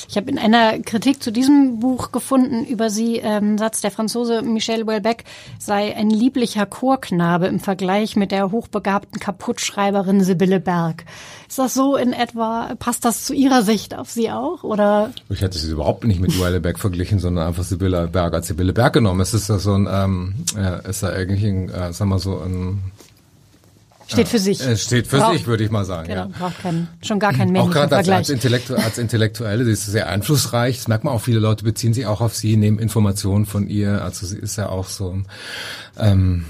Ich 0.09 0.17
habe 0.17 0.31
in 0.31 0.39
einer 0.39 0.79
Kritik 0.79 1.23
zu 1.23 1.31
diesem 1.31 1.81
Buch 1.81 2.13
gefunden 2.13 2.65
über 2.65 2.89
sie 2.89 3.17
ähm, 3.17 3.59
Satz, 3.59 3.83
der 3.83 3.91
Franzose 3.91 4.43
Michel 4.43 4.87
Houellebecq 4.87 5.25
sei 5.59 5.95
ein 5.95 6.09
lieblicher 6.09 6.67
Chorknabe 6.67 7.47
im 7.47 7.61
Vergleich 7.61 8.17
mit 8.17 8.33
der 8.33 8.51
hochbegabten 8.51 9.21
Kaputtschreiberin 9.21 10.23
Sibylle 10.23 10.61
Berg. 10.61 11.05
Ist 11.49 11.59
das 11.59 11.75
so 11.75 11.97
in 11.97 12.13
etwa, 12.13 12.75
passt 12.79 13.05
das 13.05 13.25
zu 13.25 13.35
Ihrer 13.35 13.63
Sicht 13.63 13.97
auf 13.97 14.11
Sie 14.11 14.31
auch? 14.31 14.63
Oder? 14.65 15.13
Ich 15.29 15.41
hätte 15.43 15.59
sie 15.59 15.71
überhaupt 15.71 16.05
nicht 16.05 16.21
mit 16.21 16.37
Houellebecq 16.39 16.79
verglichen, 16.79 17.19
sondern 17.19 17.47
einfach 17.47 17.63
Sibylle 17.65 18.09
Berg 18.09 18.35
als 18.35 18.49
Sibylle 18.49 18.73
Berg 18.73 18.95
genommen. 18.95 19.21
Es 19.21 19.33
ist 19.35 19.49
ja 19.49 19.59
so 19.59 19.75
ein, 19.75 19.89
ähm, 19.91 20.35
äh, 20.57 20.89
ist 20.91 21.03
da 21.03 21.11
eigentlich 21.11 21.45
ein, 21.45 21.69
äh, 21.69 21.93
sagen 21.93 22.11
wir 22.11 22.19
so 22.19 22.39
ein 22.41 22.83
Steht 24.09 24.29
für 24.29 24.39
sich. 24.39 24.61
Es 24.61 24.85
steht 24.85 25.09
für 25.09 25.19
Braucht- 25.19 25.33
sich, 25.33 25.47
würde 25.49 25.65
ich 25.65 25.71
mal 25.73 25.85
sagen. 25.85 26.07
Genau, 26.07 26.27
Ja. 26.27 26.31
braucht 26.39 26.61
keinen, 26.63 26.87
schon 27.03 27.19
gar 27.19 27.33
keinen 27.33 27.49
Auch 27.57 27.65
männlichen 27.67 27.89
gerade 27.89 28.15
als, 28.15 28.31
Intellektu 28.31 28.75
als 28.77 28.99
Intellektuelle, 28.99 29.65
die 29.65 29.73
ist 29.73 29.85
sehr 29.87 30.09
einflussreich. 30.09 30.77
Das 30.77 30.87
merkt 30.87 31.03
man 31.03 31.13
auch, 31.13 31.21
viele 31.21 31.41
Leute 31.41 31.65
beziehen 31.65 31.93
sich 31.93 32.07
auch 32.07 32.21
auf 32.21 32.33
sie, 32.37 32.57
nehmen 32.57 32.79
Informationen 32.79 33.47
von 33.47 33.67
ihr. 33.67 34.03
Also 34.05 34.25
sie 34.27 34.39
ist 34.39 34.57
ja 34.59 34.69
auch 34.69 34.87
so 34.87 35.17
ähm, 35.99 36.45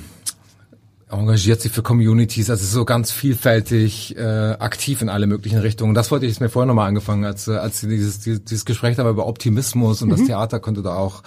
engagiert 1.09 1.61
sich 1.61 1.71
für 1.71 1.83
Communities, 1.83 2.51
also 2.51 2.67
so 2.67 2.85
ganz 2.85 3.13
vielfältig 3.13 4.17
äh, 4.17 4.23
aktiv 4.23 5.03
in 5.03 5.09
alle 5.09 5.29
möglichen 5.29 5.61
Richtungen. 5.61 5.95
Das 5.95 6.11
wollte 6.11 6.27
ich 6.27 6.33
jetzt 6.33 6.41
mir 6.41 6.49
vorher 6.49 6.67
nochmal 6.67 6.89
angefangen, 6.89 7.25
als, 7.25 7.47
äh, 7.47 7.53
als 7.53 7.81
dieses, 7.81 8.19
dieses, 8.19 8.43
dieses 8.43 8.65
Gespräch 8.65 8.97
da 8.97 9.09
über 9.09 9.29
Optimismus 9.29 10.03
und 10.03 10.11
das 10.11 10.25
Theater 10.25 10.59
konnte 10.59 10.83
da 10.83 10.97
auch 10.97 11.23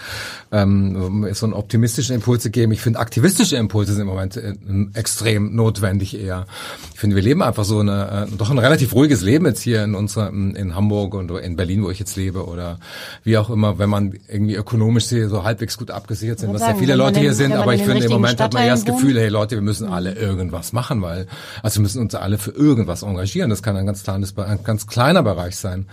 ähm, 0.52 1.26
so 1.32 1.46
einen 1.46 1.54
optimistischen 1.54 2.14
Impulse 2.14 2.50
geben. 2.50 2.74
Ich 2.74 2.82
finde, 2.82 3.00
aktivistische 3.00 3.56
Impulse 3.56 3.94
sind 3.94 4.02
im 4.02 4.08
Moment 4.08 4.36
äh, 4.36 4.54
extrem 4.96 5.56
notwendig 5.56 6.20
eher. 6.20 6.46
Ich 6.94 7.00
finde, 7.00 7.16
wir 7.16 7.24
leben 7.24 7.42
einfach 7.42 7.64
so 7.64 7.80
eine, 7.80 8.28
äh, 8.30 8.36
doch 8.36 8.52
ein 8.52 8.58
relativ 8.58 8.94
ruhiges 8.94 9.22
Leben 9.22 9.46
jetzt 9.46 9.62
hier 9.62 9.86
in 9.86 9.96
unserer, 9.96 10.28
in, 10.30 10.76
Hamburg 10.76 11.14
und 11.14 11.32
in 11.32 11.56
Berlin, 11.56 11.84
wo 11.84 11.90
ich 11.90 12.00
jetzt 12.00 12.18
lebe 12.18 12.46
oder 12.46 12.80
wie 13.24 13.38
auch 13.38 13.50
immer, 13.50 13.80
wenn 13.80 13.90
man 13.90 14.14
irgendwie 14.28 14.56
ökonomisch 14.56 15.06
so 15.06 15.44
halbwegs 15.46 15.78
gut 15.78 15.90
abgesichert 15.90 16.40
sind, 16.40 16.54
was 16.54 16.62
ja 16.62 16.76
viele 16.76 16.96
Leute 16.96 17.22
hier 17.22 17.34
sind, 17.34 17.54
aber 17.54 17.74
ich 17.74 17.84
finde, 17.84 18.04
im 18.04 18.12
Moment 18.12 18.42
hat 18.42 18.54
man 18.54 18.64
eher 18.64 18.72
das 18.72 18.84
Gefühl, 18.84 19.18
hey 19.18 19.30
Leute, 19.30 19.56
wir 19.56 19.69
müssen 19.70 19.88
alle 19.88 20.14
irgendwas 20.16 20.74
machen, 20.74 21.02
weil, 21.02 21.28
also 21.64 21.78
wir 21.78 21.84
müssen 21.84 22.02
uns 22.02 22.16
alle 22.16 22.38
für 22.38 22.52
irgendwas 22.52 23.04
engagieren. 23.04 23.50
Das 23.50 23.64
kann 23.64 23.78
ein 23.78 23.86
ganz 23.86 24.04
kleines, 24.04 24.38
ein 24.38 24.64
ganz 24.64 24.88
kleiner 24.88 25.24
Bereich 25.24 25.56
sein. 25.56 25.86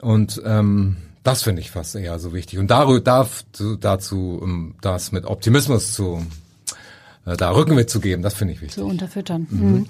Und 0.00 0.40
ähm, 0.44 0.96
das 1.22 1.42
finde 1.42 1.60
ich 1.60 1.70
fast 1.70 1.94
eher 1.94 2.18
so 2.18 2.32
wichtig. 2.32 2.58
Und 2.58 2.70
darüber 2.70 3.00
darf 3.00 3.44
dazu, 3.80 4.38
um 4.40 4.74
das 4.80 5.12
mit 5.12 5.26
Optimismus 5.26 5.92
zu 5.92 6.24
äh, 7.26 7.36
da 7.36 7.50
Rückenwind 7.50 7.90
zu 7.90 8.00
geben, 8.00 8.22
das 8.22 8.34
finde 8.34 8.54
ich 8.54 8.62
wichtig. 8.62 8.76
zu 8.76 8.86
unterfüttern. 8.86 9.46
Mhm. 9.50 9.86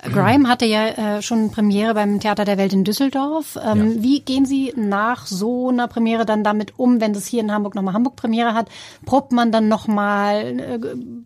Grime 0.00 0.48
hatte 0.48 0.64
ja 0.64 0.86
äh, 1.16 1.22
schon 1.22 1.50
Premiere 1.50 1.92
beim 1.94 2.20
Theater 2.20 2.44
der 2.44 2.56
Welt 2.56 2.72
in 2.72 2.84
Düsseldorf. 2.84 3.58
Ähm, 3.62 3.96
Ja. 3.96 4.02
Wie 4.02 4.20
gehen 4.20 4.46
Sie 4.46 4.72
nach 4.76 5.26
so 5.26 5.68
einer 5.68 5.88
Premiere 5.88 6.24
dann 6.24 6.44
damit 6.44 6.78
um, 6.78 7.00
wenn 7.00 7.12
das 7.12 7.26
hier 7.26 7.40
in 7.40 7.52
Hamburg 7.52 7.74
nochmal 7.74 7.94
Hamburg 7.94 8.14
Premiere 8.14 8.54
hat? 8.54 8.68
Probt 9.04 9.32
man 9.32 9.50
dann 9.50 9.68
nochmal, 9.68 10.60
äh, 10.60 10.78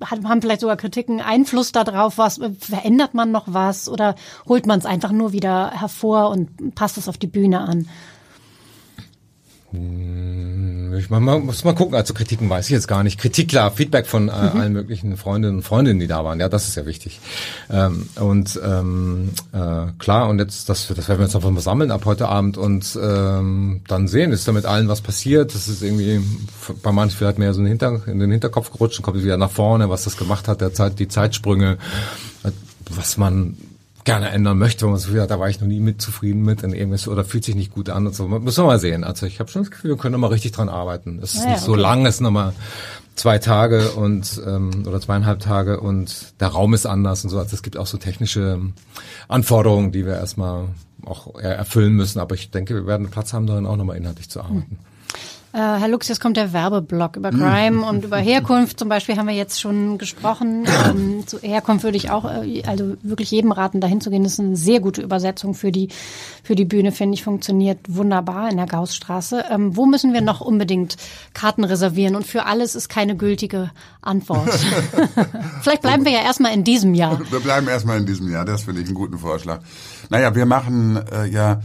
haben 0.06 0.40
vielleicht 0.40 0.62
sogar 0.62 0.76
Kritiken 0.76 1.20
Einfluss 1.20 1.72
darauf, 1.72 2.16
was 2.16 2.38
äh, 2.38 2.50
verändert 2.58 3.12
man 3.12 3.30
noch 3.30 3.44
was 3.46 3.88
oder 3.88 4.14
holt 4.48 4.66
man 4.66 4.78
es 4.78 4.86
einfach 4.86 5.12
nur 5.12 5.32
wieder 5.32 5.70
hervor 5.72 6.30
und 6.30 6.74
passt 6.74 6.96
es 6.96 7.08
auf 7.08 7.18
die 7.18 7.26
Bühne 7.26 7.60
an? 7.60 7.88
Ich 9.74 11.08
man, 11.08 11.22
man 11.22 11.46
muss 11.46 11.64
mal 11.64 11.74
gucken, 11.74 11.94
also 11.94 12.12
Kritiken 12.12 12.50
weiß 12.50 12.66
ich 12.66 12.72
jetzt 12.72 12.88
gar 12.88 13.02
nicht. 13.02 13.18
Kritik, 13.18 13.48
klar, 13.48 13.70
Feedback 13.70 14.06
von 14.06 14.28
äh, 14.28 14.32
allen 14.32 14.74
möglichen 14.74 15.16
Freundinnen 15.16 15.56
und 15.56 15.62
Freundinnen, 15.62 15.98
die 15.98 16.06
da 16.06 16.24
waren, 16.24 16.40
ja, 16.40 16.50
das 16.50 16.68
ist 16.68 16.76
ja 16.76 16.84
wichtig. 16.84 17.20
Ähm, 17.70 18.08
und 18.16 18.60
ähm, 18.62 19.30
äh, 19.52 19.86
klar, 19.98 20.28
und 20.28 20.40
jetzt, 20.40 20.68
das, 20.68 20.88
das 20.88 21.08
werden 21.08 21.20
wir 21.20 21.24
jetzt 21.24 21.34
einfach 21.34 21.50
mal 21.50 21.60
sammeln 21.60 21.90
ab 21.90 22.04
heute 22.04 22.28
Abend 22.28 22.58
und 22.58 22.98
ähm, 23.02 23.80
dann 23.88 24.08
sehen, 24.08 24.32
ist 24.32 24.46
da 24.46 24.52
mit 24.52 24.66
allen 24.66 24.88
was 24.88 25.00
passiert. 25.00 25.54
Das 25.54 25.68
ist 25.68 25.82
irgendwie 25.82 26.20
bei 26.82 26.92
manchen 26.92 27.16
vielleicht 27.16 27.38
mehr 27.38 27.54
so 27.54 27.60
in 27.60 27.64
den, 27.64 27.70
Hinter, 27.70 28.06
in 28.06 28.18
den 28.18 28.30
Hinterkopf 28.30 28.70
gerutscht 28.70 28.98
und 28.98 29.04
kommt 29.04 29.22
wieder 29.22 29.38
nach 29.38 29.50
vorne, 29.50 29.88
was 29.88 30.04
das 30.04 30.18
gemacht 30.18 30.48
hat, 30.48 30.60
der 30.60 30.74
Zeit, 30.74 30.98
die 30.98 31.08
Zeitsprünge, 31.08 31.78
was 32.90 33.16
man 33.16 33.56
gerne 34.04 34.30
ändern 34.30 34.58
möchte, 34.58 34.84
wenn 34.84 34.92
man 34.92 35.00
so 35.00 35.12
hat, 35.20 35.30
da 35.30 35.38
war 35.38 35.48
ich 35.48 35.60
noch 35.60 35.68
nie 35.68 35.80
mit 35.80 36.02
zufrieden 36.02 36.42
mit 36.42 36.62
in 36.62 36.72
irgendwas 36.72 37.06
oder 37.06 37.24
fühlt 37.24 37.44
sich 37.44 37.54
nicht 37.54 37.72
gut 37.72 37.88
an 37.88 38.06
und 38.06 38.14
so. 38.14 38.26
Müssen 38.26 38.64
wir 38.64 38.66
mal 38.66 38.78
sehen. 38.78 39.04
Also 39.04 39.26
ich 39.26 39.38
habe 39.40 39.50
schon 39.50 39.62
das 39.62 39.70
Gefühl, 39.70 39.90
wir 39.90 39.96
können 39.96 40.12
noch 40.12 40.18
mal 40.18 40.28
richtig 40.28 40.52
dran 40.52 40.68
arbeiten. 40.68 41.20
Es 41.22 41.34
ist 41.34 41.42
Ah 41.42 41.44
ja, 41.44 41.50
nicht 41.52 41.62
so 41.62 41.72
okay. 41.72 41.80
lang, 41.80 42.06
es 42.06 42.16
sind 42.16 42.24
noch 42.24 42.32
mal 42.32 42.52
zwei 43.14 43.38
Tage 43.38 43.92
und 43.92 44.40
ähm, 44.46 44.84
oder 44.86 45.00
zweieinhalb 45.00 45.40
Tage 45.40 45.80
und 45.80 46.34
der 46.40 46.48
Raum 46.48 46.74
ist 46.74 46.86
anders 46.86 47.22
und 47.24 47.30
so. 47.30 47.38
Also 47.38 47.54
es 47.54 47.62
gibt 47.62 47.76
auch 47.76 47.86
so 47.86 47.98
technische 47.98 48.60
Anforderungen, 49.28 49.92
die 49.92 50.04
wir 50.06 50.14
erstmal 50.14 50.68
auch 51.04 51.36
erfüllen 51.38 51.94
müssen. 51.94 52.18
Aber 52.18 52.34
ich 52.34 52.50
denke, 52.50 52.74
wir 52.74 52.86
werden 52.86 53.10
Platz 53.10 53.32
haben, 53.32 53.46
darin 53.46 53.66
auch 53.66 53.76
nochmal 53.76 53.96
inhaltlich 53.96 54.28
zu 54.30 54.40
arbeiten. 54.40 54.78
Äh, 55.54 55.58
Herr 55.58 55.88
Lux, 55.88 56.08
jetzt 56.08 56.20
kommt 56.20 56.38
der 56.38 56.54
Werbeblock 56.54 57.16
über 57.16 57.30
Crime 57.30 57.84
und 57.84 58.04
über 58.04 58.16
Herkunft 58.16 58.78
zum 58.78 58.88
Beispiel 58.88 59.18
haben 59.18 59.28
wir 59.28 59.34
jetzt 59.34 59.60
schon 59.60 59.98
gesprochen. 59.98 60.64
Ähm, 60.88 61.26
zu 61.26 61.40
Herkunft 61.40 61.84
würde 61.84 61.98
ich 61.98 62.10
auch, 62.10 62.24
äh, 62.24 62.62
also 62.66 62.96
wirklich 63.02 63.30
jedem 63.30 63.52
raten, 63.52 63.82
dahin 63.82 64.00
zu 64.00 64.08
gehen. 64.08 64.22
Das 64.22 64.32
ist 64.32 64.40
eine 64.40 64.56
sehr 64.56 64.80
gute 64.80 65.02
Übersetzung 65.02 65.52
für 65.52 65.70
die, 65.70 65.88
für 66.42 66.54
die 66.54 66.64
Bühne, 66.64 66.90
finde 66.90 67.14
ich, 67.14 67.22
funktioniert 67.22 67.80
wunderbar 67.86 68.50
in 68.50 68.56
der 68.56 68.64
Gaussstraße. 68.64 69.44
Ähm, 69.50 69.76
wo 69.76 69.84
müssen 69.84 70.14
wir 70.14 70.22
noch 70.22 70.40
unbedingt 70.40 70.96
Karten 71.34 71.64
reservieren? 71.64 72.16
Und 72.16 72.26
für 72.26 72.46
alles 72.46 72.74
ist 72.74 72.88
keine 72.88 73.14
gültige 73.14 73.72
Antwort. 74.00 74.48
Vielleicht 75.62 75.82
bleiben 75.82 76.06
wir 76.06 76.12
ja 76.12 76.22
erstmal 76.22 76.54
in 76.54 76.64
diesem 76.64 76.94
Jahr. 76.94 77.20
Wir 77.30 77.40
bleiben 77.40 77.68
erstmal 77.68 77.98
in 77.98 78.06
diesem 78.06 78.30
Jahr, 78.30 78.46
das 78.46 78.62
finde 78.62 78.80
ich 78.80 78.86
einen 78.86 78.94
guten 78.94 79.18
Vorschlag. 79.18 79.60
Naja, 80.08 80.34
wir 80.34 80.46
machen 80.46 80.98
äh, 81.12 81.26
ja 81.26 81.60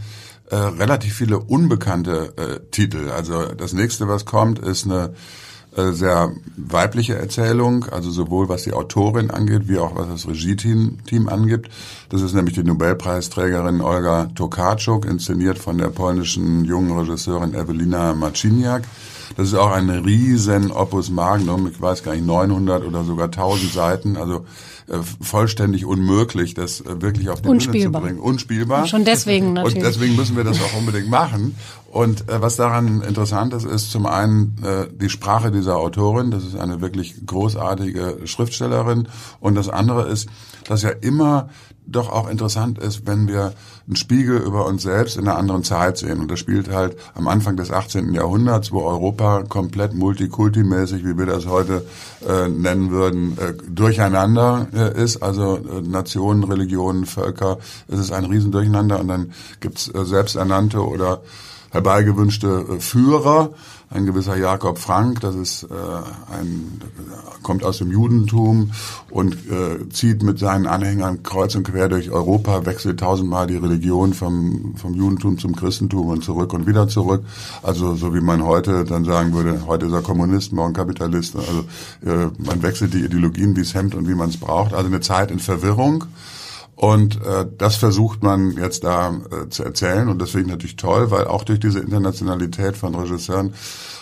äh, 0.50 0.56
relativ 0.56 1.14
viele 1.14 1.38
unbekannte 1.38 2.32
äh, 2.36 2.70
Titel. 2.70 3.10
Also 3.10 3.46
das 3.46 3.72
nächste, 3.72 4.08
was 4.08 4.24
kommt, 4.24 4.58
ist 4.58 4.86
eine 4.86 5.14
äh, 5.76 5.92
sehr 5.92 6.32
weibliche 6.56 7.16
Erzählung, 7.16 7.84
also 7.90 8.10
sowohl 8.10 8.48
was 8.48 8.62
die 8.62 8.72
Autorin 8.72 9.30
angeht, 9.30 9.68
wie 9.68 9.78
auch 9.78 9.94
was 9.94 10.08
das 10.08 10.26
Regie-Team 10.26 11.04
Team 11.06 11.28
angibt. 11.28 11.68
Das 12.08 12.22
ist 12.22 12.34
nämlich 12.34 12.54
die 12.54 12.64
Nobelpreisträgerin 12.64 13.80
Olga 13.80 14.30
Tokarczuk, 14.34 15.04
inszeniert 15.04 15.58
von 15.58 15.76
der 15.76 15.88
polnischen 15.88 16.64
jungen 16.64 16.98
Regisseurin 16.98 17.54
Ewelina 17.54 18.14
Marciniak. 18.14 18.84
Das 19.36 19.48
ist 19.48 19.54
auch 19.54 19.70
ein 19.70 19.90
riesen 19.90 20.72
Opus 20.72 21.10
Magnum, 21.10 21.68
ich 21.68 21.80
weiß 21.80 22.02
gar 22.02 22.12
nicht, 22.12 22.26
900 22.26 22.84
oder 22.84 23.04
sogar 23.04 23.26
1000 23.26 23.72
Seiten, 23.72 24.16
also 24.16 24.46
vollständig 25.20 25.84
unmöglich, 25.84 26.54
das 26.54 26.80
äh, 26.80 27.00
wirklich 27.02 27.28
auf 27.28 27.42
die 27.42 27.48
Bühne 27.48 27.58
zu 27.60 27.68
Unspielbar. 27.68 28.02
bringen. 28.02 28.18
Unspielbar. 28.18 28.86
Schon 28.86 29.04
deswegen 29.04 29.52
natürlich. 29.52 29.76
Und 29.76 29.82
deswegen 29.82 30.16
müssen 30.16 30.36
wir 30.36 30.44
das 30.44 30.60
auch 30.60 30.78
unbedingt 30.78 31.08
machen. 31.08 31.56
Und 31.90 32.28
äh, 32.28 32.40
was 32.40 32.56
daran 32.56 33.02
interessant 33.02 33.54
ist, 33.54 33.64
ist 33.64 33.90
zum 33.90 34.06
einen 34.06 34.56
äh, 34.62 34.86
die 34.92 35.08
Sprache 35.08 35.50
dieser 35.50 35.76
Autorin. 35.76 36.30
Das 36.30 36.44
ist 36.44 36.56
eine 36.56 36.80
wirklich 36.80 37.14
großartige 37.26 38.20
Schriftstellerin. 38.24 39.08
Und 39.40 39.54
das 39.54 39.68
andere 39.68 40.08
ist, 40.08 40.28
dass 40.64 40.82
ja 40.82 40.90
immer 40.90 41.48
doch 41.90 42.10
auch 42.10 42.28
interessant 42.28 42.78
ist, 42.78 43.06
wenn 43.06 43.28
wir 43.28 43.54
einen 43.86 43.96
Spiegel 43.96 44.38
über 44.38 44.66
uns 44.66 44.82
selbst 44.82 45.16
in 45.16 45.26
einer 45.26 45.38
anderen 45.38 45.64
Zeit 45.64 45.96
sehen. 45.96 46.20
Und 46.20 46.30
das 46.30 46.38
spielt 46.38 46.70
halt 46.70 46.96
am 47.14 47.26
Anfang 47.28 47.56
des 47.56 47.70
18. 47.70 48.12
Jahrhunderts, 48.12 48.70
wo 48.70 48.82
Europa 48.82 49.44
komplett 49.48 49.94
multikultimäßig, 49.94 51.04
wie 51.04 51.16
wir 51.16 51.26
das 51.26 51.46
heute 51.46 51.86
äh, 52.28 52.48
nennen 52.48 52.90
würden, 52.90 53.38
äh, 53.38 53.54
durcheinander 53.70 54.68
äh, 54.74 55.02
ist. 55.02 55.22
Also 55.22 55.56
äh, 55.56 55.80
Nationen, 55.80 56.44
Religionen, 56.44 57.06
Völker. 57.06 57.58
Es 57.88 57.98
ist 57.98 58.12
ein 58.12 58.26
Riesendurcheinander. 58.26 59.00
Und 59.00 59.08
dann 59.08 59.32
gibt's 59.60 59.88
äh, 59.88 60.04
selbsternannte 60.04 60.86
oder 60.86 61.22
herbeigewünschte 61.70 62.66
äh, 62.68 62.80
Führer, 62.80 63.50
ein 63.90 64.04
gewisser 64.04 64.36
Jakob 64.36 64.78
Frank, 64.78 65.20
das 65.20 65.34
ist 65.34 65.62
äh, 65.64 65.66
ein 66.34 66.80
kommt 67.42 67.64
aus 67.64 67.78
dem 67.78 67.90
Judentum 67.90 68.72
und 69.10 69.34
äh, 69.50 69.88
zieht 69.90 70.22
mit 70.22 70.38
seinen 70.38 70.66
Anhängern 70.66 71.22
kreuz 71.22 71.54
und 71.54 71.64
quer 71.64 71.88
durch 71.88 72.10
Europa, 72.10 72.66
wechselt 72.66 73.00
tausendmal 73.00 73.46
die 73.46 73.56
Religion 73.56 74.12
vom 74.12 74.74
vom 74.76 74.94
Judentum 74.94 75.38
zum 75.38 75.56
Christentum 75.56 76.08
und 76.08 76.24
zurück 76.24 76.52
und 76.52 76.66
wieder 76.66 76.88
zurück. 76.88 77.22
Also 77.62 77.94
so 77.94 78.14
wie 78.14 78.20
man 78.20 78.44
heute 78.44 78.84
dann 78.84 79.04
sagen 79.04 79.32
würde, 79.32 79.66
heute 79.66 79.86
ist 79.86 79.92
er 79.92 80.02
Kommunist, 80.02 80.52
morgen 80.52 80.74
Kapitalist. 80.74 81.36
Also 81.36 81.64
äh, 82.04 82.28
man 82.38 82.62
wechselt 82.62 82.92
die 82.92 83.04
Ideologien 83.04 83.56
wie 83.56 83.62
es 83.62 83.74
Hemd 83.74 83.94
und 83.94 84.08
wie 84.08 84.14
man 84.14 84.28
es 84.28 84.36
braucht. 84.36 84.74
Also 84.74 84.86
eine 84.86 85.00
Zeit 85.00 85.30
in 85.30 85.38
Verwirrung. 85.38 86.04
Und 86.78 87.20
äh, 87.22 87.44
das 87.58 87.74
versucht 87.74 88.22
man 88.22 88.52
jetzt 88.52 88.84
da 88.84 89.10
äh, 89.10 89.48
zu 89.48 89.64
erzählen 89.64 90.08
und 90.08 90.22
deswegen 90.22 90.48
natürlich 90.48 90.76
toll, 90.76 91.10
weil 91.10 91.26
auch 91.26 91.42
durch 91.42 91.58
diese 91.58 91.80
Internationalität 91.80 92.76
von 92.76 92.94
Regisseuren 92.94 93.52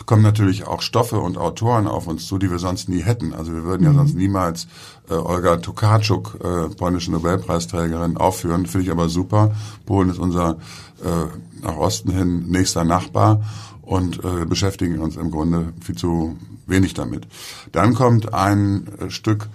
kommen 0.04 0.20
natürlich 0.20 0.66
auch 0.66 0.82
Stoffe 0.82 1.18
und 1.18 1.38
Autoren 1.38 1.86
auf 1.86 2.06
uns 2.06 2.26
zu, 2.26 2.36
die 2.36 2.50
wir 2.50 2.58
sonst 2.58 2.90
nie 2.90 3.00
hätten. 3.00 3.32
Also 3.32 3.54
wir 3.54 3.64
würden 3.64 3.84
ja 3.84 3.94
sonst 3.94 4.14
niemals 4.14 4.66
äh, 5.08 5.14
Olga 5.14 5.56
Tokarczuk, 5.56 6.36
äh, 6.44 6.68
polnische 6.74 7.12
Nobelpreisträgerin, 7.12 8.18
aufführen. 8.18 8.66
Finde 8.66 8.84
ich 8.84 8.92
aber 8.92 9.08
super. 9.08 9.52
Polen 9.86 10.10
ist 10.10 10.18
unser 10.18 10.58
äh, 11.02 11.64
nach 11.64 11.78
Osten 11.78 12.10
hin 12.10 12.44
nächster 12.50 12.84
Nachbar 12.84 13.42
und 13.80 14.22
äh, 14.22 14.44
beschäftigen 14.44 14.98
uns 14.98 15.16
im 15.16 15.30
Grunde 15.30 15.72
viel 15.80 15.96
zu 15.96 16.36
wenig 16.66 16.92
damit. 16.92 17.26
Dann 17.72 17.94
kommt 17.94 18.34
ein 18.34 18.86
äh, 18.98 19.08
Stück 19.08 19.48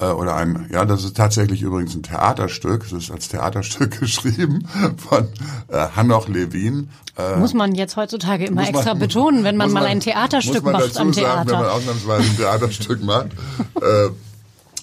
äh, 0.00 0.06
oder 0.06 0.34
ein, 0.36 0.68
ja, 0.72 0.84
das 0.84 1.04
ist 1.04 1.16
tatsächlich 1.16 1.62
übrigens 1.62 1.94
ein 1.94 2.02
Theaterstück, 2.02 2.84
es 2.86 2.92
ist 2.92 3.10
als 3.10 3.28
Theaterstück 3.28 4.00
geschrieben 4.00 4.66
von 4.96 5.28
äh, 5.68 5.86
Hanoch 5.94 6.28
Levin. 6.28 6.88
Äh, 7.16 7.36
Muss 7.36 7.54
man 7.54 7.74
jetzt 7.74 7.96
heutzutage 7.96 8.46
immer 8.46 8.62
man- 8.62 8.74
extra 8.74 8.94
betonen, 8.94 9.44
wenn 9.44 9.56
man 9.56 9.68
muss 9.68 9.74
mal 9.74 9.80
man- 9.82 9.90
ein 9.90 10.00
Theaterstück 10.00 10.64
man 10.64 10.72
macht 10.74 10.96
am 10.98 11.12
Sagen, 11.12 11.26
wenn 11.26 11.36
man 11.36 11.46
Theater. 11.46 11.72
ausnahmsweise 11.74 12.30
ein 12.30 12.36
Theaterstück 12.36 13.04
macht. 13.04 13.26
äh, 13.80 14.08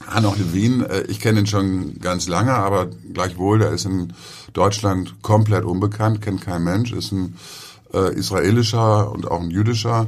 Hanoch 0.07 0.37
Levin, 0.37 0.83
äh, 0.85 1.01
ich 1.03 1.19
kenne 1.19 1.39
ihn 1.41 1.47
schon 1.47 1.99
ganz 1.99 2.27
lange, 2.27 2.53
aber 2.53 2.87
gleichwohl, 3.13 3.59
der 3.59 3.71
ist 3.71 3.85
in 3.85 4.13
Deutschland 4.53 5.21
komplett 5.21 5.63
unbekannt, 5.63 6.21
kennt 6.21 6.41
kein 6.41 6.63
Mensch, 6.63 6.91
ist 6.91 7.11
ein 7.11 7.35
äh, 7.93 8.13
israelischer 8.15 9.11
und 9.11 9.29
auch 9.29 9.39
ein 9.41 9.51
jüdischer 9.51 10.07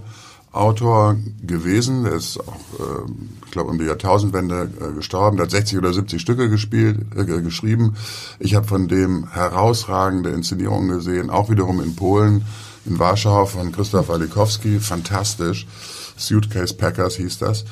Autor 0.53 1.17
gewesen. 1.41 2.03
Der 2.03 2.13
ist 2.13 2.39
auch, 2.39 2.79
äh, 2.79 3.11
ich 3.45 3.51
glaube, 3.51 3.71
um 3.71 3.79
die 3.79 3.85
Jahrtausendwende 3.85 4.69
äh, 4.79 4.93
gestorben. 4.93 5.37
Der 5.37 5.45
hat 5.45 5.51
60 5.51 5.77
oder 5.79 5.91
70 5.91 6.21
Stücke 6.21 6.49
gespielt, 6.49 6.99
äh, 7.15 7.25
geschrieben. 7.25 7.95
Ich 8.39 8.55
habe 8.55 8.67
von 8.67 8.87
dem 8.87 9.27
herausragende 9.31 10.29
Inszenierungen 10.29 10.89
gesehen, 10.89 11.29
auch 11.29 11.49
wiederum 11.49 11.81
in 11.81 11.95
Polen, 11.95 12.45
in 12.85 12.99
Warschau 12.99 13.45
von 13.47 13.71
Christoph 13.71 14.09
Walikowski. 14.09 14.79
Fantastisch. 14.79 15.67
Suitcase 16.15 16.75
Packers 16.75 17.15
hieß 17.15 17.39
das. 17.39 17.65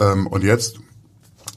Ähm, 0.00 0.26
und 0.26 0.42
jetzt 0.42 0.80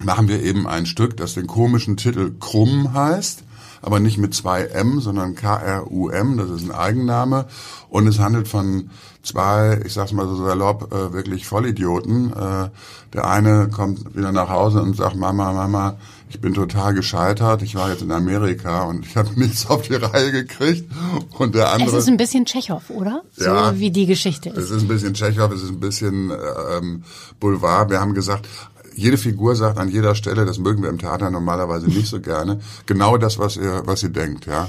machen 0.04 0.28
wir 0.28 0.44
eben 0.44 0.68
ein 0.68 0.86
Stück, 0.86 1.16
das 1.16 1.36
den 1.36 1.48
komischen 1.48 1.96
Titel 1.96 2.34
Krumm 2.38 2.94
heißt 2.94 3.45
aber 3.86 4.00
nicht 4.00 4.18
mit 4.18 4.34
zwei 4.34 4.64
M, 4.64 5.00
sondern 5.00 5.36
K-R-U-M, 5.36 6.38
das 6.38 6.50
ist 6.50 6.64
ein 6.64 6.72
Eigenname. 6.72 7.46
Und 7.90 8.08
es 8.08 8.20
handelt 8.20 8.48
von 8.48 8.90
zwei, 9.24 9.80
ich 9.86 9.94
sag's 9.94 10.12
mal 10.12 10.28
so 10.28 10.36
salopp, 10.44 10.92
äh, 10.94 11.14
wirklich 11.14 11.46
Vollidioten. 11.48 12.32
Äh, 12.34 12.70
der 13.14 13.28
eine 13.30 13.70
kommt 13.70 14.16
wieder 14.16 14.32
nach 14.32 14.50
Hause 14.50 14.82
und 14.82 14.96
sagt, 14.96 15.16
Mama, 15.16 15.54
Mama, 15.54 15.96
ich 16.30 16.42
bin 16.42 16.54
total 16.54 16.94
gescheitert. 16.94 17.62
Ich 17.62 17.76
war 17.76 17.90
jetzt 17.90 18.02
in 18.02 18.12
Amerika 18.12 18.84
und 18.86 19.06
ich 19.06 19.16
habe 19.16 19.30
nichts 19.40 19.68
auf 19.70 19.84
die 19.84 19.94
Reihe 19.96 20.32
gekriegt. 20.32 20.92
Und 21.38 21.56
der 21.56 21.72
andere. 21.72 21.90
Es 21.92 21.96
ist 22.04 22.10
ein 22.10 22.18
bisschen 22.18 22.46
Tschechow, 22.46 22.82
oder? 22.90 23.22
So 23.38 23.46
Ja. 23.46 23.78
wie 23.80 23.92
die 23.92 24.06
Geschichte 24.08 24.50
ist. 24.50 24.58
Es 24.58 24.72
ist 24.72 24.82
ein 24.82 24.88
bisschen 24.88 25.14
Tschechow, 25.14 25.52
es 25.54 25.62
ist 25.62 25.70
ein 25.70 25.80
bisschen 25.80 26.32
ähm, 26.78 27.04
Boulevard. 27.40 27.90
Wir 27.92 28.02
haben 28.02 28.14
gesagt, 28.16 28.48
jede 28.96 29.18
Figur 29.18 29.56
sagt 29.56 29.78
an 29.78 29.90
jeder 29.90 30.16
Stelle, 30.16 30.46
das 30.46 30.58
mögen 30.58 30.82
wir 30.82 30.90
im 30.90 30.98
Theater 30.98 31.30
normalerweise 31.30 31.88
nicht 31.88 32.08
so 32.08 32.20
gerne, 32.20 32.60
genau 32.86 33.18
das, 33.18 33.38
was 33.38 33.58
ihr, 33.58 33.84
was 33.86 34.00
sie 34.00 34.12
denkt, 34.12 34.46
ja. 34.46 34.68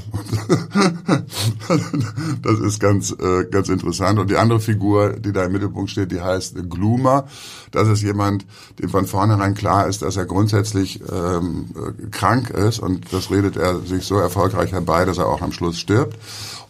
das 2.43 2.59
ist 2.61 2.81
ganz, 2.81 3.13
äh, 3.13 3.45
ganz 3.51 3.69
interessant. 3.69 4.19
Und 4.19 4.31
die 4.31 4.37
andere 4.37 4.61
Figur, 4.61 5.15
die 5.15 5.33
da 5.33 5.45
im 5.45 5.53
Mittelpunkt 5.53 5.91
steht, 5.91 6.13
die 6.13 6.21
heißt 6.21 6.57
Gloomer. 6.69 7.27
Das 7.71 7.89
ist 7.89 8.03
jemand, 8.03 8.47
dem 8.81 8.91
von 8.91 9.07
vornherein 9.07 9.55
klar 9.55 9.87
ist, 9.87 10.03
dass 10.03 10.17
er 10.17 10.27
grundsätzlich 10.27 11.01
ähm, 11.11 11.67
äh, 11.75 12.07
krank 12.11 12.51
ist 12.51 12.81
und 12.81 13.13
das 13.13 13.31
redet 13.31 13.57
er 13.57 13.81
sich 13.81 14.05
so 14.05 14.17
erfolgreich 14.17 14.73
herbei, 14.73 15.05
dass 15.05 15.19
er 15.19 15.29
auch 15.29 15.43
am 15.43 15.53
Schluss 15.53 15.79
stirbt. 15.79 16.19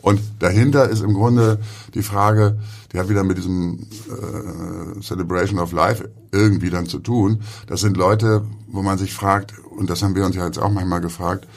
Und 0.07 0.21
dahinter 0.39 0.89
ist 0.89 1.03
im 1.03 1.15
Grunde 1.15 1.59
die 1.95 2.03
Frage, 2.05 2.61
die 2.93 2.99
hat 3.01 3.09
wieder 3.09 3.25
mit 3.25 3.39
diesem 3.39 3.89
äh, 4.07 5.01
Celebration 5.01 5.59
of 5.59 5.73
Life 5.73 6.09
irgendwie 6.31 6.71
dann 6.71 6.87
zu 6.87 7.01
tun. 7.01 7.41
Das 7.67 7.81
sind 7.81 7.97
Leute, 7.97 8.45
wo 8.69 8.83
man 8.83 8.99
sich 8.99 9.13
fragt, 9.13 9.55
und 9.77 9.91
das 9.91 10.03
haben 10.05 10.15
wir 10.15 10.25
uns 10.25 10.37
ja 10.37 10.47
jetzt 10.47 10.61
auch 10.61 10.71
manchmal 10.71 11.01
gefragt, 11.01 11.49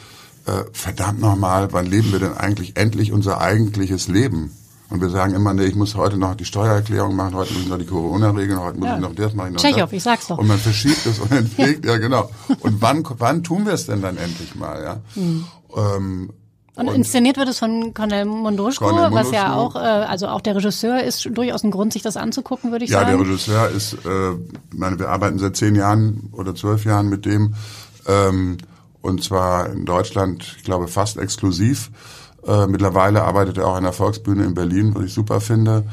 äh, 0.47 0.63
verdammt 0.73 1.19
nochmal, 1.21 1.71
wann 1.73 1.85
leben 1.85 2.11
wir 2.11 2.17
denn 2.17 2.33
eigentlich 2.35 2.75
endlich 2.75 3.11
unser 3.11 3.39
eigentliches 3.39 4.07
Leben? 4.07 4.49
Und 4.89 4.99
wir 4.99 5.11
sagen 5.11 5.35
immer, 5.35 5.53
nee, 5.53 5.65
ich 5.65 5.75
muss 5.75 5.93
heute 5.93 6.17
noch 6.17 6.33
die 6.33 6.45
Steuererklärung 6.45 7.15
machen, 7.15 7.35
heute 7.35 7.53
muss 7.53 7.61
ich 7.61 7.69
noch 7.69 7.77
die 7.77 7.85
Corona-Regeln, 7.85 8.59
heute 8.59 8.79
muss 8.79 8.87
Ja. 8.87 8.95
ich 8.95 9.01
noch 9.01 9.13
das, 9.13 9.35
mache 9.35 9.49
ich 9.49 9.53
noch 9.53 9.61
Tschechow, 9.61 9.81
das. 9.81 9.91
ich 9.93 10.01
sag's 10.01 10.25
doch. 10.25 10.39
Und 10.39 10.47
man 10.47 10.57
verschiebt 10.57 11.05
es 11.05 11.19
und 11.19 11.31
entwegt, 11.43 11.85
ja 11.85 11.97
genau. 11.97 12.31
Und 12.61 12.81
wann, 12.81 13.03
wann 13.19 13.43
tun 13.43 13.67
wir 13.67 13.73
es 13.73 13.85
denn 13.85 14.01
dann 14.01 14.17
endlich 14.17 14.55
mal, 14.55 14.81
ja? 14.83 15.01
Hm. 15.13 15.45
Ähm, 15.77 16.29
Und 16.79 16.87
inszeniert 16.95 17.37
wird 17.37 17.49
es 17.49 17.59
von 17.59 17.93
Cornel 17.93 18.25
Mondruschko, 18.25 18.89
Cornel 18.89 19.11
was 19.11 19.31
ja 19.31 19.53
auch, 19.53 19.75
äh, 19.75 19.79
also 19.79 20.27
auch 20.27 20.41
der 20.41 20.55
Regisseur 20.55 21.03
ist 21.03 21.27
durchaus 21.31 21.63
ein 21.63 21.71
Grund, 21.71 21.93
sich 21.93 22.01
das 22.01 22.15
anzugucken, 22.15 22.71
würde 22.71 22.85
ich 22.85 22.91
Ja, 22.91 23.03
der 23.03 23.17
sagen. 23.17 23.23
Regisseur 23.23 23.69
ist, 23.69 23.93
äh, 23.93 24.31
ich 24.31 24.77
meine, 24.77 24.97
wir 24.97 25.09
arbeiten 25.09 25.39
seit 25.39 25.57
zehn 25.57 25.75
Jahren 25.75 26.29
oder 26.31 26.55
zwölf 26.55 26.85
Jahren 26.85 27.09
mit 27.09 27.25
dem, 27.25 27.53
ähm, 28.07 28.57
und 29.01 29.23
zwar 29.23 29.69
in 29.69 29.85
Deutschland, 29.85 30.55
ich 30.57 30.63
glaube, 30.63 30.87
fast 30.87 31.17
exklusiv. 31.17 31.91
Äh, 32.47 32.67
mittlerweile 32.67 33.23
arbeitet 33.23 33.57
er 33.57 33.67
auch 33.67 33.75
an 33.75 33.83
der 33.83 33.93
Volksbühne 33.93 34.45
in 34.45 34.53
Berlin, 34.53 34.95
was 34.95 35.05
ich 35.05 35.13
super 35.13 35.41
finde. 35.41 35.83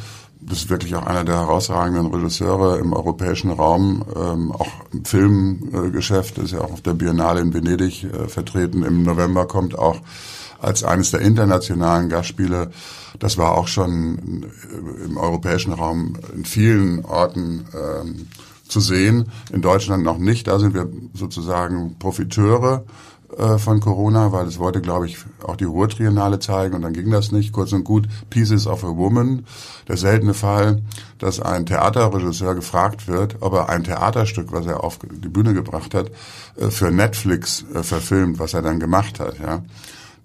Das 0.41 0.59
ist 0.59 0.71
wirklich 0.71 0.95
auch 0.95 1.05
einer 1.05 1.25
der 1.25 1.41
herausragenden 1.41 2.07
Regisseure 2.07 2.79
im 2.79 2.93
europäischen 2.93 3.51
Raum, 3.51 4.05
ähm, 4.15 4.53
auch 4.53 4.69
im 4.93 5.05
Filmgeschäft, 5.05 6.39
ist 6.39 6.53
ja 6.53 6.61
auch 6.61 6.73
auf 6.73 6.83
der 6.83 6.95
Biennale 6.95 7.41
in 7.41 7.53
Venedig 7.53 8.05
äh, 8.05 8.29
vertreten. 8.29 8.85
Im 8.85 9.03
November 9.03 9.47
kommt 9.47 9.77
auch 9.77 9.97
als 10.61 10.85
eines 10.85 11.11
der 11.11 11.21
internationalen 11.21 12.09
Gastspiele. 12.09 12.71
Das 13.19 13.39
war 13.39 13.57
auch 13.57 13.69
schon 13.69 14.45
äh, 14.45 15.05
im 15.05 15.17
europäischen 15.17 15.73
Raum 15.73 16.15
in 16.35 16.45
vielen 16.45 17.05
Orten 17.05 17.65
ähm, 17.75 18.27
zu 18.69 18.81
sehen. 18.81 19.27
In 19.53 19.63
Deutschland 19.63 20.03
noch 20.03 20.19
nicht. 20.19 20.47
Da 20.47 20.59
sind 20.59 20.75
wir 20.75 20.89
sozusagen 21.15 21.97
Profiteure 21.99 22.85
äh, 23.37 23.59
von 23.59 23.81
Corona, 23.81 24.33
weil 24.33 24.47
es 24.47 24.59
wollte, 24.59 24.81
glaube 24.81 25.07
ich, 25.07 25.19
auch 25.43 25.57
die 25.57 25.65
Ruhrtriennale 25.65 26.39
zeigen 26.39 26.75
und 26.75 26.83
dann 26.83 26.93
ging 26.93 27.11
das 27.11 27.33
nicht. 27.33 27.53
Kurz 27.53 27.73
und 27.73 27.85
gut, 27.85 28.07
Pieces 28.31 28.67
of 28.67 28.85
a 28.85 28.97
Woman. 28.97 29.45
Der 29.89 29.97
seltene 29.97 30.33
Fall, 30.33 30.83
dass 31.19 31.41
ein 31.41 31.67
Theaterregisseur 31.67 32.55
gefragt 32.55 33.09
wird, 33.09 33.37
ob 33.41 33.55
er 33.55 33.69
ein 33.69 33.85
Theaterstück, 33.85 34.53
was 34.53 34.67
er 34.67 34.85
auf 34.85 34.99
die 35.01 35.29
Bühne 35.29 35.55
gebracht 35.55 35.95
hat, 35.95 36.11
äh, 36.57 36.71
für 36.71 36.91
Netflix 36.91 37.65
äh, 37.75 37.83
verfilmt, 37.83 38.39
was 38.39 38.55
er 38.55 38.63
dann 38.63 38.81
gemacht 38.81 39.19
hat. 39.19 39.39
Ja. 39.39 39.63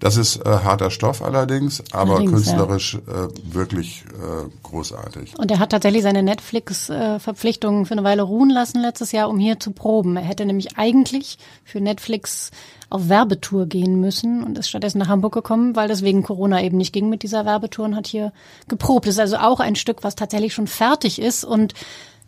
Das 0.01 0.17
ist 0.17 0.37
äh, 0.37 0.49
harter 0.49 0.89
Stoff 0.89 1.21
allerdings, 1.21 1.83
aber 1.91 2.15
Allerdings, 2.15 2.31
künstlerisch 2.31 2.95
äh, 2.95 3.53
wirklich 3.53 4.03
äh, 4.07 4.49
großartig. 4.63 5.37
Und 5.37 5.51
er 5.51 5.59
hat 5.59 5.69
tatsächlich 5.69 6.01
seine 6.01 6.23
Netflix-Verpflichtungen 6.23 7.85
für 7.85 7.93
eine 7.93 8.03
Weile 8.03 8.23
ruhen 8.23 8.49
lassen 8.49 8.81
letztes 8.81 9.11
Jahr, 9.11 9.29
um 9.29 9.37
hier 9.37 9.59
zu 9.59 9.71
proben. 9.71 10.17
Er 10.17 10.23
hätte 10.23 10.45
nämlich 10.45 10.77
eigentlich 10.77 11.37
für 11.63 11.79
Netflix 11.79 12.49
auf 12.89 13.09
Werbetour 13.09 13.67
gehen 13.67 14.01
müssen 14.01 14.43
und 14.43 14.57
ist 14.57 14.69
stattdessen 14.69 14.97
nach 14.97 15.07
Hamburg 15.07 15.33
gekommen, 15.33 15.75
weil 15.75 15.87
das 15.87 16.01
wegen 16.01 16.23
Corona 16.23 16.63
eben 16.63 16.77
nicht 16.77 16.93
ging 16.93 17.07
mit 17.07 17.21
dieser 17.21 17.45
Werbetour 17.45 17.85
und 17.85 17.95
hat 17.95 18.07
hier 18.07 18.33
geprobt. 18.67 19.05
Das 19.05 19.13
ist 19.15 19.19
also 19.19 19.37
auch 19.37 19.59
ein 19.59 19.75
Stück, 19.75 20.03
was 20.03 20.15
tatsächlich 20.15 20.55
schon 20.55 20.67
fertig 20.67 21.21
ist 21.21 21.45
und 21.45 21.75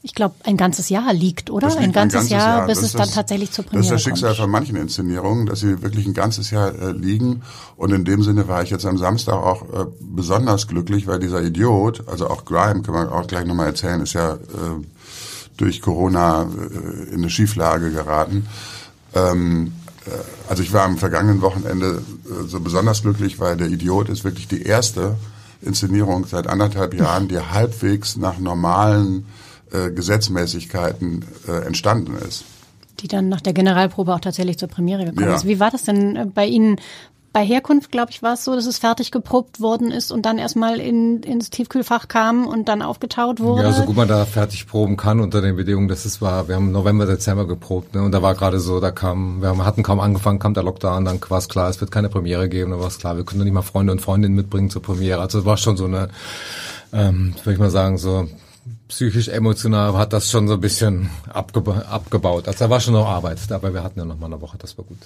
ich 0.06 0.14
glaube, 0.14 0.36
ein 0.44 0.58
ganzes 0.58 0.90
Jahr 0.90 1.14
liegt, 1.14 1.50
oder? 1.50 1.68
Das 1.68 1.78
ein 1.78 1.84
liegt 1.84 1.96
ganzes, 1.96 2.30
Jahr, 2.30 2.68
bis 2.68 2.76
Das 2.80 2.88
es 2.88 2.92
dann 2.92 3.02
das- 3.04 3.14
tatsächlich 3.16 3.52
zur 3.52 3.64
Das 3.64 3.72
Premiere 3.72 3.86
ist 3.86 3.92
das 3.94 4.02
Schicksal 4.04 4.30
kommt. 4.32 4.42
von 4.42 4.52
manchen 4.52 4.76
Inszenierungen, 4.76 5.46
dass 5.46 5.62
sie 5.62 5.82
wirklich 5.82 6.06
ein 6.06 6.14
ganzes 6.14 6.52
Jahr 6.52 6.76
äh, 6.76 6.92
liegen. 6.92 7.42
Und 7.78 7.94
in 7.94 8.04
dem 8.04 8.22
Sinne 8.22 8.48
war 8.50 8.62
ich 8.64 8.70
jetzt 8.70 8.86
am 8.86 8.98
Samstag 8.98 9.36
auch 9.36 9.62
äh, 9.64 9.86
besonders 10.02 10.68
glücklich, 10.68 11.08
weil 11.08 11.20
dieser 11.20 11.42
Idiot, 11.42 12.04
also 12.10 12.30
auch 12.30 12.44
Grime, 12.44 12.82
kann 12.82 12.94
man 12.94 13.08
auch 13.08 13.28
gleich 13.28 13.46
nochmal 13.46 13.68
erzählen, 13.68 14.02
ist 14.02 14.12
ja 14.14 14.34
äh, 14.34 14.38
durch 15.56 15.82
Corona 15.82 16.44
äh, 16.44 17.10
in 17.14 17.20
eine 17.20 17.30
Schieflage 17.30 17.90
geraten. 17.92 18.48
Ähm, 19.16 19.72
äh, 20.06 20.10
also 20.50 20.64
ich 20.64 20.74
war 20.74 20.84
am 20.84 20.98
vergangenen 20.98 21.42
Wochenende 21.42 22.02
äh, 22.26 22.48
so 22.48 22.60
besonders 22.60 23.04
glücklich, 23.04 23.40
weil 23.40 23.56
der 23.56 23.68
Idiot 23.70 24.10
ist 24.10 24.26
wirklich 24.26 24.50
die 24.50 24.64
erste 24.64 25.16
Inszenierung 25.62 26.26
seit 26.26 26.48
anderthalb 26.48 26.94
Jahren, 26.94 27.30
die 27.30 27.40
halbwegs 27.40 28.18
nach 28.18 28.38
normalen 28.38 29.26
äh, 29.74 29.92
Gesetzmäßigkeiten 29.92 31.26
äh, 31.48 31.66
entstanden 31.66 32.16
ist. 32.18 32.46
die 33.00 33.08
dann 33.08 33.28
nach 33.28 33.42
der 33.42 33.54
Generalprobe 33.54 34.14
auch 34.14 34.20
tatsächlich 34.22 34.58
zur 34.58 34.70
Premiere 34.70 35.06
gekommen 35.06 35.28
Ja. 35.28 35.36
ist. 35.36 35.46
Wie 35.48 35.60
war 35.60 35.72
das 35.72 35.84
denn 35.84 36.16
äh, 36.16 36.26
bei 36.26 36.46
Ihnen? 36.46 36.78
Bei 37.36 37.44
Herkunft, 37.44 37.92
glaube 37.92 38.12
ich, 38.12 38.22
war 38.22 38.34
es 38.36 38.44
so, 38.44 38.54
dass 38.54 38.68
es 38.68 38.78
fertig 38.78 39.10
geprobt 39.10 39.60
worden 39.60 39.90
ist 39.90 40.12
und 40.12 40.24
dann 40.24 40.38
erstmal 40.38 40.80
in, 40.80 41.24
ins 41.24 41.50
Tiefkühlfach 41.50 42.08
kam 42.08 42.46
und 42.46 42.68
dann 42.70 42.84
aufgetaut 42.84 43.40
wurde. 43.40 43.64
Ja, 43.64 43.72
so 43.74 43.82
gut 43.86 43.96
man 43.96 44.08
da 44.08 44.24
fertig 44.26 44.68
proben 44.68 44.98
kann 44.98 45.20
unter 45.20 45.42
den 45.42 45.56
Bedingungen, 45.56 45.88
dass 45.88 46.06
es 46.06 46.22
war. 46.22 46.48
Wir 46.48 46.54
haben 46.58 46.72
November, 46.72 47.08
Dezember 47.08 47.48
geprobt, 47.48 47.96
ne? 47.96 48.04
Und 48.04 48.12
da 48.12 48.22
war 48.22 48.36
gerade 48.36 48.60
so, 48.60 48.80
da 48.80 48.92
kam, 48.92 49.42
wir 49.42 49.48
haben- 49.50 49.66
hatten 49.66 49.82
kaum 49.82 50.00
angefangen, 50.00 50.38
kam 50.38 50.54
der 50.54 50.62
Lockdown, 50.62 51.06
dann 51.06 51.20
war 51.28 51.40
es 51.40 51.50
klar, 51.50 51.70
es 51.72 51.82
wird 51.82 51.90
keine 51.90 52.10
Premiere 52.10 52.48
geben, 52.50 52.70
dann 52.70 52.80
war 52.80 52.86
es 52.88 53.00
klar, 53.00 53.18
wir 53.18 53.26
können 53.26 53.40
doch 53.40 53.46
nicht 53.46 53.54
mal 53.56 53.64
Freunde 53.64 53.94
und 53.94 54.00
Freundinnen 54.02 54.36
mitbringen 54.36 54.70
zur 54.70 54.84
Premiere. 54.84 55.20
Also 55.20 55.40
es 55.40 55.46
war 55.46 55.58
schon 55.58 55.76
so 55.76 55.86
eine, 55.86 56.10
ähm, 56.94 57.34
würde 57.44 57.54
ich 57.54 57.60
mal 57.60 57.72
sagen, 57.72 57.98
so 57.98 58.28
psychisch, 58.94 59.28
emotional 59.28 59.98
hat 59.98 60.14
das 60.14 60.30
schon 60.30 60.48
so 60.48 60.54
ein 60.56 60.62
bisschen 60.62 61.10
abgeba 61.32 61.80
abgebaut. 61.90 62.48
Also 62.48 62.60
da 62.66 62.70
war 62.70 62.80
schon 62.80 62.94
noch 62.94 63.08
Arbeit, 63.08 63.40
aber 63.52 63.74
wir 63.74 63.84
hatten 63.84 64.00
ja 64.00 64.06
noch 64.06 64.18
mal 64.20 64.28
eine 64.28 64.40
Woche, 64.42 64.58
das 64.60 64.78
war 64.78 64.86
gut. 64.86 64.98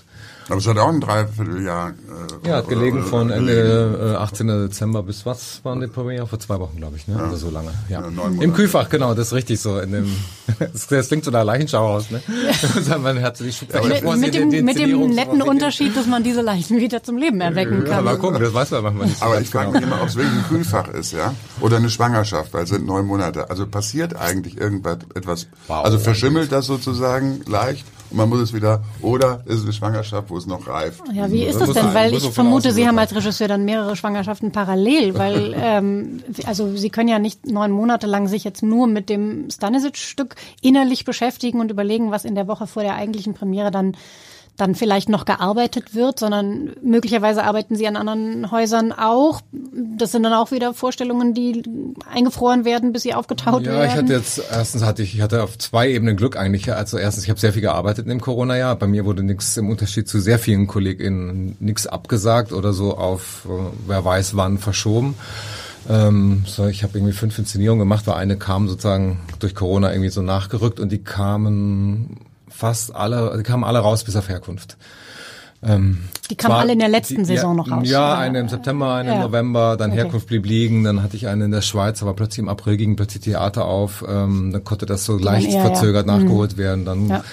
Aber 0.50 0.58
es 0.58 0.67
hat 0.67 0.78
auch 0.78 0.88
ein 0.89 1.02
Dreivierteljahr. 1.02 1.89
Äh, 1.89 2.47
Ja, 2.47 2.56
hat 2.58 2.69
gelegen 2.69 3.00
oder- 3.00 3.08
von. 3.08 3.30
Ende 3.32 4.13
äh, 4.13 4.17
18. 4.17 4.47
Dezember 4.47 5.04
bis 5.04 5.26
was 5.26 5.60
waren 5.63 5.82
die 5.82 5.88
Premiere? 5.88 6.26
Vor 6.28 6.39
zwei 6.39 6.60
Wochen, 6.60 6.78
glaube 6.78 6.95
ich, 6.97 7.08
ne? 7.08 7.15
Oder 7.15 7.36
so 7.36 7.50
lange. 7.50 7.71
Ja. 7.89 8.02
Ja. 8.02 8.08
Im 8.41 8.54
Kühlfach, 8.54 8.88
genau, 8.89 9.13
das 9.13 9.28
ist 9.28 9.34
richtig 9.34 9.60
so. 9.60 9.80
In 9.80 9.91
dem, 9.91 10.15
das, 10.60 10.88
das 10.88 11.08
klingt 11.10 11.26
so 11.26 11.32
nach 11.32 11.43
Leichenschau 11.43 11.95
aus, 11.95 12.10
ne? 12.12 12.21
man 13.02 13.21
hat 13.21 13.39
die 13.39 13.52
Schubfächer 13.52 13.88
mit, 13.88 14.04
mit, 14.19 14.34
dem, 14.34 14.65
mit 14.65 14.80
dem 14.80 15.10
netten 15.10 15.41
Unterschied, 15.41 15.95
dass 15.97 16.08
man 16.08 16.23
diese 16.23 16.41
Leichen 16.41 16.78
wieder 16.80 17.04
zum 17.04 17.17
Leben 17.17 17.41
erwecken 17.41 17.84
Ja, 17.86 17.95
kann. 17.95 18.06
mal 18.06 18.17
gucken, 18.17 18.41
das 18.41 18.54
weiß 18.54 18.71
man 18.71 18.84
manchmal 18.84 19.08
nicht. 19.08 19.19
so 19.19 19.26
Aber 19.26 19.41
ich 19.41 19.50
frage 19.50 19.67
genau. 19.71 19.80
mich 19.80 19.88
immer, 19.88 20.02
ob 20.02 20.08
es 20.08 20.15
wirklich 20.15 20.34
ein 20.34 20.45
Kühlfach 20.47 20.88
ist, 20.89 21.12
ja? 21.12 21.34
Oder 21.62 21.78
eine 21.78 21.89
Schwangerschaft, 21.89 22.54
weil 22.54 22.63
es 22.63 22.69
sind 22.69 22.86
neun 22.86 23.06
Monate. 23.06 23.50
Also 23.50 23.65
passiert 23.77 24.15
eigentlich 24.15 24.57
irgendwas 24.57 24.97
etwas. 25.13 25.47
Wow. 25.67 25.85
Also 25.85 25.99
verschimmelt 25.99 26.51
das 26.51 26.65
sozusagen 26.65 27.41
leicht 27.45 27.85
und 28.09 28.17
man 28.17 28.27
muss 28.27 28.39
es 28.39 28.51
wieder. 28.51 28.81
Oder 29.03 29.43
ist 29.45 29.59
es 29.59 29.63
eine 29.65 29.73
Schwangerschaft, 29.73 30.31
wo 30.31 30.37
es 30.37 30.47
noch 30.47 30.67
reift? 30.67 31.03
Ja, 31.13 31.29
wie 31.29 31.43
ist 31.43 31.61
Das 31.61 31.73
denn? 31.73 31.93
Weil 31.93 32.11
ich 32.11 32.27
vermute, 32.31 32.71
Sie 32.71 32.87
haben 32.87 32.97
als 32.97 33.13
Regisseur 33.15 33.47
dann 33.47 33.65
mehrere 33.65 33.95
Schwangerschaften 33.95 34.51
parallel, 34.51 35.13
weil 35.13 35.55
ähm, 35.61 36.23
also 36.47 36.75
Sie 36.75 36.89
können 36.89 37.07
ja 37.07 37.19
nicht 37.19 37.45
neun 37.45 37.69
Monate 37.69 38.07
lang 38.07 38.27
sich 38.27 38.43
jetzt 38.43 38.63
nur 38.63 38.87
mit 38.87 39.09
dem 39.09 39.51
Stanisic-Stück 39.51 40.35
innerlich 40.63 41.05
beschäftigen 41.05 41.59
und 41.59 41.69
überlegen, 41.69 42.09
was 42.09 42.25
in 42.25 42.33
der 42.33 42.47
Woche 42.47 42.65
vor 42.65 42.81
der 42.81 42.95
eigentlichen 42.95 43.35
Premiere 43.35 43.69
dann 43.69 43.95
dann 44.58 44.76
vielleicht 44.76 45.08
noch 45.08 45.26
gearbeitet 45.26 45.93
wird, 45.93 46.20
sondern 46.20 46.72
möglicherweise 46.82 47.43
arbeiten 47.43 47.76
Sie 47.76 47.88
an 47.88 47.96
anderen 47.96 48.52
Häusern 48.52 48.91
auch. 48.91 49.41
Das 49.72 50.12
sind 50.12 50.24
dann 50.24 50.34
auch 50.34 50.52
wieder 50.52 50.74
Vorstellungen, 50.74 51.34
die 51.34 51.63
eingefroren 52.12 52.65
werden, 52.65 52.91
bis 52.91 53.04
sie 53.04 53.13
aufgetaut 53.13 53.62
ja, 53.62 53.72
werden. 53.72 53.82
Ja, 53.82 53.86
ich 53.86 53.96
hatte 53.96 54.13
jetzt 54.13 54.41
erstens 54.52 54.84
hatte 54.84 55.04
ich 55.04 55.15
ich 55.15 55.22
hatte 55.22 55.43
auf 55.43 55.58
zwei 55.58 55.89
Ebenen 55.89 56.17
Glück 56.17 56.38
eigentlich. 56.38 56.74
Also 56.74 56.98
erstens, 56.98 57.24
ich 57.24 57.30
habe 57.30 57.39
sehr 57.39 57.54
viel 57.54 57.62
gearbeitet 57.62 58.08
dem 58.08 58.22
Corona-Jahr. 58.22 58.76
Bei 58.76 58.88
mir 58.88 59.05
wurde 59.05 59.24
nichts 59.24 59.58
im 59.58 59.70
Unterschied 59.70 60.08
zu 60.08 60.20
sehr 60.20 60.39
vielen 60.39 60.68
KollegInnen 60.68 61.58
nichts 61.60 61.88
abgesagt 61.88 62.51
oder 62.51 62.74
so 62.74 62.97
auf 62.97 63.47
äh, 63.49 63.51
wer 63.88 64.03
weiß 64.03 64.36
wann 64.36 64.58
verschoben. 64.58 65.16
Ähm, 65.89 66.43
so, 66.45 66.68
ich 66.68 66.84
habe 66.84 66.97
irgendwie 66.97 67.14
fünf 67.14 67.38
Inszenierungen 67.38 67.80
gemacht, 67.80 68.08
weil 68.08 68.16
eine 68.16 68.38
kam 68.38 68.68
sozusagen 68.68 69.20
durch 69.39 69.55
Corona 69.55 69.91
irgendwie 69.91 70.10
so 70.10 70.22
nachgerückt 70.22 70.80
und 70.80 70.91
die 70.91 71.03
kamen 71.03 72.18
fast 72.58 72.95
alle, 72.95 73.36
die 73.38 73.43
kamen 73.43 73.64
alle 73.64 73.80
raus 73.80 74.03
bis 74.03 74.16
auf 74.16 74.30
Herkunft. 74.30 74.78
Ähm, 75.64 76.03
die 76.30 76.36
kamen 76.36 76.55
alle 76.55 76.74
in 76.74 76.80
der 76.80 76.88
letzten 76.88 77.18
die, 77.18 77.26
Saison 77.26 77.55
noch 77.55 77.70
raus. 77.70 77.88
Ja, 77.89 78.12
oder? 78.12 78.18
eine 78.20 78.39
im 78.39 78.49
September, 78.49 78.93
eine 78.93 79.10
ja. 79.10 79.16
im 79.16 79.22
November, 79.22 79.76
dann 79.76 79.91
okay. 79.91 80.01
Herkunft 80.01 80.28
blieb 80.28 80.45
liegen, 80.45 80.84
dann 80.84 81.01
hatte 81.01 81.16
ich 81.16 81.28
eine 81.28 81.45
in 81.45 81.51
der 81.51 81.62
Schweiz, 81.62 82.01
aber 82.01 82.14
plötzlich 82.14 82.39
im 82.39 82.49
April 82.49 82.78
ging 82.78 82.95
plötzlich 82.95 83.24
Theater 83.24 83.66
auf, 83.66 84.03
ähm, 84.08 84.51
dann 84.51 84.64
konnte 84.64 84.86
das 84.86 85.05
so 85.05 85.18
leicht 85.18 85.49
eher, 85.49 85.62
verzögert 85.62 86.08
ja. 86.08 86.18
nachgeholt 86.18 86.53
mhm. 86.53 86.58
werden. 86.58 86.86
Dann 86.86 87.10
ja. 87.10 87.24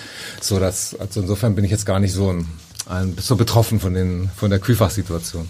so 0.40 0.58
das, 0.58 0.96
also 0.98 1.20
insofern 1.20 1.54
bin 1.54 1.64
ich 1.64 1.70
jetzt 1.70 1.84
gar 1.84 2.00
nicht 2.00 2.12
so 2.12 2.30
ein, 2.30 2.48
ein 2.88 3.14
so 3.18 3.36
betroffen 3.36 3.78
von 3.78 3.92
den 3.92 4.30
von 4.34 4.48
der 4.50 4.58
Kühlfachsituation. 4.58 5.48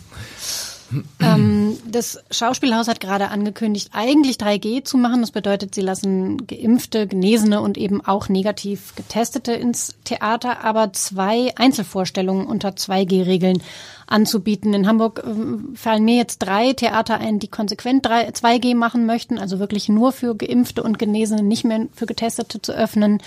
Ähm, 1.21 1.79
das 1.91 2.19
Schauspielhaus 2.31 2.89
hat 2.89 3.01
gerade 3.01 3.29
angekündigt, 3.29 3.91
eigentlich 3.93 4.37
3G 4.37 4.85
zu 4.85 4.97
machen. 4.97 5.21
Das 5.21 5.31
bedeutet, 5.31 5.75
sie 5.75 5.81
lassen 5.81 6.47
Geimpfte, 6.47 7.07
Genesene 7.07 7.61
und 7.61 7.79
eben 7.79 8.05
auch 8.05 8.29
negativ 8.29 8.95
Getestete 8.95 9.53
ins 9.53 9.95
Theater, 10.05 10.65
aber 10.65 10.93
zwei 10.93 11.53
Einzelvorstellungen 11.57 12.47
unter 12.47 12.71
2G-Regeln 12.71 13.63
anzubieten. 14.07 14.75
In 14.75 14.87
Hamburg 14.87 15.25
äh, 15.25 15.77
fallen 15.77 16.05
mir 16.05 16.17
jetzt 16.17 16.39
drei 16.39 16.73
Theater 16.73 17.19
ein, 17.19 17.39
die 17.39 17.49
konsequent 17.49 18.05
3, 18.05 18.31
2G 18.31 18.75
machen 18.75 19.07
möchten, 19.07 19.39
also 19.39 19.59
wirklich 19.59 19.89
nur 19.89 20.13
für 20.13 20.37
Geimpfte 20.37 20.83
und 20.83 20.99
Genesene, 20.99 21.43
nicht 21.43 21.65
mehr 21.65 21.87
für 21.95 22.07
Getestete 22.07 22.61
zu 22.61 22.73
öffnen. 22.73 23.23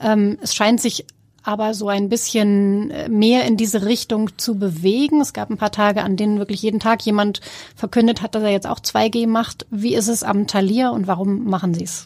Ähm, 0.00 0.38
es 0.42 0.54
scheint 0.54 0.80
sich 0.80 1.06
aber 1.48 1.72
so 1.72 1.88
ein 1.88 2.10
bisschen 2.10 2.90
äh, 2.90 3.08
mehr 3.08 3.46
in 3.46 3.56
diese 3.56 3.86
Richtung 3.86 4.36
zu 4.36 4.58
bewegen. 4.58 5.22
Es 5.22 5.32
gab 5.32 5.48
ein 5.48 5.56
paar 5.56 5.72
Tage, 5.72 6.02
an 6.02 6.18
denen 6.18 6.38
wirklich 6.38 6.60
jeden 6.60 6.78
Tag 6.78 7.00
jemand 7.06 7.40
verkündet 7.74 8.20
hat, 8.20 8.34
dass 8.34 8.42
er 8.42 8.50
jetzt 8.50 8.66
auch 8.66 8.80
2G 8.80 9.26
macht. 9.26 9.66
Wie 9.70 9.94
ist 9.94 10.08
es 10.08 10.22
am 10.22 10.46
Talier 10.46 10.92
und 10.92 11.06
warum 11.06 11.48
machen 11.48 11.72
Sie 11.72 11.84
es? 11.84 12.04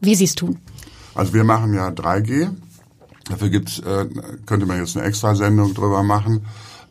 Wie 0.00 0.16
Sie 0.16 0.24
es 0.24 0.34
tun? 0.34 0.58
Also 1.14 1.34
wir 1.34 1.44
machen 1.44 1.72
ja 1.72 1.86
3G. 1.90 2.50
Dafür 3.28 3.48
gibt's, 3.48 3.78
äh, 3.78 4.06
könnte 4.44 4.66
man 4.66 4.78
jetzt 4.78 4.96
eine 4.96 5.06
extra 5.06 5.36
Sendung 5.36 5.72
drüber 5.72 6.02
machen. 6.02 6.44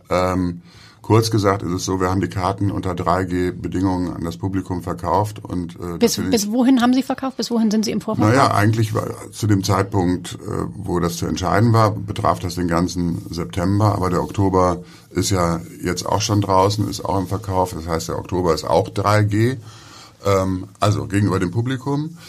Ähm, 0.10 0.62
Kurz 1.10 1.32
gesagt 1.32 1.64
ist 1.64 1.72
es 1.72 1.86
so, 1.86 2.00
wir 2.00 2.12
haben 2.12 2.22
die 2.22 2.28
Karten 2.28 2.70
unter 2.70 2.92
3G-Bedingungen 2.92 4.14
an 4.14 4.24
das 4.24 4.38
Publikum 4.38 4.84
verkauft 4.84 5.44
und 5.44 5.76
äh, 5.80 5.98
bis, 5.98 6.18
bis 6.18 6.52
wohin 6.52 6.84
haben 6.84 6.94
Sie 6.94 7.02
verkauft? 7.02 7.38
Bis 7.38 7.50
wohin 7.50 7.72
sind 7.72 7.84
Sie 7.84 7.90
im 7.90 8.00
Vorverkauf? 8.00 8.32
Naja, 8.32 8.54
eigentlich 8.54 8.94
war, 8.94 9.08
zu 9.32 9.48
dem 9.48 9.64
Zeitpunkt, 9.64 10.36
äh, 10.36 10.38
wo 10.76 11.00
das 11.00 11.18
zu 11.18 11.26
entscheiden 11.26 11.74
war, 11.74 11.96
betraf 11.96 12.38
das 12.38 12.54
den 12.54 12.68
ganzen 12.68 13.26
September, 13.32 13.96
aber 13.96 14.12
der 14.12 14.22
Oktober 14.22 14.84
ist 15.10 15.32
ja 15.32 15.62
jetzt 15.84 16.06
auch 16.06 16.22
schon 16.22 16.42
draußen, 16.42 16.88
ist 16.88 17.04
auch 17.04 17.18
im 17.18 17.26
Verkauf. 17.26 17.74
Das 17.74 17.88
heißt, 17.88 18.10
der 18.10 18.20
Oktober 18.20 18.54
ist 18.54 18.64
auch 18.64 18.90
3G, 18.90 19.58
ähm, 20.28 20.68
also 20.80 21.08
gegenüber 21.08 21.40
dem 21.40 21.50
Publikum. 21.50 22.20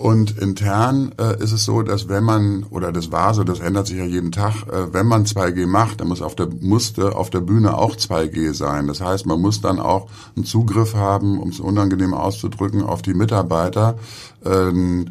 Und 0.00 0.38
intern 0.38 1.12
äh, 1.20 1.42
ist 1.42 1.52
es 1.52 1.66
so, 1.66 1.82
dass 1.82 2.08
wenn 2.08 2.24
man, 2.24 2.64
oder 2.70 2.90
das 2.90 3.12
war 3.12 3.34
so, 3.34 3.44
das 3.44 3.60
ändert 3.60 3.86
sich 3.86 3.98
ja 3.98 4.06
jeden 4.06 4.32
Tag, 4.32 4.54
äh, 4.72 4.94
wenn 4.94 5.06
man 5.06 5.26
2G 5.26 5.66
macht, 5.66 6.00
dann 6.00 6.08
muss 6.08 6.22
auf 6.22 6.34
der, 6.34 6.48
musste 6.58 7.14
auf 7.14 7.28
der 7.28 7.40
Bühne 7.40 7.76
auch 7.76 7.96
2G 7.96 8.54
sein. 8.54 8.86
Das 8.86 9.02
heißt, 9.02 9.26
man 9.26 9.42
muss 9.42 9.60
dann 9.60 9.78
auch 9.78 10.08
einen 10.36 10.46
Zugriff 10.46 10.94
haben, 10.94 11.38
um 11.38 11.50
es 11.50 11.60
unangenehm 11.60 12.14
auszudrücken, 12.14 12.82
auf 12.82 13.02
die 13.02 13.12
Mitarbeiter, 13.12 13.98
äh, 14.42 15.04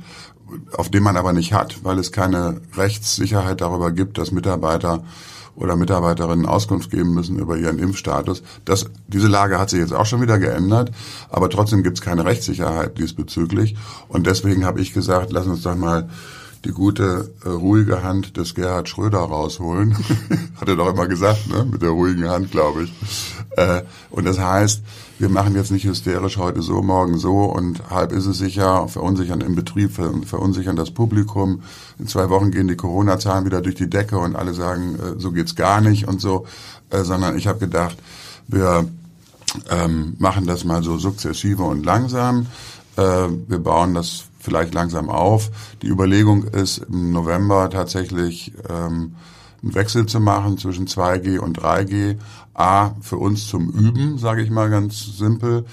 auf 0.75 0.89
den 0.89 1.03
man 1.03 1.17
aber 1.17 1.33
nicht 1.33 1.53
hat, 1.53 1.83
weil 1.83 1.99
es 1.99 2.11
keine 2.11 2.59
Rechtssicherheit 2.75 3.61
darüber 3.61 3.91
gibt, 3.91 4.17
dass 4.17 4.31
Mitarbeiter 4.31 5.03
oder 5.60 5.76
Mitarbeiterinnen 5.76 6.45
Auskunft 6.45 6.89
geben 6.89 7.14
müssen 7.14 7.38
über 7.38 7.57
ihren 7.57 7.80
Impfstatus. 7.80 8.41
Das, 8.66 8.89
diese 9.07 9.28
Lage 9.28 9.60
hat 9.60 9.70
sich 9.70 9.80
jetzt 9.80 9.93
auch 9.93 10.05
schon 10.05 10.22
wieder 10.22 10.39
geändert, 10.39 10.91
aber 11.30 11.49
trotzdem 11.49 11.84
gibt 11.84 11.97
es 11.97 12.01
keine 12.03 12.26
Rechtssicherheit 12.26 12.97
diesbezüglich. 12.97 13.76
Und 14.07 14.26
deswegen 14.26 14.66
habe 14.66 14.82
ich 14.82 14.93
gesagt, 14.93 15.32
lass 15.32 15.47
uns 15.47 15.62
doch 15.62 15.76
mal 15.76 16.10
die 16.66 16.72
gute, 16.72 17.32
äh, 17.45 17.49
ruhige 17.49 18.03
Hand 18.03 18.36
des 18.38 18.53
Gerhard 18.53 18.89
Schröder 18.89 19.20
rausholen. 19.20 19.97
Hat 20.60 20.68
er 20.68 20.76
doch 20.76 20.89
immer 20.89 21.07
gesagt, 21.07 21.47
ne? 21.47 21.66
mit 21.66 21.82
der 21.82 21.91
ruhigen 21.91 22.28
Hand, 22.28 22.51
glaube 22.51 22.84
ich. 22.84 22.93
Äh, 23.55 23.84
und 24.10 24.26
das 24.26 24.39
heißt, 24.39 24.82
wir 25.20 25.30
machen 25.30 25.55
jetzt 25.55 25.72
nicht 25.72 25.86
hysterisch 25.86 26.38
heute 26.38 26.62
so, 26.62 26.82
morgen 26.82 27.18
so 27.18 27.43
und 27.43 27.89
halb 27.89 28.12
ist 28.12 28.26
es 28.26 28.38
sicher, 28.38 28.88
verunsichern 28.88 29.41
im 29.41 29.55
Betrieb, 29.55 29.91
verunsichern 29.91 30.76
das 30.76 30.91
Publikum. 30.91 31.62
In 31.97 32.07
zwei 32.07 32.30
Wochen 32.30 32.51
gehen 32.51 32.68
die 32.68 32.76
Corona-Zahlen 32.76 33.45
wieder 33.45 33.62
durch 33.62 33.76
die 33.76 33.89
Decke 33.89 34.18
und 34.18 34.36
alle 34.36 34.53
sagen, 34.53 34.95
äh, 34.95 35.20
so 35.20 35.32
geht's 35.32 35.55
gar 35.55 35.82
nicht 35.82 36.07
und 36.07 36.20
so, 36.22 36.45
äh, 36.89 37.03
sondern 37.03 37.38
ich 37.38 37.47
habe 37.47 37.60
gedacht, 37.60 37.97
wir 38.47 38.86
ähm, 39.70 40.16
machen 40.20 40.45
das 40.45 40.64
mal 40.64 40.84
so 40.84 40.97
sukzessive 40.97 41.64
und 41.64 41.86
langsam. 41.86 42.47
Äh, 42.97 43.28
wir 43.47 43.60
bauen 43.60 43.93
das 43.93 44.26
vielleicht 44.39 44.73
langsam 44.73 45.09
auf. 45.09 45.51
Die 45.81 45.87
Überlegung 45.87 46.43
ist 46.45 46.79
im 46.79 47.11
November 47.11 47.69
tatsächlich 47.69 48.53
ähm, 48.69 49.15
einen 49.61 49.75
Wechsel 49.75 50.05
zu 50.05 50.19
machen 50.19 50.57
zwischen 50.57 50.87
2G 50.87 51.39
und 51.39 51.59
3G. 51.59 52.17
A, 52.53 52.95
für 52.99 53.17
uns 53.17 53.47
zum 53.47 53.69
Üben, 53.69 54.17
sage 54.17 54.41
ich 54.41 54.49
mal 54.49 54.69
ganz 54.69 55.17
simpel. 55.17 55.65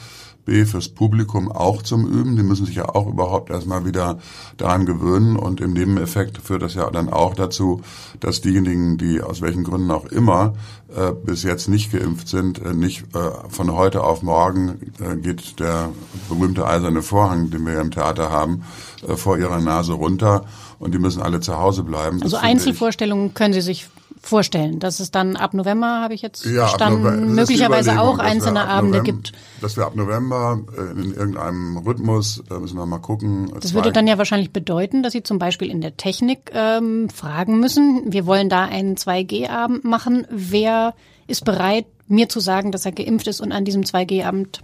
B, 0.47 0.65
fürs 0.65 0.89
Publikum 0.89 1.53
auch 1.53 1.83
zum 1.83 2.07
Üben. 2.07 2.37
Die 2.37 2.43
müssen 2.43 2.65
sich 2.65 2.77
ja 2.77 2.89
auch 2.89 3.07
überhaupt 3.07 3.51
erstmal 3.51 3.85
wieder 3.85 4.19
daran 4.57 4.87
gewöhnen. 4.87 5.37
Und 5.37 5.61
im 5.61 5.75
Nebeneffekt 5.75 6.39
führt 6.39 6.63
das 6.63 6.75
ja 6.75 6.91
dann 6.91 7.13
auch 7.13 7.35
dazu, 7.35 7.83
dass 8.21 8.41
diejenigen, 8.41 8.97
die 8.97 9.21
aus 9.21 9.43
welchen 9.43 9.65
Gründen 9.65 9.91
auch 9.91 10.07
immer 10.07 10.55
äh, 10.95 11.13
bis 11.13 11.43
jetzt 11.43 11.69
nicht 11.69 11.93
geimpft 11.93 12.29
sind, 12.29 12.65
äh, 12.65 12.73
nicht 12.73 13.15
äh, 13.15 13.19
von 13.51 13.73
heute 13.73 14.05
auf 14.05 14.23
morgen 14.23 14.93
äh, 15.01 15.17
geht 15.17 15.59
der 15.61 15.91
berühmte 16.29 16.67
eiserne 16.67 17.03
Vorhang, 17.03 17.51
den 17.51 17.67
wir 17.67 17.75
ja 17.75 17.81
im 17.81 17.91
Theater 17.91 18.31
haben, 18.31 18.63
äh, 19.07 19.17
vor 19.17 19.37
ihrer 19.37 19.61
Nase 19.61 19.95
runter 19.95 20.45
und 20.79 20.95
die 20.95 20.99
müssen 20.99 21.23
alle 21.23 21.41
zu 21.41 21.59
Hause 21.59 21.83
bleiben. 21.83 22.23
Also 22.23 22.37
Einzelvorstellungen 22.37 23.35
können 23.35 23.53
Sie 23.53 23.63
sich 23.63 23.89
vorstellen, 24.29 24.79
dass 24.79 25.01
es 25.01 25.11
dann 25.11 25.37
ab 25.37 25.55
November, 25.55 26.01
habe 26.01 26.15
ich 26.15 26.23
jetzt 26.23 26.45
ja, 26.45 26.67
verstanden, 26.67 27.35
möglicherweise 27.35 28.01
auch 28.01 28.19
einzelne 28.19 28.67
Abende 28.67 28.99
November, 28.99 29.13
gibt. 29.13 29.33
Dass 29.61 29.77
wir 29.77 29.87
ab 29.87 29.97
November 29.97 30.61
äh, 30.77 31.01
in 31.01 31.15
irgendeinem 31.15 31.79
Rhythmus, 31.79 32.43
da 32.49 32.59
müssen 32.59 32.77
wir 32.77 32.87
mal 32.87 32.99
gucken. 32.99 33.53
Das 33.61 33.75
würde 33.75 33.93
dann 33.93 34.07
ja 34.07 34.19
wahrscheinlich 34.19 34.53
bedeuten, 34.53 35.03
dass 35.03 35.13
Sie 35.13 35.23
zum 35.23 35.39
Beispiel 35.39 35.71
in 35.71 35.81
der 35.81 35.97
Technik 35.97 36.51
ähm, 36.55 37.09
fragen 37.09 37.61
müssen, 37.61 38.03
wir 38.07 38.27
wollen 38.27 38.49
da 38.49 38.65
einen 38.65 38.97
2G-Abend 38.97 39.85
machen, 39.85 40.27
wer 40.31 40.95
ist 41.27 41.45
bereit, 41.45 41.87
mir 42.09 42.29
zu 42.29 42.41
sagen, 42.41 42.73
dass 42.73 42.87
er 42.87 42.93
geimpft 42.93 43.27
ist 43.27 43.41
und 43.41 43.53
an 43.53 43.65
diesem 43.65 43.83
2G-Abend 43.83 44.61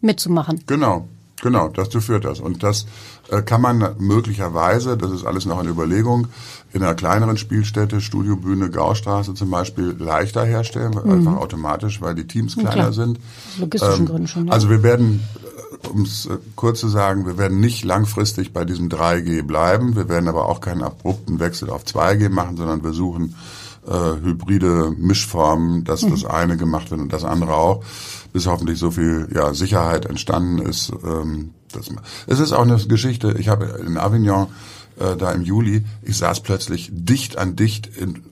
mitzumachen? 0.00 0.62
Genau. 0.66 1.08
Genau, 1.42 1.68
dazu 1.68 2.00
führt 2.00 2.24
das. 2.24 2.38
Und 2.38 2.62
das 2.62 2.86
äh, 3.28 3.42
kann 3.42 3.60
man 3.60 3.96
möglicherweise, 3.98 4.96
das 4.96 5.10
ist 5.10 5.26
alles 5.26 5.44
noch 5.44 5.58
eine 5.58 5.70
Überlegung, 5.70 6.28
in 6.72 6.82
einer 6.82 6.94
kleineren 6.94 7.36
Spielstätte, 7.36 8.00
Studiobühne, 8.00 8.70
Gaustraße 8.70 9.34
zum 9.34 9.50
Beispiel, 9.50 9.94
leichter 9.98 10.44
herstellen, 10.44 10.92
mhm. 10.92 11.10
einfach 11.10 11.36
automatisch, 11.36 12.00
weil 12.00 12.14
die 12.14 12.28
Teams 12.28 12.54
kleiner 12.54 12.72
Klar. 12.72 12.92
sind. 12.92 13.18
Aus 13.18 13.58
logistischen 13.58 13.98
ähm, 13.98 14.06
Gründen 14.06 14.28
schon. 14.28 14.46
Ja. 14.46 14.52
Also 14.52 14.70
wir 14.70 14.84
werden, 14.84 15.20
äh, 15.82 15.88
um 15.88 16.02
es 16.02 16.26
äh, 16.26 16.38
kurz 16.54 16.78
zu 16.78 16.88
sagen, 16.88 17.26
wir 17.26 17.36
werden 17.38 17.58
nicht 17.58 17.84
langfristig 17.84 18.52
bei 18.52 18.64
diesem 18.64 18.88
3G 18.88 19.42
bleiben. 19.42 19.96
Wir 19.96 20.08
werden 20.08 20.28
aber 20.28 20.46
auch 20.46 20.60
keinen 20.60 20.84
abrupten 20.84 21.40
Wechsel 21.40 21.70
auf 21.70 21.82
2G 21.82 22.28
machen, 22.28 22.56
sondern 22.56 22.84
wir 22.84 22.92
suchen 22.92 23.34
äh, 23.84 23.92
hybride 24.22 24.94
Mischformen, 24.96 25.82
dass 25.82 26.02
mhm. 26.02 26.10
das 26.10 26.24
eine 26.24 26.56
gemacht 26.56 26.92
wird 26.92 27.00
und 27.00 27.12
das 27.12 27.24
andere 27.24 27.54
auch 27.54 27.82
bis 28.32 28.46
hoffentlich 28.46 28.78
so 28.78 28.90
viel 28.90 29.28
ja, 29.34 29.54
Sicherheit 29.54 30.06
entstanden 30.06 30.58
ist. 30.58 30.92
Ähm, 31.04 31.50
das, 31.72 31.90
es 32.26 32.40
ist 32.40 32.52
auch 32.52 32.62
eine 32.62 32.76
Geschichte, 32.76 33.34
ich 33.38 33.48
habe 33.48 33.80
in 33.86 33.98
Avignon 33.98 34.48
äh, 34.98 35.16
da 35.16 35.32
im 35.32 35.42
Juli, 35.42 35.84
ich 36.02 36.16
saß 36.16 36.40
plötzlich 36.40 36.90
dicht 36.92 37.38
an 37.38 37.56
dicht 37.56 37.86
in 37.96 38.22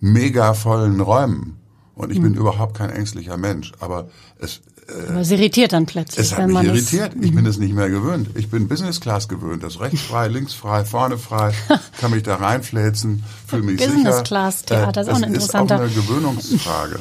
mega 0.00 0.54
vollen 0.54 1.00
Räumen. 1.00 1.56
Und 1.94 2.10
ich 2.10 2.18
mhm. 2.18 2.22
bin 2.22 2.34
überhaupt 2.34 2.76
kein 2.76 2.90
ängstlicher 2.90 3.36
Mensch, 3.36 3.72
aber 3.78 4.08
es 4.38 4.62
äh, 4.88 5.10
aber 5.10 5.20
es 5.20 5.30
irritiert 5.30 5.72
dann 5.72 5.86
plötzlich. 5.86 6.26
Es 6.26 6.36
hat 6.36 6.48
mich 6.48 6.62
irritiert. 6.62 7.12
ich 7.20 7.34
bin 7.34 7.44
mhm. 7.44 7.50
es 7.50 7.58
nicht 7.58 7.74
mehr 7.74 7.90
gewöhnt. 7.90 8.30
Ich 8.34 8.50
bin 8.50 8.66
Business 8.66 9.00
Class 9.00 9.28
gewöhnt. 9.28 9.62
Das 9.62 9.80
rechts 9.80 10.00
frei, 10.00 10.28
links 10.28 10.54
frei, 10.54 10.84
vorne 10.84 11.18
frei. 11.18 11.52
Kann 12.00 12.10
mich 12.10 12.22
da 12.22 12.36
reinfläzen, 12.36 13.22
fühle 13.46 13.62
mich 13.62 13.76
Business 13.76 13.96
sicher. 13.96 14.08
Business 14.08 14.28
Class 14.28 14.64
Theater 14.64 15.00
äh, 15.00 15.04
ist 15.04 15.10
auch 15.10 15.16
ein 15.16 15.22
interessanter. 15.24 15.78
Das 15.78 15.90
ist 15.90 15.98
auch 15.98 16.02
eine 16.02 16.06
Gewöhnungsfrage. 16.08 16.98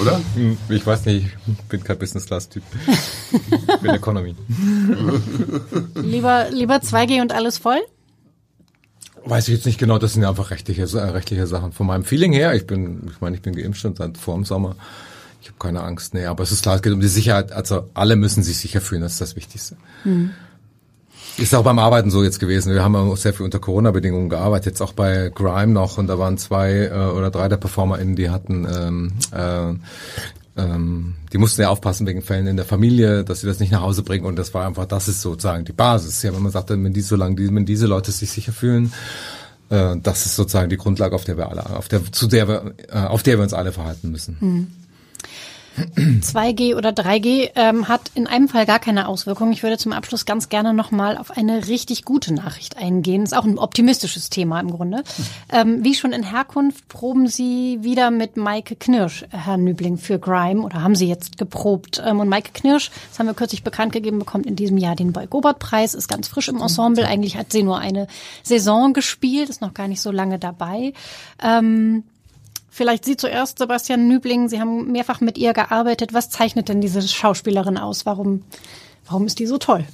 Oder? 0.00 0.20
Hm, 0.34 0.56
ich 0.68 0.86
weiß 0.86 1.04
nicht, 1.06 1.26
ich 1.46 1.64
bin 1.64 1.84
kein 1.84 1.98
Business-Class-Typ. 1.98 2.62
Ich 3.32 3.80
bin 3.80 3.90
Economy. 3.90 4.34
lieber, 5.94 6.50
lieber 6.50 6.76
2G 6.76 7.20
und 7.20 7.32
alles 7.32 7.58
voll? 7.58 7.80
Weiß 9.24 9.48
ich 9.48 9.54
jetzt 9.54 9.66
nicht 9.66 9.78
genau, 9.78 9.98
das 9.98 10.14
sind 10.14 10.22
ja 10.22 10.30
einfach 10.30 10.50
rechtliche, 10.50 10.82
äh, 10.82 10.98
rechtliche 11.10 11.46
Sachen. 11.46 11.72
Von 11.72 11.86
meinem 11.86 12.04
Feeling 12.04 12.32
her, 12.32 12.54
ich 12.54 12.66
bin, 12.66 13.08
ich 13.10 13.20
meine, 13.20 13.36
ich 13.36 13.42
bin 13.42 13.54
geimpft 13.54 13.80
schon 13.80 13.94
seit 13.94 14.18
vor 14.18 14.34
dem 14.34 14.44
Sommer. 14.44 14.76
Ich 15.40 15.48
habe 15.48 15.58
keine 15.58 15.82
Angst. 15.82 16.14
Nee, 16.14 16.26
aber 16.26 16.42
es 16.42 16.52
ist 16.52 16.62
klar, 16.62 16.76
es 16.76 16.82
geht 16.82 16.92
um 16.92 17.00
die 17.00 17.08
Sicherheit. 17.08 17.52
Also 17.52 17.88
alle 17.94 18.16
müssen 18.16 18.42
sich 18.42 18.58
sicher 18.58 18.80
fühlen, 18.80 19.02
das 19.02 19.12
ist 19.12 19.20
das 19.20 19.36
Wichtigste. 19.36 19.76
Mhm. 20.04 20.30
Ist 21.38 21.54
auch 21.54 21.64
beim 21.64 21.78
Arbeiten 21.78 22.10
so 22.10 22.22
jetzt 22.22 22.40
gewesen. 22.40 22.74
Wir 22.74 22.84
haben 22.84 22.94
auch 22.94 23.16
sehr 23.16 23.32
viel 23.32 23.44
unter 23.44 23.58
Corona-Bedingungen 23.58 24.28
gearbeitet, 24.28 24.66
jetzt 24.66 24.82
auch 24.82 24.92
bei 24.92 25.30
Grime 25.34 25.72
noch 25.72 25.96
und 25.96 26.06
da 26.06 26.18
waren 26.18 26.36
zwei 26.36 26.90
äh, 26.92 26.92
oder 26.92 27.30
drei 27.30 27.48
der 27.48 27.56
PerformerInnen, 27.56 28.16
die 28.16 28.28
hatten 28.28 28.66
ähm, 28.70 29.12
äh, 29.32 29.74
ähm, 30.54 31.14
die 31.32 31.38
mussten 31.38 31.62
ja 31.62 31.70
aufpassen 31.70 32.06
wegen 32.06 32.20
Fällen 32.20 32.46
in 32.46 32.56
der 32.56 32.66
Familie, 32.66 33.24
dass 33.24 33.40
sie 33.40 33.46
das 33.46 33.60
nicht 33.60 33.72
nach 33.72 33.80
Hause 33.80 34.02
bringen 34.02 34.26
und 34.26 34.36
das 34.36 34.52
war 34.52 34.66
einfach, 34.66 34.84
das 34.84 35.08
ist 35.08 35.22
sozusagen 35.22 35.64
die 35.64 35.72
Basis. 35.72 36.22
Ja, 36.22 36.34
wenn 36.34 36.42
man 36.42 36.52
sagt, 36.52 36.68
wenn 36.70 36.92
die 36.92 37.00
so 37.00 37.16
lange, 37.16 37.36
wenn 37.38 37.64
diese 37.64 37.86
Leute 37.86 38.12
sich 38.12 38.30
sicher 38.30 38.52
fühlen, 38.52 38.92
äh, 39.70 39.96
das 40.02 40.26
ist 40.26 40.36
sozusagen 40.36 40.68
die 40.68 40.76
Grundlage, 40.76 41.14
auf 41.14 41.24
der 41.24 41.38
wir 41.38 41.48
alle, 41.48 41.64
auf 41.74 41.88
der, 41.88 42.12
zu 42.12 42.26
der 42.26 42.48
wir, 42.48 42.74
äh, 42.88 42.98
auf 42.98 43.22
der 43.22 43.38
wir 43.38 43.42
uns 43.42 43.54
alle 43.54 43.72
verhalten 43.72 44.10
müssen. 44.10 44.36
Mhm. 44.40 44.66
2G 45.76 46.76
oder 46.76 46.90
3G 46.90 47.50
ähm, 47.54 47.88
hat 47.88 48.10
in 48.14 48.26
einem 48.26 48.48
Fall 48.48 48.66
gar 48.66 48.78
keine 48.78 49.08
Auswirkungen. 49.08 49.52
Ich 49.52 49.62
würde 49.62 49.78
zum 49.78 49.92
Abschluss 49.92 50.26
ganz 50.26 50.48
gerne 50.48 50.74
nochmal 50.74 51.16
auf 51.16 51.30
eine 51.30 51.68
richtig 51.68 52.04
gute 52.04 52.34
Nachricht 52.34 52.76
eingehen. 52.76 53.22
Ist 53.22 53.36
auch 53.36 53.44
ein 53.44 53.58
optimistisches 53.58 54.30
Thema 54.30 54.60
im 54.60 54.70
Grunde. 54.70 55.02
Ähm, 55.50 55.82
wie 55.82 55.94
schon 55.94 56.12
in 56.12 56.22
Herkunft 56.22 56.88
proben 56.88 57.26
Sie 57.26 57.78
wieder 57.82 58.10
mit 58.10 58.36
Maike 58.36 58.76
Knirsch, 58.76 59.24
Herr 59.30 59.56
Nübling, 59.56 59.96
für 59.96 60.18
Grime 60.18 60.62
oder 60.62 60.82
haben 60.82 60.94
Sie 60.94 61.08
jetzt 61.08 61.38
geprobt? 61.38 62.02
Ähm, 62.04 62.20
und 62.20 62.28
Maike 62.28 62.50
Knirsch, 62.52 62.90
das 63.10 63.18
haben 63.18 63.26
wir 63.26 63.34
kürzlich 63.34 63.62
bekannt 63.62 63.92
gegeben, 63.92 64.18
bekommt 64.18 64.46
in 64.46 64.56
diesem 64.56 64.78
Jahr 64.78 64.96
den 64.96 65.12
Boy-Gobert-Preis, 65.12 65.94
ist 65.94 66.08
ganz 66.08 66.28
frisch 66.28 66.48
im 66.48 66.60
Ensemble. 66.60 67.06
Eigentlich 67.06 67.36
hat 67.36 67.52
sie 67.52 67.62
nur 67.62 67.78
eine 67.78 68.06
Saison 68.42 68.92
gespielt, 68.92 69.48
ist 69.48 69.60
noch 69.60 69.74
gar 69.74 69.88
nicht 69.88 70.00
so 70.00 70.10
lange 70.10 70.38
dabei. 70.38 70.92
Ähm, 71.42 72.04
Vielleicht 72.74 73.04
Sie 73.04 73.18
zuerst, 73.18 73.58
Sebastian 73.58 74.08
Nübling. 74.08 74.48
Sie 74.48 74.58
haben 74.58 74.90
mehrfach 74.90 75.20
mit 75.20 75.36
ihr 75.36 75.52
gearbeitet. 75.52 76.14
Was 76.14 76.30
zeichnet 76.30 76.70
denn 76.70 76.80
diese 76.80 77.06
Schauspielerin 77.06 77.76
aus? 77.76 78.06
Warum, 78.06 78.44
warum 79.04 79.26
ist 79.26 79.38
die 79.40 79.46
so 79.46 79.58
toll? 79.58 79.84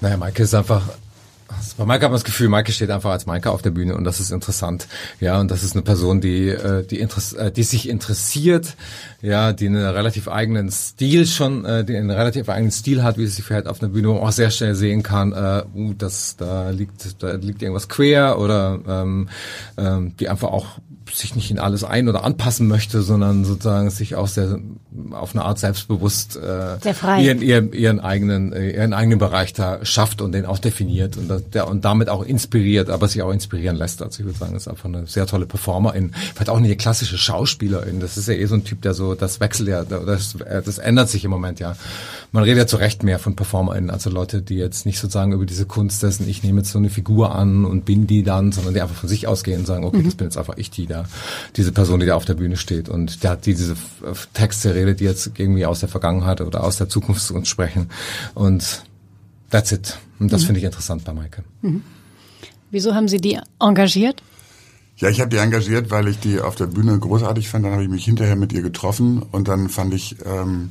Naja, 0.00 0.16
Maike 0.16 0.44
ist 0.44 0.54
einfach 0.54 0.84
bei 1.76 1.84
Maike 1.84 2.04
hat 2.04 2.10
man 2.10 2.16
das 2.16 2.24
Gefühl, 2.24 2.48
Maike 2.48 2.72
steht 2.72 2.90
einfach 2.90 3.10
als 3.10 3.26
Maike 3.26 3.50
auf 3.50 3.62
der 3.62 3.70
Bühne 3.70 3.96
und 3.96 4.04
das 4.04 4.20
ist 4.20 4.30
interessant. 4.30 4.88
Ja, 5.20 5.40
und 5.40 5.50
das 5.50 5.62
ist 5.62 5.74
eine 5.74 5.82
Person, 5.82 6.20
die, 6.20 6.48
äh, 6.48 6.84
die, 6.84 6.98
Interess 6.98 7.32
äh, 7.32 7.50
die 7.50 7.62
sich 7.62 7.88
interessiert, 7.88 8.76
ja, 9.20 9.52
die 9.52 9.66
einen 9.66 9.84
relativ 9.84 10.28
eigenen 10.28 10.70
Stil 10.70 11.26
schon, 11.26 11.64
äh, 11.64 11.84
die 11.84 11.96
einen 11.96 12.10
relativ 12.10 12.48
eigenen 12.48 12.72
Stil 12.72 13.02
hat, 13.02 13.18
wie 13.18 13.26
sie 13.26 13.36
sich 13.36 13.44
verhält 13.44 13.66
auf 13.66 13.78
der 13.78 13.88
Bühne, 13.88 14.08
wo 14.08 14.14
man 14.14 14.22
auch 14.22 14.32
sehr 14.32 14.50
schnell 14.50 14.74
sehen 14.74 15.02
kann, 15.02 15.32
äh, 15.32 15.64
uh, 15.74 15.94
das, 15.94 16.36
da 16.36 16.70
liegt, 16.70 17.22
da 17.22 17.32
liegt 17.32 17.62
irgendwas 17.62 17.88
quer 17.88 18.38
oder 18.38 18.78
ähm, 18.86 19.28
ähm, 19.76 20.16
die 20.18 20.28
einfach 20.28 20.48
auch 20.48 20.66
sich 21.14 21.34
nicht 21.34 21.50
in 21.50 21.58
alles 21.58 21.84
ein- 21.84 22.08
oder 22.08 22.24
anpassen 22.24 22.66
möchte, 22.68 23.02
sondern 23.02 23.44
sozusagen 23.44 23.90
sich 23.90 24.14
auch 24.14 24.28
sehr 24.28 24.58
auf 25.10 25.34
eine 25.34 25.44
Art 25.44 25.58
selbstbewusst 25.58 26.36
äh, 26.36 26.76
ihren, 27.20 27.42
ihren, 27.42 27.72
ihren 27.72 28.00
eigenen 28.00 28.52
äh, 28.52 28.70
ihren 28.70 28.92
eigenen 28.92 29.18
Bereich 29.18 29.52
da 29.52 29.84
schafft 29.84 30.20
und 30.20 30.32
den 30.32 30.46
auch 30.46 30.58
definiert 30.58 31.16
und 31.16 31.28
das, 31.28 31.48
der 31.50 31.68
und 31.68 31.84
damit 31.84 32.08
auch 32.08 32.24
inspiriert, 32.24 32.90
aber 32.90 33.08
sich 33.08 33.22
auch 33.22 33.32
inspirieren 33.32 33.76
lässt. 33.76 34.02
Also 34.02 34.20
ich 34.20 34.26
würde 34.26 34.38
sagen, 34.38 34.56
ist 34.56 34.68
einfach 34.68 34.86
eine 34.86 35.06
sehr 35.06 35.26
tolle 35.26 35.46
Performerin, 35.46 36.12
vielleicht 36.34 36.50
auch 36.50 36.56
eine 36.56 36.74
klassische 36.76 37.18
Schauspielerin. 37.18 38.00
Das 38.00 38.16
ist 38.16 38.28
ja 38.28 38.34
eh 38.34 38.46
so 38.46 38.54
ein 38.54 38.64
Typ, 38.64 38.82
der 38.82 38.94
so 38.94 39.14
das 39.14 39.40
wechselt 39.40 39.68
ja, 39.68 39.84
das, 39.84 40.36
das 40.38 40.78
ändert 40.78 41.08
sich 41.08 41.24
im 41.24 41.30
Moment 41.30 41.60
ja. 41.60 41.76
Man 42.32 42.44
redet 42.44 42.58
ja 42.58 42.66
zu 42.66 42.76
Recht 42.76 43.02
mehr 43.02 43.18
von 43.18 43.36
PerformerInnen, 43.36 43.90
also 43.90 44.08
Leute, 44.08 44.40
die 44.40 44.56
jetzt 44.56 44.86
nicht 44.86 44.98
sozusagen 44.98 45.32
über 45.32 45.44
diese 45.44 45.66
Kunst 45.66 46.02
dessen, 46.02 46.26
ich 46.28 46.42
nehme 46.42 46.60
jetzt 46.60 46.72
so 46.72 46.78
eine 46.78 46.88
Figur 46.88 47.34
an 47.34 47.64
und 47.64 47.84
bin 47.84 48.06
die 48.06 48.22
dann, 48.22 48.52
sondern 48.52 48.72
die 48.74 48.80
einfach 48.80 48.96
von 48.96 49.08
sich 49.08 49.26
ausgehen 49.26 49.60
und 49.60 49.66
sagen, 49.66 49.84
okay, 49.84 49.98
mhm. 49.98 50.04
das 50.04 50.14
bin 50.14 50.26
jetzt 50.26 50.38
einfach 50.38 50.56
ich, 50.56 50.70
die 50.70 50.86
da 50.86 51.01
diese 51.56 51.72
Person, 51.72 52.00
die 52.00 52.06
da 52.06 52.14
auf 52.14 52.24
der 52.24 52.34
Bühne 52.34 52.56
steht 52.56 52.88
und 52.88 53.22
der 53.22 53.32
hat 53.32 53.46
die, 53.46 53.54
diese 53.54 53.76
Texte 54.32 54.74
redet, 54.74 55.00
die 55.00 55.04
jetzt 55.04 55.32
irgendwie 55.36 55.66
aus 55.66 55.80
der 55.80 55.88
Vergangenheit 55.88 56.40
oder 56.40 56.64
aus 56.64 56.76
der 56.76 56.88
Zukunft 56.88 57.22
zu 57.22 57.34
uns 57.34 57.48
sprechen 57.48 57.90
und 58.34 58.82
that's 59.50 59.72
it. 59.72 59.98
Und 60.18 60.32
das 60.32 60.42
mhm. 60.42 60.46
finde 60.46 60.60
ich 60.60 60.64
interessant 60.64 61.04
bei 61.04 61.12
Maike. 61.12 61.44
Mhm. 61.62 61.82
Wieso 62.70 62.94
haben 62.94 63.08
Sie 63.08 63.18
die 63.18 63.38
engagiert? 63.60 64.22
Ja, 64.96 65.08
ich 65.08 65.20
habe 65.20 65.30
die 65.30 65.38
engagiert, 65.38 65.90
weil 65.90 66.08
ich 66.08 66.18
die 66.20 66.40
auf 66.40 66.54
der 66.54 66.66
Bühne 66.66 66.98
großartig 66.98 67.48
fand. 67.48 67.64
Dann 67.64 67.72
habe 67.72 67.82
ich 67.82 67.88
mich 67.88 68.04
hinterher 68.04 68.36
mit 68.36 68.52
ihr 68.52 68.62
getroffen 68.62 69.22
und 69.32 69.48
dann 69.48 69.68
fand 69.68 69.92
ich 69.94 70.16
ähm, 70.24 70.70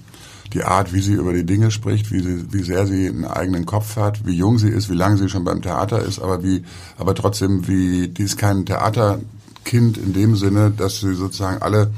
die 0.53 0.63
Art, 0.63 0.93
wie 0.93 1.01
sie 1.01 1.13
über 1.13 1.33
die 1.33 1.45
Dinge 1.45 1.71
spricht, 1.71 2.11
wie, 2.11 2.21
sie, 2.21 2.53
wie 2.53 2.63
sehr 2.63 2.87
sie 2.87 3.07
einen 3.07 3.25
eigenen 3.25 3.65
Kopf 3.65 3.95
hat, 3.95 4.25
wie 4.25 4.33
jung 4.33 4.57
sie 4.57 4.69
ist, 4.69 4.89
wie 4.89 4.95
lange 4.95 5.17
sie 5.17 5.29
schon 5.29 5.43
beim 5.43 5.61
Theater 5.61 6.01
ist, 6.01 6.19
aber 6.19 6.43
wie, 6.43 6.63
aber 6.97 7.15
trotzdem, 7.15 7.67
wie 7.67 8.07
die 8.07 8.23
ist 8.23 8.37
kein 8.37 8.65
Theater 8.65 9.19
Kind 9.63 9.97
in 9.97 10.13
dem 10.13 10.35
Sinne, 10.35 10.71
dass 10.71 10.99
sie 10.99 11.13
sozusagen 11.13 11.61
alle 11.61 11.91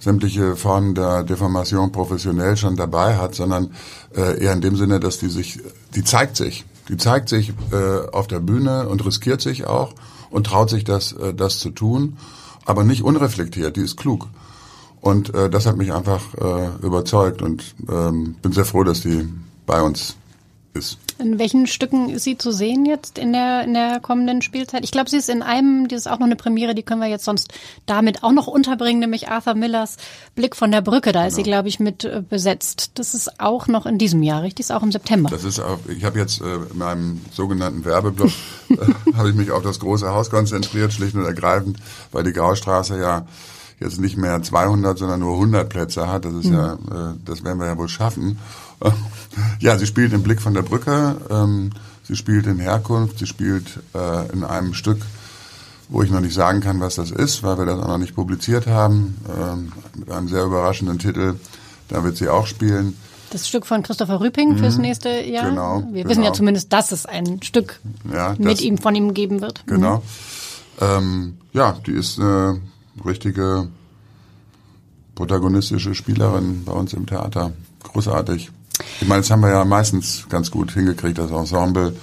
sämtliche 0.00 0.56
Formen 0.56 0.94
der 0.94 1.24
Deformation 1.24 1.92
professionell 1.92 2.56
schon 2.56 2.76
dabei 2.76 3.16
hat, 3.16 3.34
sondern 3.34 3.70
äh, 4.16 4.42
eher 4.42 4.52
in 4.52 4.60
dem 4.60 4.76
Sinne, 4.76 5.00
dass 5.00 5.18
die 5.18 5.28
sich, 5.28 5.58
die 5.94 6.04
zeigt 6.04 6.36
sich, 6.36 6.64
die 6.88 6.96
zeigt 6.96 7.28
sich 7.28 7.52
äh, 7.72 8.08
auf 8.12 8.26
der 8.28 8.40
Bühne 8.40 8.88
und 8.88 9.04
riskiert 9.04 9.40
sich 9.40 9.66
auch 9.66 9.92
und 10.30 10.46
traut 10.46 10.70
sich 10.70 10.84
das, 10.84 11.12
äh, 11.12 11.34
das 11.34 11.58
zu 11.58 11.70
tun, 11.70 12.16
aber 12.64 12.84
nicht 12.84 13.02
unreflektiert. 13.02 13.76
Die 13.76 13.82
ist 13.82 13.96
klug 13.96 14.28
und 15.00 15.34
äh, 15.34 15.50
das 15.50 15.66
hat 15.66 15.76
mich 15.76 15.92
einfach 15.92 16.22
äh, 16.34 16.84
überzeugt 16.86 17.42
und 17.42 17.74
ähm, 17.90 18.36
bin 18.42 18.52
sehr 18.52 18.64
froh, 18.64 18.84
dass 18.84 19.00
die 19.00 19.28
bei 19.66 19.82
uns 19.82 20.16
ist. 20.74 20.98
In 21.18 21.38
welchen 21.38 21.66
Stücken 21.66 22.10
ist 22.10 22.24
sie 22.24 22.38
zu 22.38 22.52
sehen 22.52 22.86
jetzt 22.86 23.18
in 23.18 23.32
der, 23.32 23.64
in 23.64 23.74
der 23.74 24.00
kommenden 24.00 24.42
Spielzeit? 24.42 24.84
Ich 24.84 24.92
glaube, 24.92 25.10
sie 25.10 25.16
ist 25.16 25.28
in 25.28 25.42
einem, 25.42 25.88
das 25.88 26.00
ist 26.00 26.06
auch 26.06 26.18
noch 26.18 26.26
eine 26.26 26.36
Premiere, 26.36 26.74
die 26.74 26.82
können 26.82 27.00
wir 27.00 27.08
jetzt 27.08 27.24
sonst 27.24 27.52
damit 27.86 28.22
auch 28.22 28.32
noch 28.32 28.46
unterbringen, 28.46 29.00
nämlich 29.00 29.28
Arthur 29.28 29.54
Millers 29.54 29.96
Blick 30.34 30.54
von 30.54 30.70
der 30.70 30.80
Brücke. 30.80 31.12
Da 31.12 31.20
genau. 31.20 31.28
ist 31.28 31.34
sie, 31.34 31.42
genau. 31.42 31.56
glaube 31.56 31.68
ich, 31.68 31.80
mit 31.80 32.04
äh, 32.04 32.22
besetzt. 32.28 32.92
Das 32.94 33.14
ist 33.14 33.40
auch 33.40 33.66
noch 33.66 33.86
in 33.86 33.98
diesem 33.98 34.22
Jahr, 34.22 34.42
richtig? 34.42 34.66
Ist 34.66 34.72
auch 34.72 34.82
im 34.82 34.92
September. 34.92 35.30
Das 35.30 35.44
ist 35.44 35.58
auch, 35.58 35.78
ich 35.88 36.04
habe 36.04 36.18
jetzt 36.18 36.40
äh, 36.40 36.56
in 36.70 36.78
meinem 36.78 37.20
sogenannten 37.32 37.84
Werbeblock, 37.84 38.30
äh, 38.70 39.14
habe 39.14 39.30
ich 39.30 39.34
mich 39.34 39.50
auf 39.50 39.62
das 39.62 39.80
große 39.80 40.08
Haus 40.08 40.30
konzentriert, 40.30 40.92
schlicht 40.92 41.14
und 41.14 41.24
ergreifend, 41.24 41.78
weil 42.12 42.24
die 42.24 42.32
Graustraße 42.32 42.98
ja 43.00 43.26
jetzt 43.80 44.00
nicht 44.00 44.16
mehr 44.16 44.42
200, 44.42 44.98
sondern 44.98 45.20
nur 45.20 45.34
100 45.34 45.68
Plätze 45.68 46.08
hat. 46.08 46.24
Das 46.24 46.34
ist 46.34 46.46
mhm. 46.46 46.54
ja, 46.54 46.72
äh, 46.74 47.14
das 47.24 47.44
werden 47.44 47.58
wir 47.58 47.66
ja 47.66 47.78
wohl 47.78 47.88
schaffen. 47.88 48.38
Ja, 49.60 49.78
sie 49.78 49.86
spielt 49.86 50.12
im 50.12 50.22
Blick 50.22 50.40
von 50.40 50.54
der 50.54 50.62
Brücke, 50.62 51.16
ähm, 51.30 51.70
sie 52.02 52.16
spielt 52.16 52.46
in 52.46 52.58
Herkunft, 52.58 53.18
sie 53.18 53.26
spielt 53.26 53.78
äh, 53.94 54.32
in 54.32 54.42
einem 54.42 54.74
Stück, 54.74 55.00
wo 55.88 56.02
ich 56.02 56.10
noch 56.10 56.20
nicht 56.20 56.34
sagen 56.34 56.60
kann, 56.60 56.80
was 56.80 56.96
das 56.96 57.10
ist, 57.10 57.42
weil 57.42 57.58
wir 57.58 57.66
das 57.66 57.78
auch 57.78 57.88
noch 57.88 57.98
nicht 57.98 58.14
publiziert 58.14 58.66
haben, 58.66 59.16
ähm, 59.28 59.72
mit 59.96 60.10
einem 60.10 60.28
sehr 60.28 60.44
überraschenden 60.44 60.98
Titel. 60.98 61.36
Da 61.88 62.04
wird 62.04 62.16
sie 62.16 62.28
auch 62.28 62.46
spielen. 62.46 62.96
Das 63.30 63.46
Stück 63.48 63.66
von 63.66 63.82
Christopher 63.82 64.20
Rüping 64.20 64.52
mhm. 64.52 64.58
fürs 64.58 64.78
nächste 64.78 65.08
Jahr. 65.08 65.50
Genau. 65.50 65.82
Wir 65.90 66.02
genau. 66.02 66.10
wissen 66.10 66.22
ja 66.22 66.32
zumindest, 66.32 66.72
dass 66.72 66.92
es 66.92 67.06
ein 67.06 67.42
Stück 67.42 67.80
ja, 68.12 68.34
mit 68.38 68.60
ihm 68.60 68.78
von 68.78 68.94
ihm 68.94 69.14
geben 69.14 69.40
wird. 69.40 69.64
Genau. 69.66 69.98
Mhm. 69.98 70.02
Ähm, 70.80 71.38
ja, 71.52 71.76
die 71.86 71.92
ist 71.92 72.18
eine 72.18 72.60
richtige 73.04 73.68
protagonistische 75.14 75.94
Spielerin 75.94 76.64
bei 76.64 76.72
uns 76.72 76.92
im 76.92 77.06
Theater. 77.06 77.52
Großartig. 77.82 78.50
Ich 79.00 79.08
meine, 79.08 79.22
das 79.22 79.30
haben 79.30 79.42
wir 79.42 79.50
ja 79.50 79.64
meistens 79.64 80.26
ganz 80.28 80.50
gut 80.50 80.72
hingekriegt, 80.72 81.18
das 81.18 81.30
Ensemble. 81.30 81.96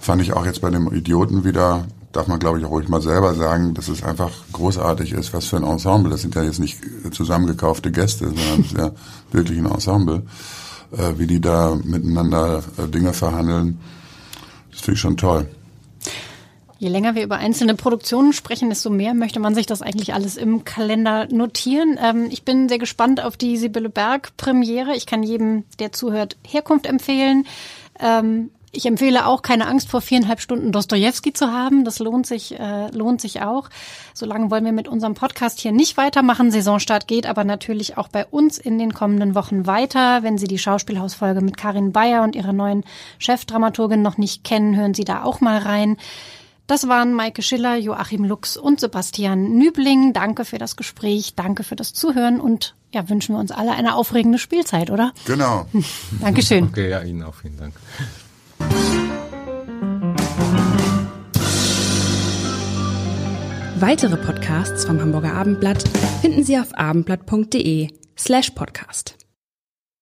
Fand 0.00 0.22
ich 0.22 0.32
auch 0.32 0.44
jetzt 0.44 0.60
bei 0.60 0.70
dem 0.70 0.92
Idioten 0.92 1.44
wieder, 1.44 1.86
darf 2.12 2.28
man 2.28 2.38
glaube 2.38 2.58
ich 2.58 2.64
auch 2.64 2.70
ruhig 2.70 2.88
mal 2.88 3.02
selber 3.02 3.34
sagen, 3.34 3.74
dass 3.74 3.88
es 3.88 4.02
einfach 4.02 4.30
großartig 4.52 5.12
ist, 5.12 5.32
was 5.34 5.46
für 5.46 5.56
ein 5.56 5.64
Ensemble. 5.64 6.10
Das 6.10 6.22
sind 6.22 6.34
ja 6.34 6.42
jetzt 6.42 6.60
nicht 6.60 6.78
zusammengekaufte 7.10 7.90
Gäste, 7.90 8.26
sondern 8.26 8.60
es 8.60 8.66
ist 8.66 8.78
ja 8.78 8.92
wirklich 9.32 9.58
ein 9.58 9.66
Ensemble. 9.66 10.22
Äh, 10.96 11.18
wie 11.18 11.26
die 11.26 11.40
da 11.40 11.76
miteinander 11.84 12.62
äh, 12.78 12.88
Dinge 12.88 13.12
verhandeln, 13.12 13.78
das 14.70 14.80
finde 14.80 14.94
ich 14.94 15.00
schon 15.00 15.16
toll. 15.18 15.46
Je 16.80 16.88
länger 16.88 17.16
wir 17.16 17.24
über 17.24 17.38
einzelne 17.38 17.74
Produktionen 17.74 18.32
sprechen, 18.32 18.68
desto 18.68 18.88
mehr 18.88 19.12
möchte 19.12 19.40
man 19.40 19.54
sich 19.54 19.66
das 19.66 19.82
eigentlich 19.82 20.14
alles 20.14 20.36
im 20.36 20.64
Kalender 20.64 21.26
notieren. 21.28 21.98
Ähm, 22.00 22.28
ich 22.30 22.44
bin 22.44 22.68
sehr 22.68 22.78
gespannt 22.78 23.22
auf 23.22 23.36
die 23.36 23.56
Sibylle 23.56 23.90
Berg 23.90 24.36
Premiere. 24.36 24.94
Ich 24.94 25.06
kann 25.06 25.24
jedem, 25.24 25.64
der 25.80 25.90
zuhört, 25.90 26.36
Herkunft 26.46 26.86
empfehlen. 26.86 27.46
Ähm, 27.98 28.50
ich 28.70 28.86
empfehle 28.86 29.26
auch, 29.26 29.42
keine 29.42 29.66
Angst 29.66 29.88
vor 29.88 30.00
viereinhalb 30.02 30.40
Stunden 30.40 30.70
Dostoevsky 30.70 31.32
zu 31.32 31.50
haben. 31.50 31.84
Das 31.84 31.98
lohnt 31.98 32.26
sich, 32.26 32.58
äh, 32.60 32.88
lohnt 32.90 33.20
sich 33.20 33.42
auch. 33.42 33.70
Solange 34.14 34.50
wollen 34.50 34.64
wir 34.64 34.72
mit 34.72 34.86
unserem 34.86 35.14
Podcast 35.14 35.58
hier 35.58 35.72
nicht 35.72 35.96
weitermachen. 35.96 36.52
Saisonstart 36.52 37.08
geht 37.08 37.26
aber 37.26 37.42
natürlich 37.42 37.96
auch 37.96 38.08
bei 38.08 38.24
uns 38.26 38.56
in 38.58 38.78
den 38.78 38.92
kommenden 38.92 39.34
Wochen 39.34 39.66
weiter. 39.66 40.22
Wenn 40.22 40.38
Sie 40.38 40.46
die 40.46 40.58
Schauspielhausfolge 40.58 41.40
mit 41.40 41.56
Karin 41.56 41.92
Bayer 41.92 42.22
und 42.22 42.36
ihrer 42.36 42.52
neuen 42.52 42.84
Chefdramaturgin 43.18 44.02
noch 44.02 44.18
nicht 44.18 44.44
kennen, 44.44 44.76
hören 44.76 44.94
Sie 44.94 45.04
da 45.04 45.24
auch 45.24 45.40
mal 45.40 45.58
rein. 45.58 45.96
Das 46.68 46.86
waren 46.86 47.14
Maike 47.14 47.40
Schiller, 47.40 47.76
Joachim 47.76 48.24
Lux 48.24 48.58
und 48.58 48.78
Sebastian 48.78 49.56
Nübling. 49.56 50.12
Danke 50.12 50.44
für 50.44 50.58
das 50.58 50.76
Gespräch, 50.76 51.34
danke 51.34 51.64
für 51.64 51.76
das 51.76 51.94
Zuhören 51.94 52.40
und 52.40 52.76
ja, 52.92 53.08
wünschen 53.08 53.34
wir 53.34 53.40
uns 53.40 53.50
alle 53.52 53.72
eine 53.72 53.96
aufregende 53.96 54.38
Spielzeit, 54.38 54.90
oder? 54.90 55.12
Genau. 55.24 55.66
Dankeschön. 56.20 56.64
Okay, 56.64 56.90
ja, 56.90 57.00
Ihnen 57.00 57.22
auch 57.22 57.34
vielen 57.34 57.56
Dank. 57.56 57.74
Weitere 63.80 64.18
Podcasts 64.18 64.84
vom 64.84 65.00
Hamburger 65.00 65.32
Abendblatt 65.32 65.84
finden 66.20 66.44
Sie 66.44 66.58
auf 66.58 66.74
abendblatt.de 66.74 67.88
slash 68.18 68.50
podcast. 68.50 69.17